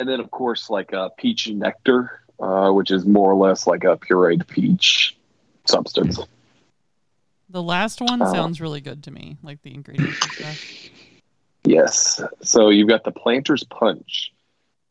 and 0.00 0.08
then 0.08 0.20
of 0.20 0.30
course 0.30 0.70
like 0.70 0.92
uh, 0.92 1.10
peach 1.16 1.48
nectar, 1.48 2.22
uh, 2.40 2.70
which 2.70 2.90
is 2.90 3.04
more 3.04 3.30
or 3.30 3.36
less 3.36 3.66
like 3.66 3.84
a 3.84 3.96
pureed 3.96 4.46
peach 4.48 5.16
substance. 5.66 6.18
The 7.48 7.62
last 7.62 8.00
one 8.00 8.20
Uh, 8.20 8.32
sounds 8.32 8.60
really 8.60 8.80
good 8.80 9.04
to 9.04 9.10
me, 9.10 9.36
like 9.42 9.62
the 9.62 9.72
ingredients 9.72 10.20
and 10.22 10.32
stuff. 10.32 10.90
Yes. 11.64 12.20
So 12.42 12.68
you've 12.70 12.88
got 12.88 13.04
the 13.04 13.12
Planter's 13.12 13.64
Punch. 13.64 14.32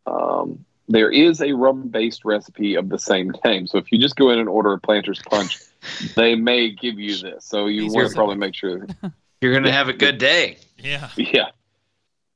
Um, 0.06 0.66
there 0.88 1.12
is 1.12 1.41
a 1.41 1.54
rum-based 1.54 2.26
recipe 2.26 2.76
of 2.76 2.89
the 2.89 2.99
same 2.99 3.32
name. 3.45 3.68
So 3.68 3.78
if 3.78 3.91
you 3.91 3.97
just 3.99 4.16
go 4.16 4.30
in 4.32 4.39
and 4.39 4.49
order 4.49 4.74
a 4.74 4.80
Planter's 4.80 5.22
Punch, 5.30 5.60
they 6.16 6.36
may 6.36 6.72
give 6.72 7.00
you 7.00 7.18
this. 7.18 7.46
So 7.46 7.68
you 7.68 7.84
These 7.84 7.94
want 7.94 8.06
are- 8.06 8.10
to 8.10 8.16
probably 8.16 8.36
make 8.38 8.56
sure. 8.56 8.88
You're 9.42 9.54
gonna 9.54 9.72
have 9.72 9.90
a 9.90 9.94
good 9.94 10.18
day. 10.18 10.58
Yeah. 10.78 11.10
Yeah. 11.18 11.48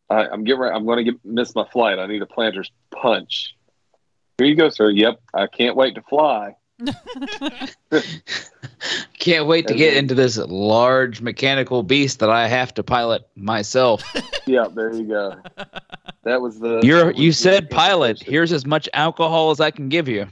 I, 0.09 0.27
I'm 0.27 0.43
getting. 0.43 0.61
Right, 0.61 0.73
I'm 0.73 0.85
going 0.85 1.03
to 1.05 1.11
get 1.11 1.25
miss 1.25 1.53
my 1.55 1.65
flight. 1.65 1.99
I 1.99 2.05
need 2.05 2.21
a 2.21 2.25
Planter's 2.25 2.71
Punch. 2.91 3.55
Here 4.37 4.47
you 4.47 4.55
go, 4.55 4.69
sir. 4.69 4.89
Yep. 4.89 5.19
I 5.33 5.47
can't 5.47 5.75
wait 5.75 5.95
to 5.95 6.01
fly. 6.01 6.55
Can't 9.17 9.47
wait 9.47 9.67
to 9.67 9.73
get 9.73 9.97
into 9.97 10.13
this 10.13 10.37
large 10.37 11.21
mechanical 11.21 11.81
beast 11.81 12.19
that 12.19 12.29
I 12.29 12.47
have 12.47 12.71
to 12.75 12.83
pilot 12.83 13.27
myself. 13.35 14.03
Yeah. 14.45 14.67
There 14.73 14.93
you 14.93 15.05
go. 15.05 15.41
That 16.23 16.41
was 16.41 16.59
the. 16.59 16.81
You're 16.83 16.99
that 16.99 17.05
was 17.07 17.17
you 17.17 17.31
the 17.31 17.35
said 17.35 17.69
pilot. 17.69 18.21
Here's 18.21 18.53
as 18.53 18.65
much 18.65 18.87
alcohol 18.93 19.49
as 19.51 19.59
I 19.59 19.71
can 19.71 19.89
give 19.89 20.07
you. 20.07 20.27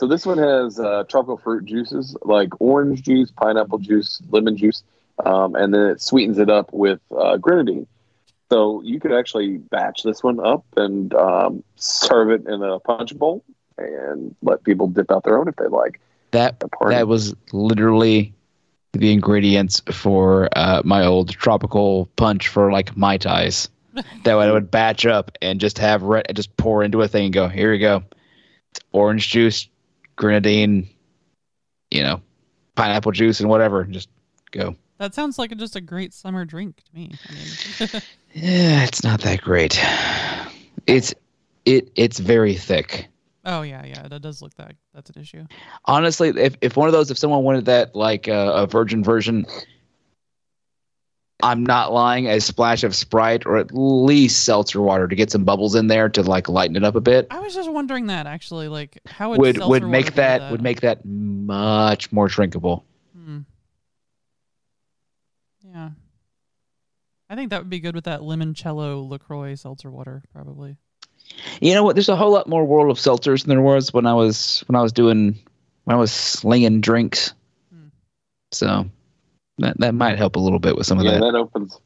So 0.00 0.06
this 0.06 0.24
one 0.24 0.38
has 0.38 0.80
uh, 0.80 1.04
tropical 1.10 1.36
fruit 1.36 1.66
juices 1.66 2.16
like 2.22 2.58
orange 2.58 3.02
juice, 3.02 3.30
pineapple 3.30 3.80
juice, 3.80 4.22
lemon 4.30 4.56
juice, 4.56 4.82
um, 5.26 5.54
and 5.54 5.74
then 5.74 5.82
it 5.82 6.00
sweetens 6.00 6.38
it 6.38 6.48
up 6.48 6.72
with 6.72 7.00
uh, 7.14 7.36
grenadine. 7.36 7.86
So 8.48 8.80
you 8.80 8.98
could 8.98 9.12
actually 9.12 9.58
batch 9.58 10.02
this 10.02 10.22
one 10.22 10.40
up 10.40 10.64
and 10.74 11.12
um, 11.12 11.62
serve 11.76 12.30
it 12.30 12.46
in 12.46 12.62
a 12.62 12.80
punch 12.80 13.14
bowl 13.18 13.44
and 13.76 14.34
let 14.40 14.64
people 14.64 14.86
dip 14.86 15.10
out 15.10 15.24
their 15.24 15.38
own 15.38 15.48
if 15.48 15.56
they 15.56 15.66
like. 15.66 16.00
That 16.30 16.64
that 16.88 17.06
was 17.06 17.34
literally 17.52 18.32
the 18.94 19.12
ingredients 19.12 19.82
for 19.92 20.48
uh, 20.56 20.80
my 20.82 21.04
old 21.04 21.28
tropical 21.28 22.06
punch 22.16 22.48
for 22.48 22.72
like 22.72 22.96
mai 22.96 23.18
tais. 23.18 23.68
that 24.24 24.38
I 24.38 24.50
would 24.50 24.70
batch 24.70 25.04
up 25.04 25.30
and 25.42 25.60
just 25.60 25.76
have 25.76 26.02
re- 26.04 26.22
just 26.32 26.56
pour 26.56 26.82
into 26.82 27.02
a 27.02 27.08
thing 27.08 27.26
and 27.26 27.34
go 27.34 27.48
here 27.48 27.74
you 27.74 27.80
go, 27.80 28.02
It's 28.70 28.80
orange 28.92 29.28
juice, 29.28 29.68
grenadine, 30.20 30.86
you 31.90 32.02
know, 32.02 32.20
pineapple 32.74 33.10
juice 33.10 33.40
and 33.40 33.48
whatever. 33.48 33.84
Just 33.84 34.10
go. 34.50 34.76
That 34.98 35.14
sounds 35.14 35.38
like 35.38 35.56
just 35.56 35.76
a 35.76 35.80
great 35.80 36.12
summer 36.12 36.44
drink 36.44 36.82
to 36.84 36.94
me. 36.94 37.12
I 37.28 37.32
mean, 37.32 38.02
Yeah, 38.34 38.84
it's 38.84 39.02
not 39.02 39.22
that 39.22 39.40
great. 39.40 39.82
It's 40.86 41.14
it 41.64 41.90
it's 41.96 42.18
very 42.20 42.54
thick. 42.54 43.08
oh 43.46 43.62
yeah, 43.62 43.84
yeah, 43.86 44.06
that 44.08 44.20
does 44.20 44.42
look 44.42 44.54
that 44.56 44.74
that's 44.94 45.08
an 45.08 45.20
issue. 45.20 45.46
honestly, 45.86 46.28
if, 46.28 46.54
if 46.60 46.76
one 46.76 46.86
of 46.86 46.92
those, 46.92 47.10
if 47.10 47.16
someone 47.16 47.42
wanted 47.42 47.64
that 47.64 47.96
like 47.96 48.28
uh, 48.28 48.52
a 48.54 48.66
virgin 48.66 49.02
version, 49.02 49.46
I'm 51.42 51.64
not 51.64 51.92
lying, 51.92 52.26
a 52.28 52.40
splash 52.40 52.84
of 52.84 52.94
Sprite 52.94 53.46
or 53.46 53.56
at 53.56 53.72
least 53.72 54.44
seltzer 54.44 54.80
water 54.80 55.08
to 55.08 55.14
get 55.14 55.30
some 55.30 55.44
bubbles 55.44 55.74
in 55.74 55.86
there 55.86 56.08
to 56.10 56.22
like 56.22 56.48
lighten 56.48 56.76
it 56.76 56.84
up 56.84 56.94
a 56.94 57.00
bit 57.00 57.26
I 57.30 57.40
was 57.40 57.54
just 57.54 57.70
wondering 57.70 58.06
that 58.06 58.26
actually, 58.26 58.68
like 58.68 58.98
how 59.06 59.30
would 59.30 59.38
would 59.40 59.56
seltzer 59.56 59.70
would 59.70 59.82
water 59.82 59.90
make 59.90 60.06
do 60.06 60.12
that, 60.16 60.50
would 60.50 60.62
make 60.62 60.80
that 60.80 61.04
much 61.04 62.12
more 62.12 62.28
drinkable. 62.28 62.84
Hmm. 63.14 63.40
Yeah, 65.62 65.90
I 67.28 67.36
think 67.36 67.50
that 67.50 67.60
would 67.60 67.70
be 67.70 67.80
good 67.80 67.94
with 67.94 68.04
that 68.04 68.20
limoncello 68.20 69.08
Lacroix 69.08 69.54
seltzer 69.54 69.90
water, 69.90 70.22
probably. 70.32 70.76
You 71.60 71.74
know 71.74 71.84
what? 71.84 71.94
There's 71.94 72.08
a 72.08 72.16
whole 72.16 72.32
lot 72.32 72.48
more 72.48 72.64
world 72.64 72.90
of 72.90 72.98
seltzers 72.98 73.42
than 73.42 73.50
there 73.50 73.60
was 73.60 73.92
when 73.92 74.06
I 74.06 74.14
was 74.14 74.64
when 74.66 74.76
I 74.76 74.82
was 74.82 74.92
doing 74.92 75.38
when 75.84 75.96
I 75.96 75.98
was 75.98 76.12
slinging 76.12 76.80
drinks. 76.80 77.34
Hmm. 77.72 77.88
So 78.52 78.90
that 79.60 79.78
that 79.78 79.94
might 79.94 80.18
help 80.18 80.36
a 80.36 80.40
little 80.40 80.58
bit 80.58 80.76
with 80.76 80.86
some 80.86 80.98
of 80.98 81.04
yeah, 81.04 81.12
that. 81.12 81.20
that 81.20 81.34
opens 81.34 81.78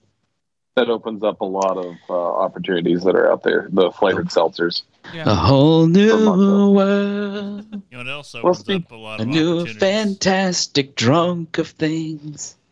that 0.76 0.88
opens 0.90 1.22
up 1.22 1.40
a 1.40 1.44
lot 1.44 1.76
of 1.76 1.94
uh, 2.10 2.12
opportunities 2.14 3.04
that 3.04 3.14
are 3.14 3.30
out 3.30 3.42
there. 3.44 3.68
The 3.72 3.92
flavored 3.92 4.28
seltzers. 4.28 4.82
Yeah. 5.12 5.22
A 5.30 5.34
whole 5.34 5.86
new 5.86 6.72
world. 6.72 7.66
You 7.70 7.82
know 7.92 7.98
what 7.98 8.08
else 8.08 8.34
Well, 8.34 8.46
opens 8.46 8.58
speak- 8.60 8.84
up 8.86 8.92
a 8.92 8.96
lot 8.96 9.20
A 9.20 9.22
of 9.22 9.28
new 9.28 9.66
fantastic 9.66 10.96
drunk 10.96 11.58
of 11.58 11.68
things. 11.68 12.56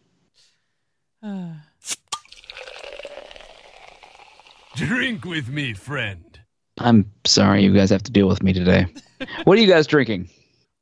Drink 4.74 5.24
with 5.24 5.48
me, 5.48 5.74
friend. 5.74 6.38
I'm 6.78 7.10
sorry 7.24 7.62
you 7.62 7.72
guys 7.74 7.90
have 7.90 8.02
to 8.04 8.10
deal 8.12 8.26
with 8.26 8.42
me 8.42 8.52
today. 8.52 8.86
what 9.44 9.58
are 9.58 9.60
you 9.60 9.66
guys 9.68 9.86
drinking? 9.86 10.28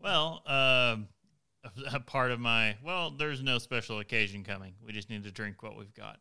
Well, 0.00 0.42
um, 0.46 1.08
a 1.92 2.00
part 2.00 2.30
of 2.30 2.40
my 2.40 2.76
well, 2.82 3.10
there's 3.10 3.42
no 3.42 3.58
special 3.58 3.98
occasion 4.00 4.44
coming. 4.44 4.74
We 4.84 4.92
just 4.92 5.10
need 5.10 5.24
to 5.24 5.30
drink 5.32 5.62
what 5.62 5.76
we've 5.76 5.94
got. 5.94 6.18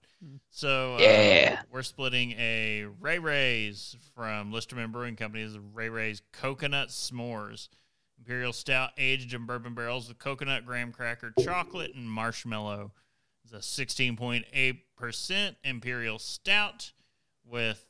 So 0.50 0.96
uh, 0.96 1.00
Yeah. 1.00 1.62
we're 1.72 1.84
splitting 1.84 2.32
a 2.34 2.86
Ray 3.00 3.20
Ray's 3.20 3.96
from 4.16 4.52
Listermann 4.52 4.92
Brewing 4.92 5.16
Company. 5.16 5.44
This 5.44 5.54
is 5.54 5.60
Ray 5.74 5.90
Ray's 5.90 6.22
Coconut 6.34 6.90
S'mores. 6.90 7.70
Imperial 8.18 8.52
Stout 8.52 8.90
aged 8.98 9.34
in 9.34 9.46
bourbon 9.46 9.74
barrels 9.74 10.08
with 10.10 10.20
coconut, 10.20 10.66
graham 10.66 10.92
cracker, 10.92 11.34
chocolate, 11.40 11.96
and 11.96 12.10
marshmallow. 12.12 12.92
It's 13.46 13.54
a 13.54 13.84
16.8% 13.84 15.56
Imperial 15.64 16.20
Stout 16.20 16.92
with 17.46 17.86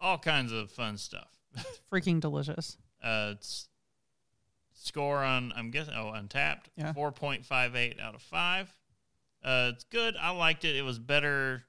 all 0.00 0.18
kinds 0.18 0.52
of 0.52 0.70
fun 0.70 0.96
stuff. 0.98 1.28
Freaking 1.92 2.20
delicious. 2.20 2.76
Uh, 3.02 3.34
it's 3.36 3.68
score 4.80 5.18
on 5.24 5.52
I'm 5.56 5.70
guessing 5.70 5.94
oh 5.94 6.12
Untappd 6.14 6.66
Yeah. 6.76 6.92
four 6.92 7.12
point 7.12 7.44
five 7.44 7.74
eight 7.76 7.98
out 8.00 8.14
of 8.14 8.22
five. 8.22 8.72
Uh, 9.42 9.70
it's 9.74 9.84
good. 9.84 10.16
I 10.20 10.30
liked 10.30 10.64
it. 10.64 10.74
It 10.76 10.82
was 10.82 10.98
better 10.98 11.64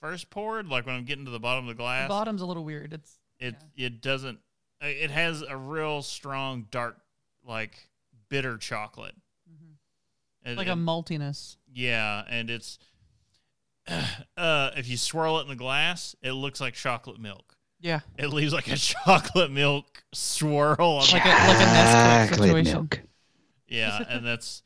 first 0.00 0.30
poured. 0.30 0.66
Like 0.68 0.86
when 0.86 0.94
I'm 0.96 1.04
getting 1.04 1.24
to 1.26 1.30
the 1.30 1.38
bottom 1.40 1.64
of 1.64 1.68
the 1.68 1.80
glass, 1.80 2.06
The 2.08 2.14
bottom's 2.14 2.42
a 2.42 2.46
little 2.46 2.64
weird. 2.64 2.92
It's 2.92 3.18
it 3.38 3.54
it 3.76 4.00
doesn't. 4.02 4.38
uh, 4.82 4.86
It 4.86 5.10
has 5.10 5.42
a 5.42 5.56
real 5.56 6.02
strong 6.02 6.66
dark 6.70 6.98
like 7.46 7.88
bitter 8.28 8.56
chocolate. 8.58 9.14
And- 10.42 10.56
like 10.56 10.68
a 10.68 10.70
maltiness. 10.70 11.56
yeah, 11.72 12.24
and 12.28 12.48
it's 12.48 12.78
uh, 14.36 14.70
if 14.76 14.88
you 14.88 14.96
swirl 14.96 15.38
it 15.38 15.42
in 15.42 15.48
the 15.48 15.56
glass, 15.56 16.14
it 16.22 16.32
looks 16.32 16.60
like 16.60 16.74
chocolate 16.74 17.20
milk. 17.20 17.56
Yeah, 17.80 18.00
It 18.18 18.28
leaves 18.28 18.52
like 18.52 18.68
a 18.68 18.76
chocolate 18.76 19.50
milk 19.50 20.02
swirl 20.12 20.76
on 20.78 21.06
like 21.12 21.24
a 21.24 21.28
like 21.28 21.56
a 21.56 21.64
Nesquik 21.64 22.28
Chocolate 22.28 22.48
situation. 22.48 22.72
milk. 22.74 23.00
Yeah, 23.68 24.04
and 24.08 24.26
that's 24.26 24.62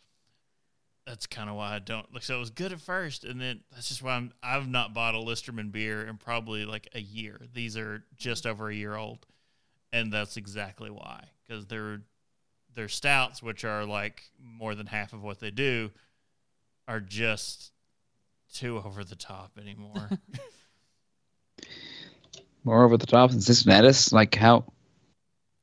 that's 1.06 1.26
kind 1.26 1.50
of 1.50 1.56
why 1.56 1.74
I 1.74 1.78
don't 1.78 2.12
like. 2.12 2.22
So 2.22 2.36
it 2.36 2.38
was 2.40 2.50
good 2.50 2.72
at 2.72 2.80
first, 2.80 3.24
and 3.24 3.40
then 3.40 3.60
that's 3.72 3.88
just 3.88 4.02
why 4.02 4.12
I'm 4.14 4.32
I've 4.42 4.68
not 4.68 4.94
bought 4.94 5.14
a 5.14 5.18
Listermann 5.18 5.70
beer 5.70 6.06
in 6.06 6.16
probably 6.16 6.64
like 6.64 6.88
a 6.94 7.00
year. 7.00 7.40
These 7.52 7.76
are 7.76 8.02
just 8.16 8.46
over 8.46 8.68
a 8.68 8.74
year 8.74 8.96
old, 8.96 9.26
and 9.92 10.12
that's 10.12 10.36
exactly 10.36 10.90
why 10.90 11.24
because 11.46 11.66
they're 11.66 12.00
they're 12.74 12.88
stouts, 12.88 13.42
which 13.42 13.64
are 13.64 13.84
like 13.84 14.22
more 14.42 14.74
than 14.74 14.86
half 14.86 15.12
of 15.12 15.22
what 15.22 15.40
they 15.40 15.50
do, 15.50 15.90
are 16.88 17.00
just 17.00 17.70
too 18.52 18.82
over 18.84 19.04
the 19.04 19.16
top 19.16 19.52
anymore. 19.60 20.10
More 22.64 22.84
over 22.84 22.96
the 22.96 23.06
top 23.06 23.30
than 23.30 23.40
Cincinnatus. 23.40 24.12
Like 24.12 24.34
how? 24.34 24.64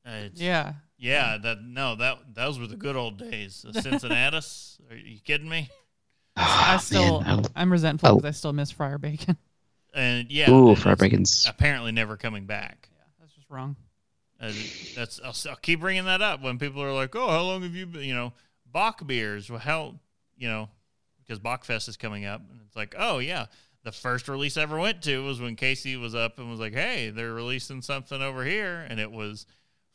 Uh, 0.05 0.29
Yeah. 0.35 0.73
yeah. 0.97 1.37
That 1.37 1.63
no, 1.63 1.95
that 1.95 2.33
those 2.33 2.59
were 2.59 2.67
the 2.67 2.75
good 2.75 2.95
old 2.95 3.17
days. 3.17 3.65
The 3.67 3.81
Cincinnatus? 3.81 4.79
Are 4.89 4.95
you 4.95 5.19
kidding 5.19 5.49
me? 5.49 5.69
I 6.35 6.75
Ah, 6.75 6.77
still, 6.81 7.21
man, 7.21 7.43
I'm 7.55 7.71
resentful 7.71 8.09
Oh. 8.09 8.15
because 8.15 8.27
I 8.27 8.31
still 8.37 8.53
miss 8.53 8.71
Friar 8.71 8.97
Bacon. 8.97 9.37
And 9.93 10.31
yeah, 10.31 10.49
Ooh, 10.49 10.69
and 10.69 10.79
fried 10.79 10.97
bacon's. 10.99 11.45
apparently 11.49 11.91
never 11.91 12.15
coming 12.15 12.45
back. 12.45 12.87
Yeah, 12.93 13.03
that's 13.19 13.33
just 13.33 13.49
wrong. 13.49 13.75
Uh, 14.39 14.53
that's 14.95 15.19
I'll, 15.23 15.35
I'll 15.51 15.57
keep 15.57 15.81
bringing 15.81 16.05
that 16.05 16.21
up 16.21 16.41
when 16.41 16.57
people 16.57 16.81
are 16.81 16.93
like, 16.93 17.13
"Oh, 17.15 17.27
how 17.29 17.41
long 17.41 17.63
have 17.63 17.75
you 17.75 17.85
been?" 17.85 18.03
You 18.03 18.13
know, 18.15 18.33
Bock 18.65 19.05
beers. 19.05 19.49
Well, 19.49 19.59
how 19.59 19.95
you 20.37 20.47
know 20.47 20.69
because 21.19 21.39
Bockfest 21.39 21.89
is 21.89 21.97
coming 21.97 22.25
up, 22.25 22.41
and 22.49 22.61
it's 22.65 22.75
like, 22.77 22.95
oh 22.97 23.19
yeah, 23.19 23.47
the 23.83 23.91
first 23.91 24.27
release 24.27 24.57
I 24.57 24.63
ever 24.63 24.79
went 24.79 25.01
to 25.03 25.23
was 25.23 25.41
when 25.41 25.55
Casey 25.55 25.95
was 25.95 26.15
up 26.15 26.39
and 26.39 26.49
was 26.49 26.59
like, 26.59 26.73
"Hey, 26.73 27.09
they're 27.09 27.33
releasing 27.33 27.81
something 27.81 28.21
over 28.21 28.43
here," 28.43 28.85
and 28.89 28.99
it 28.99 29.11
was 29.11 29.45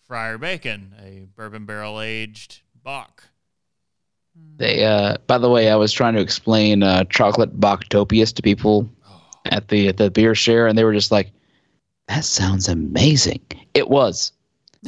Friar 0.07 0.39
Bacon, 0.39 0.95
a 1.01 1.27
bourbon 1.37 1.67
barrel 1.67 2.01
aged 2.01 2.61
Bock. 2.83 3.25
They. 4.57 4.85
Uh. 4.85 5.17
By 5.27 5.39
the 5.39 5.51
way, 5.51 5.71
I 5.71 5.77
was 5.77 5.93
trying 5.93 6.15
to 6.15 6.21
explain 6.21 6.83
uh, 6.83 7.05
chocolate 7.05 7.59
Bachtopius 7.59 8.35
to 8.35 8.43
people 8.43 8.89
at 9.47 9.69
the 9.69 9.89
at 9.89 9.97
the 9.97 10.11
beer 10.11 10.35
share, 10.35 10.67
and 10.67 10.77
they 10.77 10.85
were 10.85 10.95
just 10.95 11.11
like, 11.11 11.33
"That 12.09 12.25
sounds 12.25 12.69
amazing." 12.69 13.41
It 13.75 13.89
was. 13.89 14.33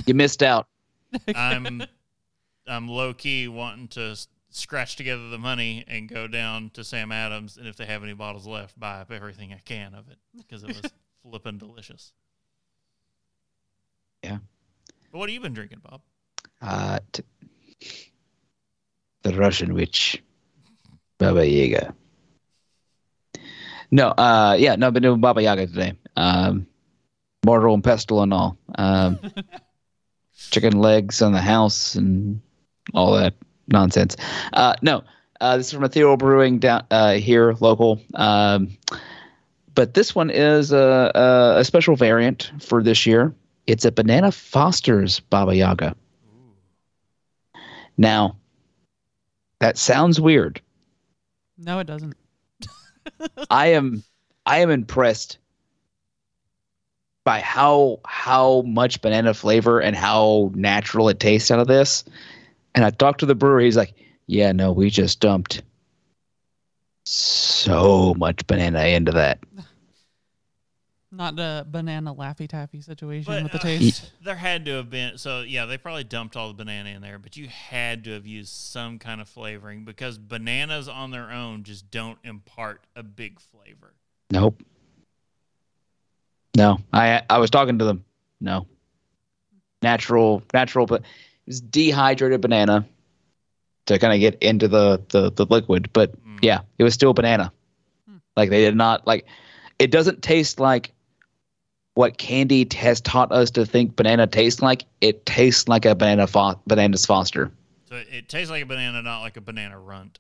You 0.06 0.14
missed 0.14 0.42
out. 0.42 0.66
I'm 1.34 1.82
I'm 2.66 2.88
low 2.88 3.14
key 3.14 3.48
wanting 3.48 3.88
to 3.88 4.16
scratch 4.58 4.96
together 4.96 5.28
the 5.28 5.38
money 5.38 5.84
and 5.86 6.08
go 6.08 6.26
down 6.26 6.70
to 6.74 6.84
Sam 6.84 7.12
Adams, 7.12 7.56
and 7.56 7.66
if 7.66 7.76
they 7.76 7.86
have 7.86 8.02
any 8.02 8.12
bottles 8.12 8.46
left, 8.46 8.78
buy 8.78 9.00
up 9.00 9.10
everything 9.10 9.52
I 9.52 9.60
can 9.64 9.94
of 9.94 10.08
it 10.08 10.18
because 10.36 10.62
it 10.62 10.68
was 10.68 10.92
flippin' 11.22 11.58
delicious. 11.58 12.12
Yeah. 14.22 14.38
But 15.12 15.18
what 15.18 15.28
have 15.28 15.34
you 15.34 15.40
been 15.40 15.54
drinking, 15.54 15.80
Bob? 15.88 16.00
Uh, 16.60 16.98
t- 17.12 17.22
the 19.22 19.34
Russian 19.34 19.74
witch, 19.74 20.22
Baba 21.18 21.46
Yaga. 21.46 21.94
No, 23.90 24.08
uh, 24.08 24.56
yeah, 24.58 24.76
no, 24.76 24.88
I've 24.88 24.92
been 24.92 25.02
doing 25.02 25.20
Baba 25.20 25.42
Yaga 25.42 25.66
today. 25.66 25.94
Um, 26.16 26.66
mortal 27.44 27.74
and 27.74 27.84
pestle 27.84 28.22
and 28.22 28.34
all. 28.34 28.58
Um, 28.76 29.18
chicken 30.50 30.78
legs 30.78 31.22
on 31.22 31.32
the 31.32 31.40
house 31.40 31.94
and 31.94 32.40
all 32.94 33.12
that 33.12 33.34
nonsense. 33.68 34.16
Uh, 34.52 34.74
no, 34.82 35.04
uh, 35.40 35.56
this 35.56 35.66
is 35.66 35.72
from 35.72 35.84
Ethereal 35.84 36.16
Brewing 36.16 36.58
down 36.58 36.84
uh, 36.90 37.14
here, 37.14 37.54
local. 37.60 38.00
Um, 38.14 38.76
but 39.74 39.94
this 39.94 40.14
one 40.14 40.30
is 40.30 40.72
a, 40.72 41.12
a, 41.14 41.60
a 41.60 41.64
special 41.64 41.94
variant 41.94 42.50
for 42.60 42.82
this 42.82 43.06
year. 43.06 43.34
It's 43.66 43.84
a 43.84 43.92
Banana 43.92 44.32
Foster's 44.32 45.20
Baba 45.20 45.54
Yaga. 45.54 45.94
Now, 47.96 48.36
that 49.60 49.76
sounds 49.76 50.20
weird. 50.20 50.60
No, 51.58 51.80
it 51.80 51.86
doesn't. 51.86 52.14
I 53.50 53.68
am 53.68 54.04
I 54.46 54.60
am 54.60 54.70
impressed 54.70 55.38
by 57.24 57.40
how 57.40 58.00
how 58.06 58.62
much 58.62 59.02
banana 59.02 59.34
flavor 59.34 59.80
and 59.80 59.94
how 59.94 60.50
natural 60.54 61.08
it 61.08 61.20
tastes 61.20 61.50
out 61.50 61.58
of 61.58 61.66
this. 61.66 62.04
And 62.78 62.84
I 62.84 62.90
talked 62.90 63.18
to 63.18 63.26
the 63.26 63.34
brewer, 63.34 63.58
he's 63.58 63.76
like, 63.76 63.92
Yeah, 64.28 64.52
no, 64.52 64.70
we 64.70 64.88
just 64.88 65.18
dumped 65.18 65.62
so 67.04 68.14
much 68.16 68.46
banana 68.46 68.84
into 68.84 69.10
that. 69.10 69.40
Not 71.10 71.40
a 71.40 71.66
banana 71.68 72.14
laffy 72.14 72.48
taffy 72.48 72.80
situation 72.80 73.32
But, 73.32 73.42
with 73.42 73.50
the 73.50 73.58
uh, 73.58 73.62
taste. 73.62 74.12
There 74.22 74.36
had 74.36 74.64
to 74.66 74.74
have 74.74 74.90
been 74.90 75.18
so 75.18 75.40
yeah, 75.40 75.66
they 75.66 75.76
probably 75.76 76.04
dumped 76.04 76.36
all 76.36 76.46
the 76.46 76.54
banana 76.54 76.90
in 76.90 77.02
there, 77.02 77.18
but 77.18 77.36
you 77.36 77.48
had 77.48 78.04
to 78.04 78.12
have 78.12 78.28
used 78.28 78.54
some 78.54 79.00
kind 79.00 79.20
of 79.20 79.28
flavoring 79.28 79.84
because 79.84 80.16
bananas 80.16 80.88
on 80.88 81.10
their 81.10 81.32
own 81.32 81.64
just 81.64 81.90
don't 81.90 82.18
impart 82.22 82.84
a 82.94 83.02
big 83.02 83.40
flavor. 83.40 83.92
Nope. 84.30 84.62
No. 86.56 86.78
I 86.92 87.22
I 87.28 87.38
was 87.38 87.50
talking 87.50 87.80
to 87.80 87.84
them. 87.84 88.04
No. 88.40 88.68
Natural 89.82 90.44
natural 90.54 90.86
but 90.86 91.02
it's 91.48 91.60
dehydrated 91.60 92.40
banana 92.40 92.86
to 93.86 93.98
kind 93.98 94.12
of 94.12 94.20
get 94.20 94.40
into 94.42 94.68
the, 94.68 95.02
the 95.08 95.32
the 95.32 95.46
liquid, 95.46 95.90
but 95.92 96.12
Mm. 96.24 96.38
yeah, 96.42 96.60
it 96.78 96.84
was 96.84 96.94
still 96.94 97.12
banana. 97.14 97.50
Hmm. 98.08 98.16
Like 98.36 98.50
they 98.50 98.60
did 98.60 98.76
not 98.76 99.06
like 99.06 99.26
it 99.78 99.90
doesn't 99.90 100.22
taste 100.22 100.60
like 100.60 100.92
what 101.94 102.16
candy 102.18 102.66
has 102.76 103.00
taught 103.00 103.32
us 103.32 103.50
to 103.52 103.66
think 103.66 103.96
banana 103.96 104.26
tastes 104.26 104.62
like. 104.62 104.84
It 105.00 105.26
tastes 105.26 105.66
like 105.68 105.84
a 105.84 105.94
banana 105.94 106.26
fo- 106.28 106.60
bananas 106.66 107.04
foster. 107.06 107.50
So 107.88 107.96
it, 107.96 108.06
it 108.12 108.28
tastes 108.28 108.50
like 108.50 108.62
a 108.62 108.66
banana, 108.66 109.02
not 109.02 109.22
like 109.22 109.36
a 109.36 109.40
banana 109.40 109.78
runt. 109.80 110.18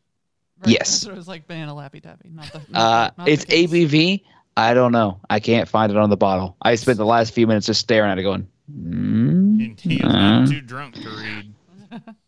Right, 0.60 0.70
yes. 0.72 1.04
It 1.04 1.14
was 1.14 1.28
like 1.28 1.46
banana 1.46 1.74
lappy 1.74 2.00
taffy. 2.00 2.30
Not 2.30 2.50
the. 2.52 2.60
Not 2.68 2.80
Uh, 2.80 3.10
not 3.18 3.28
it's 3.28 3.44
the. 3.44 3.66
ABV. 3.66 4.24
I 4.56 4.74
don't 4.74 4.90
know. 4.90 5.20
I 5.30 5.38
can't 5.38 5.68
find 5.68 5.92
it 5.92 5.96
on 5.98 6.10
the 6.10 6.16
bottle. 6.16 6.56
I 6.60 6.74
spent 6.74 6.98
the 6.98 7.06
last 7.06 7.32
few 7.32 7.46
minutes 7.46 7.66
just 7.66 7.80
staring 7.80 8.10
at 8.10 8.18
it, 8.18 8.24
going, 8.24 8.48
mm, 8.68 9.37
And 9.60 9.80
he 9.80 9.96
was 10.02 10.12
uh, 10.14 10.18
not 10.18 10.48
too 10.48 10.60
drunk 10.60 10.94
to 10.96 11.08
read. 11.08 11.54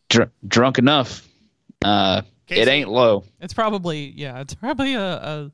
dr- 0.08 0.30
drunk 0.46 0.78
enough. 0.78 1.26
Uh, 1.84 2.22
it 2.48 2.68
ain't 2.68 2.88
low. 2.88 3.24
It's 3.40 3.54
probably 3.54 4.10
yeah. 4.16 4.40
It's 4.40 4.54
probably 4.54 4.94
a, 4.94 5.00
a, 5.02 5.52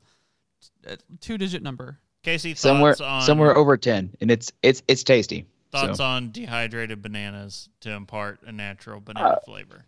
a 0.87 0.97
two-digit 1.21 1.61
number. 1.61 1.99
Casey, 2.23 2.51
thoughts 2.51 2.61
Somewhere, 2.61 2.95
on 3.03 3.21
somewhere 3.21 3.55
over 3.55 3.77
ten, 3.77 4.15
and 4.19 4.29
it's 4.31 4.51
it's 4.63 4.81
it's 4.87 5.03
tasty. 5.03 5.45
thoughts 5.71 5.99
so. 5.99 6.03
on 6.03 6.31
dehydrated 6.31 7.01
bananas 7.01 7.69
to 7.81 7.91
impart 7.91 8.39
a 8.45 8.51
natural 8.51 8.99
banana 8.99 9.29
Uh, 9.29 9.39
flavor. 9.45 9.85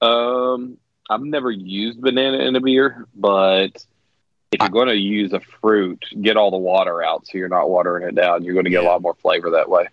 Um, 0.00 0.78
I've 1.08 1.20
never 1.22 1.50
used 1.50 2.00
banana 2.00 2.38
in 2.38 2.56
a 2.56 2.60
beer, 2.60 3.06
but 3.14 3.84
if 4.52 4.60
you're 4.60 4.68
going 4.70 4.88
to 4.88 4.96
use 4.96 5.32
a 5.32 5.40
fruit, 5.60 6.02
get 6.22 6.36
all 6.36 6.50
the 6.50 6.56
water 6.56 7.02
out 7.02 7.26
so 7.26 7.36
you're 7.38 7.48
not 7.48 7.68
watering 7.68 8.08
it 8.08 8.14
down. 8.14 8.42
You're 8.42 8.54
going 8.54 8.64
to 8.64 8.70
get 8.70 8.82
a 8.82 8.86
lot 8.86 9.02
more 9.02 9.14
flavor 9.14 9.50
that 9.50 9.68
way. 9.68 9.86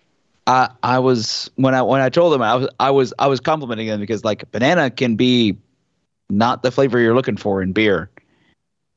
I 0.48 0.70
I 0.82 0.98
was 0.98 1.50
when 1.56 1.74
I 1.74 1.82
when 1.82 2.00
I 2.00 2.08
told 2.08 2.32
them 2.32 2.42
I 2.42 2.54
was 2.56 2.68
I 2.80 2.90
was 2.90 3.12
I 3.18 3.28
was 3.28 3.38
complimenting 3.38 3.86
them 3.86 4.00
because 4.00 4.24
like 4.24 4.50
banana 4.50 4.90
can 4.90 5.14
be 5.14 5.56
not 6.30 6.62
the 6.62 6.70
flavor 6.70 6.98
you're 6.98 7.14
looking 7.14 7.36
for 7.36 7.62
in 7.62 7.72
beer. 7.72 8.10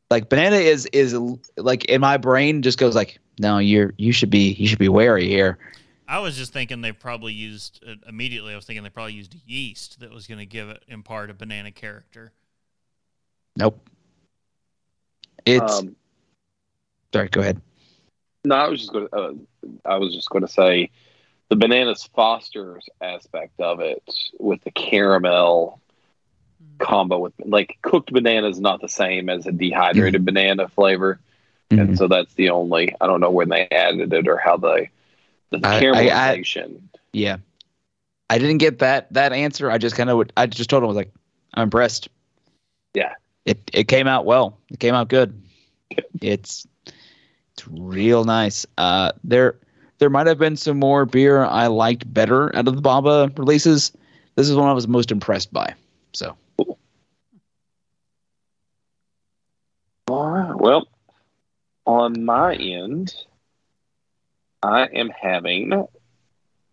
Like 0.10 0.30
banana 0.30 0.56
is 0.56 0.88
is 0.88 1.16
like 1.58 1.86
in 1.86 2.02
my 2.02 2.18
brain 2.18 2.62
just 2.62 2.80
goes 2.80 2.96
like 2.96 3.20
no 3.40 3.58
you're 3.58 3.94
you 3.98 4.14
should 4.14 4.30
be 4.30 4.54
you 4.54 4.68
should 4.68 4.80
be 4.80 4.90
wary 4.90 5.28
here. 5.28 5.60
I 6.08 6.20
was 6.20 6.36
just 6.36 6.52
thinking 6.52 6.82
they 6.82 6.92
probably 6.92 7.34
used 7.34 7.84
uh, 7.88 7.96
immediately. 8.08 8.54
I 8.54 8.56
was 8.56 8.66
thinking 8.66 8.84
they 8.84 8.90
probably 8.90 9.14
used 9.14 9.36
yeast 9.46 10.00
that 10.02 10.12
was 10.12 10.28
going 10.28 10.40
to 10.40 10.46
give 10.46 10.70
it 10.70 10.84
impart 10.88 11.30
a 11.30 11.34
banana 11.34 11.72
character. 11.72 12.34
Nope. 13.58 13.90
It's 15.46 15.80
Um, 15.80 15.96
sorry. 17.14 17.30
Go 17.30 17.42
ahead. 17.42 17.62
no, 18.46 18.56
I 18.56 18.68
was 18.68 18.80
just 18.80 18.92
going 18.92 19.08
to. 19.08 19.16
Uh, 19.16 19.34
I 19.86 19.98
was 19.98 20.14
just 20.14 20.30
going 20.30 20.46
to 20.46 20.52
say, 20.52 20.90
the 21.52 21.58
bananas 21.58 22.10
Foster's 22.16 22.88
aspect 23.02 23.60
of 23.60 23.82
it 23.82 24.02
with 24.40 24.64
the 24.64 24.72
caramel 24.72 25.82
combo 26.80 27.20
with 27.20 27.34
like 27.44 27.78
cooked 27.82 28.12
banana 28.14 28.48
is 28.48 28.60
not 28.62 28.80
the 28.80 28.88
same 28.88 29.28
as 29.30 29.46
a 29.46 29.52
dehydrated 29.52 30.24
banana 30.26 30.70
flavor, 30.70 31.20
Mhm. 31.70 31.82
and 31.82 31.98
so 31.98 32.08
that's 32.08 32.34
the 32.36 32.50
only. 32.52 32.96
I 33.02 33.06
don't 33.08 33.20
know 33.20 33.30
when 33.32 33.50
they 33.50 33.68
added 33.70 34.14
it 34.14 34.28
or 34.30 34.38
how 34.38 34.56
they 34.56 34.90
the 35.50 35.60
I- 35.64 35.70
I- 35.70 35.78
I- 35.78 35.82
caramelization. 36.38 36.80
Yeah. 37.12 37.38
I 38.30 38.38
didn't 38.38 38.60
get 38.60 38.80
that 38.80 39.12
that 39.12 39.34
answer. 39.34 39.70
I 39.70 39.78
just 39.78 39.98
kind 39.98 40.10
of 40.10 40.16
would. 40.16 40.32
I 40.38 40.46
just 40.48 40.70
told 40.70 40.84
him 40.84 40.86
I 40.86 40.88
was 40.88 40.96
like, 40.96 41.12
I'm 41.54 41.64
impressed. 41.64 42.08
Yeah. 42.94 43.14
It 43.46 43.60
it 43.74 43.90
came 43.90 44.08
out 44.08 44.26
well. 44.26 44.58
It 44.70 44.80
came 44.80 44.94
out 44.96 45.10
good. 45.10 45.34
It's 46.22 46.66
it's 47.54 47.68
real 47.68 48.24
nice. 48.24 48.66
Uh, 48.78 49.12
there 49.26 49.58
there 50.02 50.10
might 50.10 50.26
have 50.26 50.40
been 50.40 50.58
some 50.58 50.80
more 50.80 51.06
beer 51.06 51.46
I 51.46 51.68
liked 51.68 52.12
better 52.12 52.54
out 52.56 52.68
of 52.68 52.76
the 52.76 52.82
Baba 52.82 53.32
releases. 53.38 53.92
This 54.34 54.50
is 54.50 54.56
one 54.56 54.68
I 54.68 54.74
was 54.74 54.88
most 54.88 55.12
impressed 55.12 55.54
by. 55.54 55.76
So 56.14 56.36
All 60.08 60.28
right. 60.32 60.56
Well, 60.56 60.88
on 61.86 62.26
my 62.26 62.56
end, 62.56 63.14
I 64.64 64.86
am 64.88 65.10
having, 65.10 65.86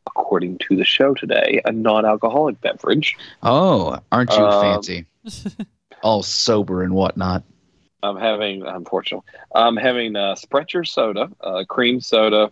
according 0.06 0.56
to 0.66 0.76
the 0.76 0.86
show 0.86 1.12
today, 1.12 1.60
a 1.66 1.70
non-alcoholic 1.70 2.62
beverage. 2.62 3.14
oh, 3.42 3.98
aren't 4.10 4.30
you 4.30 4.42
Um, 4.44 4.62
fancy? 4.62 5.04
All 6.02 6.22
sober 6.22 6.82
and 6.82 6.94
whatnot. 6.94 7.42
I'm 8.02 8.16
having, 8.16 8.62
unfortunately, 8.62 9.28
I'm 9.54 9.76
having 9.76 10.16
a 10.16 10.34
Sprecher 10.34 10.84
soda, 10.84 11.30
a 11.40 11.66
cream 11.66 12.00
soda 12.00 12.50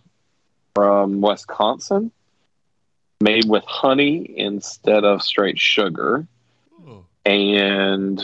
from 0.76 1.22
Wisconsin, 1.22 2.12
made 3.22 3.48
with 3.48 3.64
honey 3.64 4.34
instead 4.36 5.04
of 5.04 5.22
straight 5.22 5.58
sugar, 5.58 6.26
Ooh. 6.86 7.02
and 7.24 8.20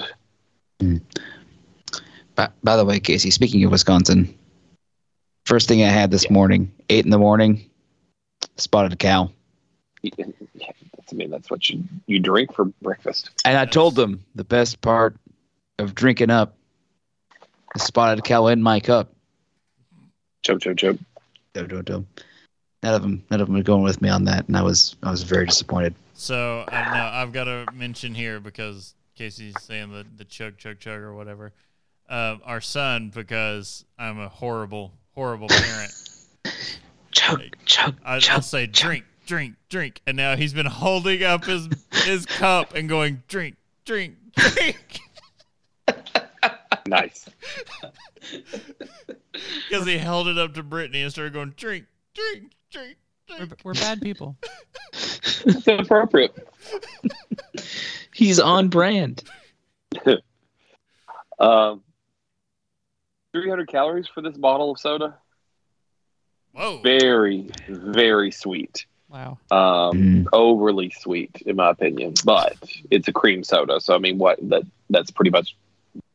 hmm. 0.78 0.98
By, 2.34 2.50
by 2.62 2.76
the 2.76 2.84
way, 2.84 3.00
Casey, 3.00 3.30
speaking 3.30 3.64
of 3.64 3.70
Wisconsin, 3.70 4.38
first 5.46 5.66
thing 5.66 5.82
I 5.82 5.88
had 5.88 6.11
this 6.11 6.28
morning, 6.28 6.70
eight 6.90 7.07
in 7.07 7.11
the 7.11 7.18
morning, 7.18 7.70
spotted 8.59 8.92
a 8.92 8.96
cow. 8.96 9.30
Yeah, 10.03 10.12
I 10.20 11.14
mean, 11.14 11.30
that's 11.30 11.50
what 11.50 11.70
you 11.70 11.84
you 12.07 12.20
drink 12.20 12.53
for 12.53 12.66
breakfast. 12.82 13.30
And 13.46 13.57
I 13.57 13.64
told 13.64 13.94
them 13.94 14.26
the 14.34 14.44
best 14.44 14.82
part 14.82 15.16
of 15.78 15.94
drinking 15.94 16.28
up 16.28 16.55
is 17.74 17.82
spotted 17.82 18.22
cow 18.24 18.48
in 18.48 18.62
my 18.62 18.78
cup. 18.80 19.14
Choke, 20.42 20.61
choke, 20.61 20.76
choke. 20.76 20.98
Do, 21.55 21.66
do, 21.66 21.82
do. 21.82 22.07
None 22.82 22.94
of 22.94 23.02
them, 23.02 23.24
none 23.30 23.40
of 23.40 23.46
them 23.46 23.56
were 23.56 23.62
going 23.62 23.82
with 23.82 24.02
me 24.02 24.08
on 24.08 24.24
that, 24.24 24.48
and 24.48 24.56
I 24.56 24.62
was, 24.62 24.96
I 25.02 25.10
was 25.10 25.22
very 25.22 25.46
disappointed. 25.46 25.94
So 26.14 26.64
uh, 26.66 26.70
now 26.70 27.10
I've 27.12 27.32
got 27.32 27.44
to 27.44 27.66
mention 27.72 28.14
here 28.14 28.40
because 28.40 28.94
Casey's 29.16 29.54
saying 29.60 29.92
the 29.92 30.06
the 30.16 30.24
chug 30.24 30.58
chug 30.58 30.78
chug 30.78 31.00
or 31.00 31.14
whatever. 31.14 31.52
Uh, 32.08 32.36
our 32.44 32.60
son, 32.60 33.10
because 33.14 33.84
I'm 33.98 34.18
a 34.18 34.28
horrible 34.28 34.92
horrible 35.14 35.48
parent. 35.48 35.92
Chug, 37.12 37.40
chug, 37.66 37.94
I, 38.04 38.18
chug. 38.18 38.36
I'll 38.36 38.42
say 38.42 38.66
drink, 38.66 39.04
drink, 39.26 39.54
drink, 39.68 40.00
and 40.06 40.16
now 40.16 40.34
he's 40.34 40.54
been 40.54 40.66
holding 40.66 41.22
up 41.22 41.44
his 41.44 41.68
his 41.92 42.24
cup 42.24 42.74
and 42.74 42.88
going 42.88 43.22
drink, 43.28 43.56
drink, 43.84 44.16
drink, 44.34 45.00
Nice. 46.86 47.28
because 49.32 49.86
he 49.86 49.98
held 49.98 50.28
it 50.28 50.38
up 50.38 50.54
to 50.54 50.62
Brittany 50.62 51.02
and 51.02 51.12
started 51.12 51.32
going 51.32 51.54
drink, 51.56 51.84
drink, 52.14 52.52
drink, 52.70 52.96
We're, 53.28 53.36
drink. 53.38 53.60
we're 53.64 53.74
bad 53.74 54.00
people. 54.00 54.36
It's 55.44 55.66
appropriate. 55.66 56.32
He's 58.14 58.38
on 58.38 58.68
brand. 58.68 59.22
Um, 61.38 61.82
300 63.32 63.66
calories 63.68 64.06
for 64.06 64.20
this 64.20 64.36
bottle 64.36 64.70
of 64.70 64.78
soda. 64.78 65.16
Whoa! 66.52 66.80
Very, 66.84 67.50
very 67.66 68.30
sweet. 68.30 68.86
Wow. 69.08 69.38
Um, 69.50 69.96
Mm. 69.98 70.26
overly 70.32 70.90
sweet, 70.90 71.42
in 71.44 71.56
my 71.56 71.70
opinion. 71.70 72.14
But 72.24 72.54
it's 72.92 73.08
a 73.08 73.12
cream 73.12 73.42
soda, 73.42 73.80
so 73.80 73.96
I 73.96 73.98
mean, 73.98 74.18
what 74.18 74.38
that 74.50 74.62
that's 74.90 75.10
pretty 75.10 75.30
much 75.32 75.56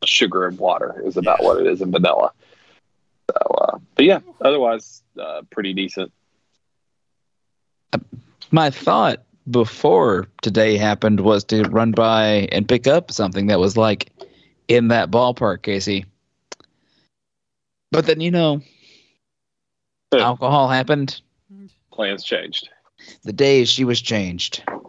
sugar 0.05 0.47
and 0.47 0.57
water 0.57 1.01
is 1.05 1.17
about 1.17 1.39
Yeah. 1.41 1.47
what 1.47 1.59
it 1.59 1.67
is 1.67 1.81
in 1.81 1.91
vanilla. 1.91 2.31
So, 3.29 3.35
uh, 3.55 3.77
but 3.95 4.05
yeah, 4.05 4.19
otherwise, 4.41 5.03
uh, 5.19 5.41
pretty 5.49 5.73
decent. 5.73 6.11
My 8.51 8.69
thought 8.69 9.23
before 9.49 10.27
today 10.41 10.77
happened 10.77 11.19
was 11.21 11.43
to 11.45 11.63
run 11.63 11.91
by 11.91 12.47
and 12.51 12.67
pick 12.67 12.87
up 12.87 13.11
something 13.11 13.47
that 13.47 13.59
was 13.59 13.75
like 13.77 14.11
in 14.67 14.89
that 14.89 15.11
ballpark, 15.11 15.61
Casey. 15.63 16.05
But 17.91 18.05
then 18.05 18.21
you 18.21 18.31
know, 18.31 18.61
Yeah. 20.13 20.19
alcohol 20.25 20.67
happened. 20.69 21.21
Plans 21.91 22.23
changed. 22.23 22.69
The 23.23 23.33
day 23.33 23.65
she 23.65 23.83
was 23.83 24.01
changed. 24.01 24.63
All 24.67 24.81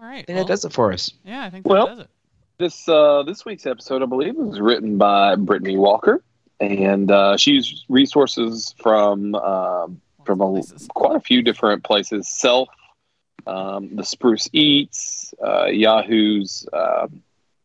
right. 0.00 0.18
I 0.20 0.22
think 0.22 0.28
well, 0.28 0.44
that 0.44 0.46
does 0.48 0.64
it 0.64 0.72
for 0.72 0.92
us. 0.92 1.12
yeah, 1.24 1.44
I 1.44 1.50
think 1.50 1.64
that 1.64 1.70
Well- 1.70 1.86
does 1.86 1.98
it. 2.00 2.10
This 2.58 2.88
uh, 2.88 3.24
this 3.24 3.44
week's 3.44 3.66
episode, 3.66 4.02
I 4.02 4.06
believe, 4.06 4.36
was 4.36 4.60
written 4.60 4.96
by 4.96 5.34
Brittany 5.34 5.76
Walker, 5.76 6.22
and 6.62 7.10
uh, 7.10 7.36
she 7.36 7.52
used 7.52 7.84
resources 7.88 8.74
from 8.80 9.34
um, 9.34 10.00
from 10.24 10.40
a, 10.40 10.62
quite 10.94 11.16
a 11.16 11.20
few 11.20 11.42
different 11.42 11.82
places. 11.84 12.28
Self, 12.28 12.68
um, 13.46 13.96
the 13.96 14.04
Spruce 14.04 14.48
Eats, 14.52 15.34
uh, 15.44 15.66
Yahoo's 15.66 16.66
um 16.72 17.22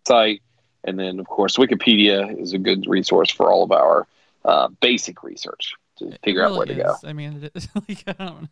site, 0.08 0.42
and 0.84 0.98
then 1.00 1.20
of 1.20 1.28
course 1.28 1.58
Wikipedia 1.58 2.40
is 2.42 2.54
a 2.54 2.58
good 2.58 2.86
resource 2.88 3.30
for 3.32 3.52
all 3.52 3.64
of 3.64 3.72
our 3.72 4.08
uh, 4.46 4.70
basic 4.82 5.24
research 5.24 5.74
to 5.98 6.08
It 6.10 6.20
figure 6.24 6.42
out 6.44 6.48
really 6.52 6.58
where 6.58 6.66
to 6.68 6.74
go. 6.76 6.96
I 7.04 7.14
mean, 7.14 7.44
it 7.44 7.52
is, 7.56 7.68
like, 7.88 8.04
I 8.08 8.14
don't. 8.26 8.50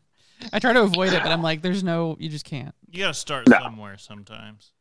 I 0.51 0.59
try 0.59 0.73
to 0.73 0.81
avoid 0.81 1.13
it, 1.13 1.23
but 1.23 1.31
I'm 1.31 1.41
like, 1.41 1.61
there's 1.61 1.83
no. 1.83 2.17
You 2.19 2.29
just 2.29 2.45
can't. 2.45 2.75
You 2.91 2.99
got 3.03 3.07
to 3.07 3.13
start 3.13 3.47
No. 3.47 3.57
somewhere 3.57 3.97
sometimes. 3.97 4.71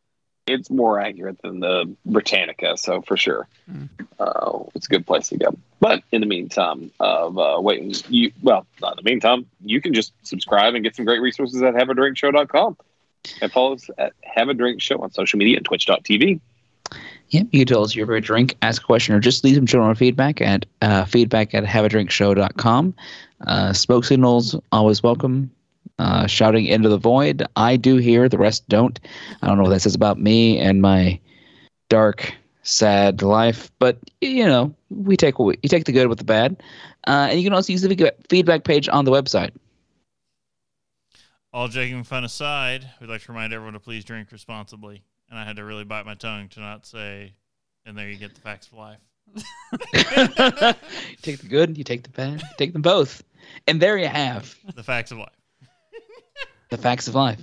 It's 0.46 0.68
more 0.68 1.00
accurate 1.00 1.40
than 1.42 1.60
the 1.60 1.94
Britannica, 2.04 2.76
so 2.76 3.00
for 3.00 3.16
sure, 3.16 3.48
Mm. 3.70 3.88
uh, 4.18 4.64
it's 4.74 4.86
a 4.86 4.90
good 4.90 5.06
place 5.06 5.28
to 5.28 5.38
go. 5.38 5.56
But 5.80 6.02
in 6.12 6.20
the 6.20 6.26
meantime, 6.26 6.90
of 7.00 7.38
uh, 7.38 7.56
waiting, 7.60 7.94
you 8.10 8.30
well, 8.42 8.66
not 8.82 8.98
in 8.98 9.04
the 9.04 9.10
meantime, 9.10 9.46
you 9.64 9.80
can 9.80 9.94
just 9.94 10.12
subscribe 10.22 10.74
and 10.74 10.84
get 10.84 10.96
some 10.96 11.06
great 11.06 11.20
resources 11.22 11.62
at 11.62 11.72
haveadrinkshow.com 11.74 12.76
and 13.40 13.52
follow 13.52 13.74
us 13.74 13.88
at 13.96 14.12
Have 14.22 14.50
a 14.50 14.54
Drink 14.54 14.82
Show 14.82 14.98
on 14.98 15.10
social 15.12 15.38
media 15.38 15.56
and 15.56 15.64
Twitch.tv. 15.64 16.40
Yep, 17.30 17.46
you 17.50 17.60
can 17.60 17.66
tell 17.66 17.82
us 17.82 17.94
your 17.96 18.04
favorite 18.06 18.24
drink, 18.24 18.54
ask 18.60 18.82
a 18.82 18.84
question, 18.84 19.14
or 19.14 19.20
just 19.20 19.44
leave 19.44 19.56
some 19.56 19.64
general 19.66 19.94
feedback 19.94 20.42
at 20.42 20.66
uh, 20.82 21.06
feedback 21.06 21.54
at 21.54 21.64
haveadrinkshow.com. 21.64 22.94
Uh, 23.46 23.72
smoke 23.72 24.04
signals, 24.04 24.54
always 24.72 25.02
welcome. 25.02 25.50
Uh, 25.98 26.26
shouting 26.26 26.66
into 26.66 26.88
the 26.88 26.98
void. 26.98 27.46
I 27.54 27.76
do 27.76 27.96
hear, 27.98 28.28
the 28.28 28.38
rest 28.38 28.68
don't. 28.68 28.98
I 29.42 29.46
don't 29.46 29.56
know 29.56 29.62
what 29.62 29.70
that 29.70 29.80
says 29.80 29.94
about 29.94 30.18
me 30.18 30.58
and 30.58 30.82
my 30.82 31.20
dark, 31.88 32.34
sad 32.64 33.22
life, 33.22 33.70
but 33.78 33.98
you 34.20 34.44
know, 34.44 34.74
we 34.90 35.16
take 35.16 35.38
what 35.38 35.46
we, 35.46 35.58
you 35.62 35.68
take 35.68 35.84
the 35.84 35.92
good 35.92 36.08
with 36.08 36.18
the 36.18 36.24
bad. 36.24 36.60
Uh, 37.06 37.28
and 37.30 37.38
you 37.38 37.44
can 37.46 37.52
also 37.52 37.72
use 37.72 37.82
the 37.82 38.12
feedback- 38.28 38.64
page 38.64 38.88
on 38.88 39.04
the 39.04 39.12
website. 39.12 39.50
All 41.52 41.68
joking 41.68 42.02
fun 42.02 42.24
aside, 42.24 42.90
we'd 43.00 43.08
like 43.08 43.22
to 43.22 43.32
remind 43.32 43.52
everyone 43.52 43.74
to 43.74 43.80
please 43.80 44.04
drink 44.04 44.32
responsibly. 44.32 45.04
And 45.30 45.38
I 45.38 45.44
had 45.44 45.56
to 45.56 45.64
really 45.64 45.84
bite 45.84 46.04
my 46.04 46.14
tongue 46.14 46.48
to 46.50 46.60
not 46.60 46.86
say, 46.86 47.34
and 47.86 47.96
there 47.96 48.10
you 48.10 48.16
get 48.16 48.34
the 48.34 48.40
facts 48.40 48.66
of 48.66 48.72
life. 48.72 48.98
you 49.36 51.16
take 51.22 51.38
the 51.38 51.48
good, 51.48 51.78
you 51.78 51.84
take 51.84 52.02
the 52.02 52.08
bad, 52.08 52.42
take 52.58 52.72
them 52.72 52.82
both. 52.82 53.22
And 53.68 53.80
there 53.80 53.96
you 53.96 54.08
have 54.08 54.56
The 54.74 54.82
facts 54.82 55.12
of 55.12 55.18
life. 55.18 55.28
The 56.70 56.78
facts 56.78 57.08
of 57.08 57.14
life. 57.14 57.40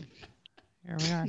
Here 0.86 0.98
we 1.00 1.12
are. 1.12 1.26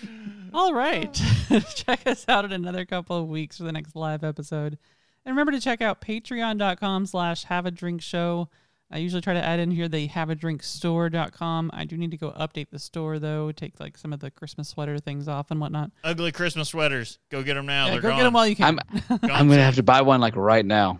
All 0.54 0.74
right. 0.74 1.12
check 1.74 2.06
us 2.06 2.24
out 2.28 2.44
in 2.44 2.52
another 2.52 2.84
couple 2.84 3.16
of 3.16 3.28
weeks 3.28 3.56
for 3.58 3.64
the 3.64 3.72
next 3.72 3.94
live 3.96 4.24
episode. 4.24 4.78
And 5.24 5.32
remember 5.34 5.52
to 5.52 5.60
check 5.60 5.80
out 5.80 6.00
patreon.com 6.00 7.06
slash 7.06 7.44
have 7.44 7.66
a 7.66 7.70
drink 7.70 8.02
show. 8.02 8.48
I 8.92 8.98
usually 8.98 9.22
try 9.22 9.34
to 9.34 9.44
add 9.44 9.60
in 9.60 9.70
here 9.70 9.86
the 9.88 10.08
have 10.08 10.30
a 10.30 10.34
drink 10.34 10.64
store.com. 10.64 11.70
I 11.72 11.84
do 11.84 11.96
need 11.96 12.10
to 12.10 12.16
go 12.16 12.32
update 12.32 12.70
the 12.70 12.78
store 12.80 13.20
though, 13.20 13.52
take 13.52 13.78
like 13.78 13.96
some 13.96 14.12
of 14.12 14.18
the 14.18 14.32
Christmas 14.32 14.68
sweater 14.68 14.98
things 14.98 15.28
off 15.28 15.52
and 15.52 15.60
whatnot. 15.60 15.92
Ugly 16.02 16.32
Christmas 16.32 16.70
sweaters. 16.70 17.18
Go 17.30 17.44
get 17.44 17.54
them 17.54 17.66
now. 17.66 17.86
Yeah, 17.86 17.92
They're 17.92 18.00
go 18.00 18.08
gone. 18.08 18.18
get 18.18 18.24
them 18.24 18.32
while 18.32 18.48
you 18.48 18.56
I'm 18.58 18.78
can. 18.78 19.18
I'm 19.30 19.48
gonna 19.48 19.62
have 19.62 19.76
to 19.76 19.84
buy 19.84 20.02
one 20.02 20.20
like 20.20 20.34
right 20.34 20.66
now. 20.66 20.98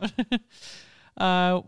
uh, 1.16 1.62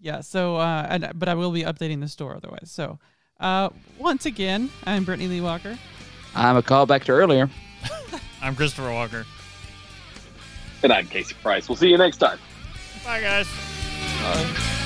yeah. 0.00 0.22
So, 0.22 0.56
uh, 0.56 0.86
and, 0.90 1.12
but 1.14 1.28
I 1.28 1.34
will 1.34 1.52
be 1.52 1.62
updating 1.62 2.00
the 2.00 2.08
store 2.08 2.34
otherwise. 2.34 2.70
So, 2.72 2.98
uh, 3.40 3.70
once 3.98 4.26
again, 4.26 4.70
I'm 4.84 5.04
Brittany 5.04 5.28
Lee 5.28 5.40
Walker. 5.40 5.78
I'm 6.34 6.56
a 6.56 6.62
callback 6.62 7.04
to 7.04 7.12
earlier. 7.12 7.48
I'm 8.42 8.54
Christopher 8.54 8.92
Walker. 8.92 9.24
And 10.82 10.92
I'm 10.92 11.06
Casey 11.06 11.34
Price. 11.42 11.68
We'll 11.68 11.76
see 11.76 11.88
you 11.88 11.98
next 11.98 12.18
time. 12.18 12.38
Bye, 13.04 13.20
guys. 13.20 14.85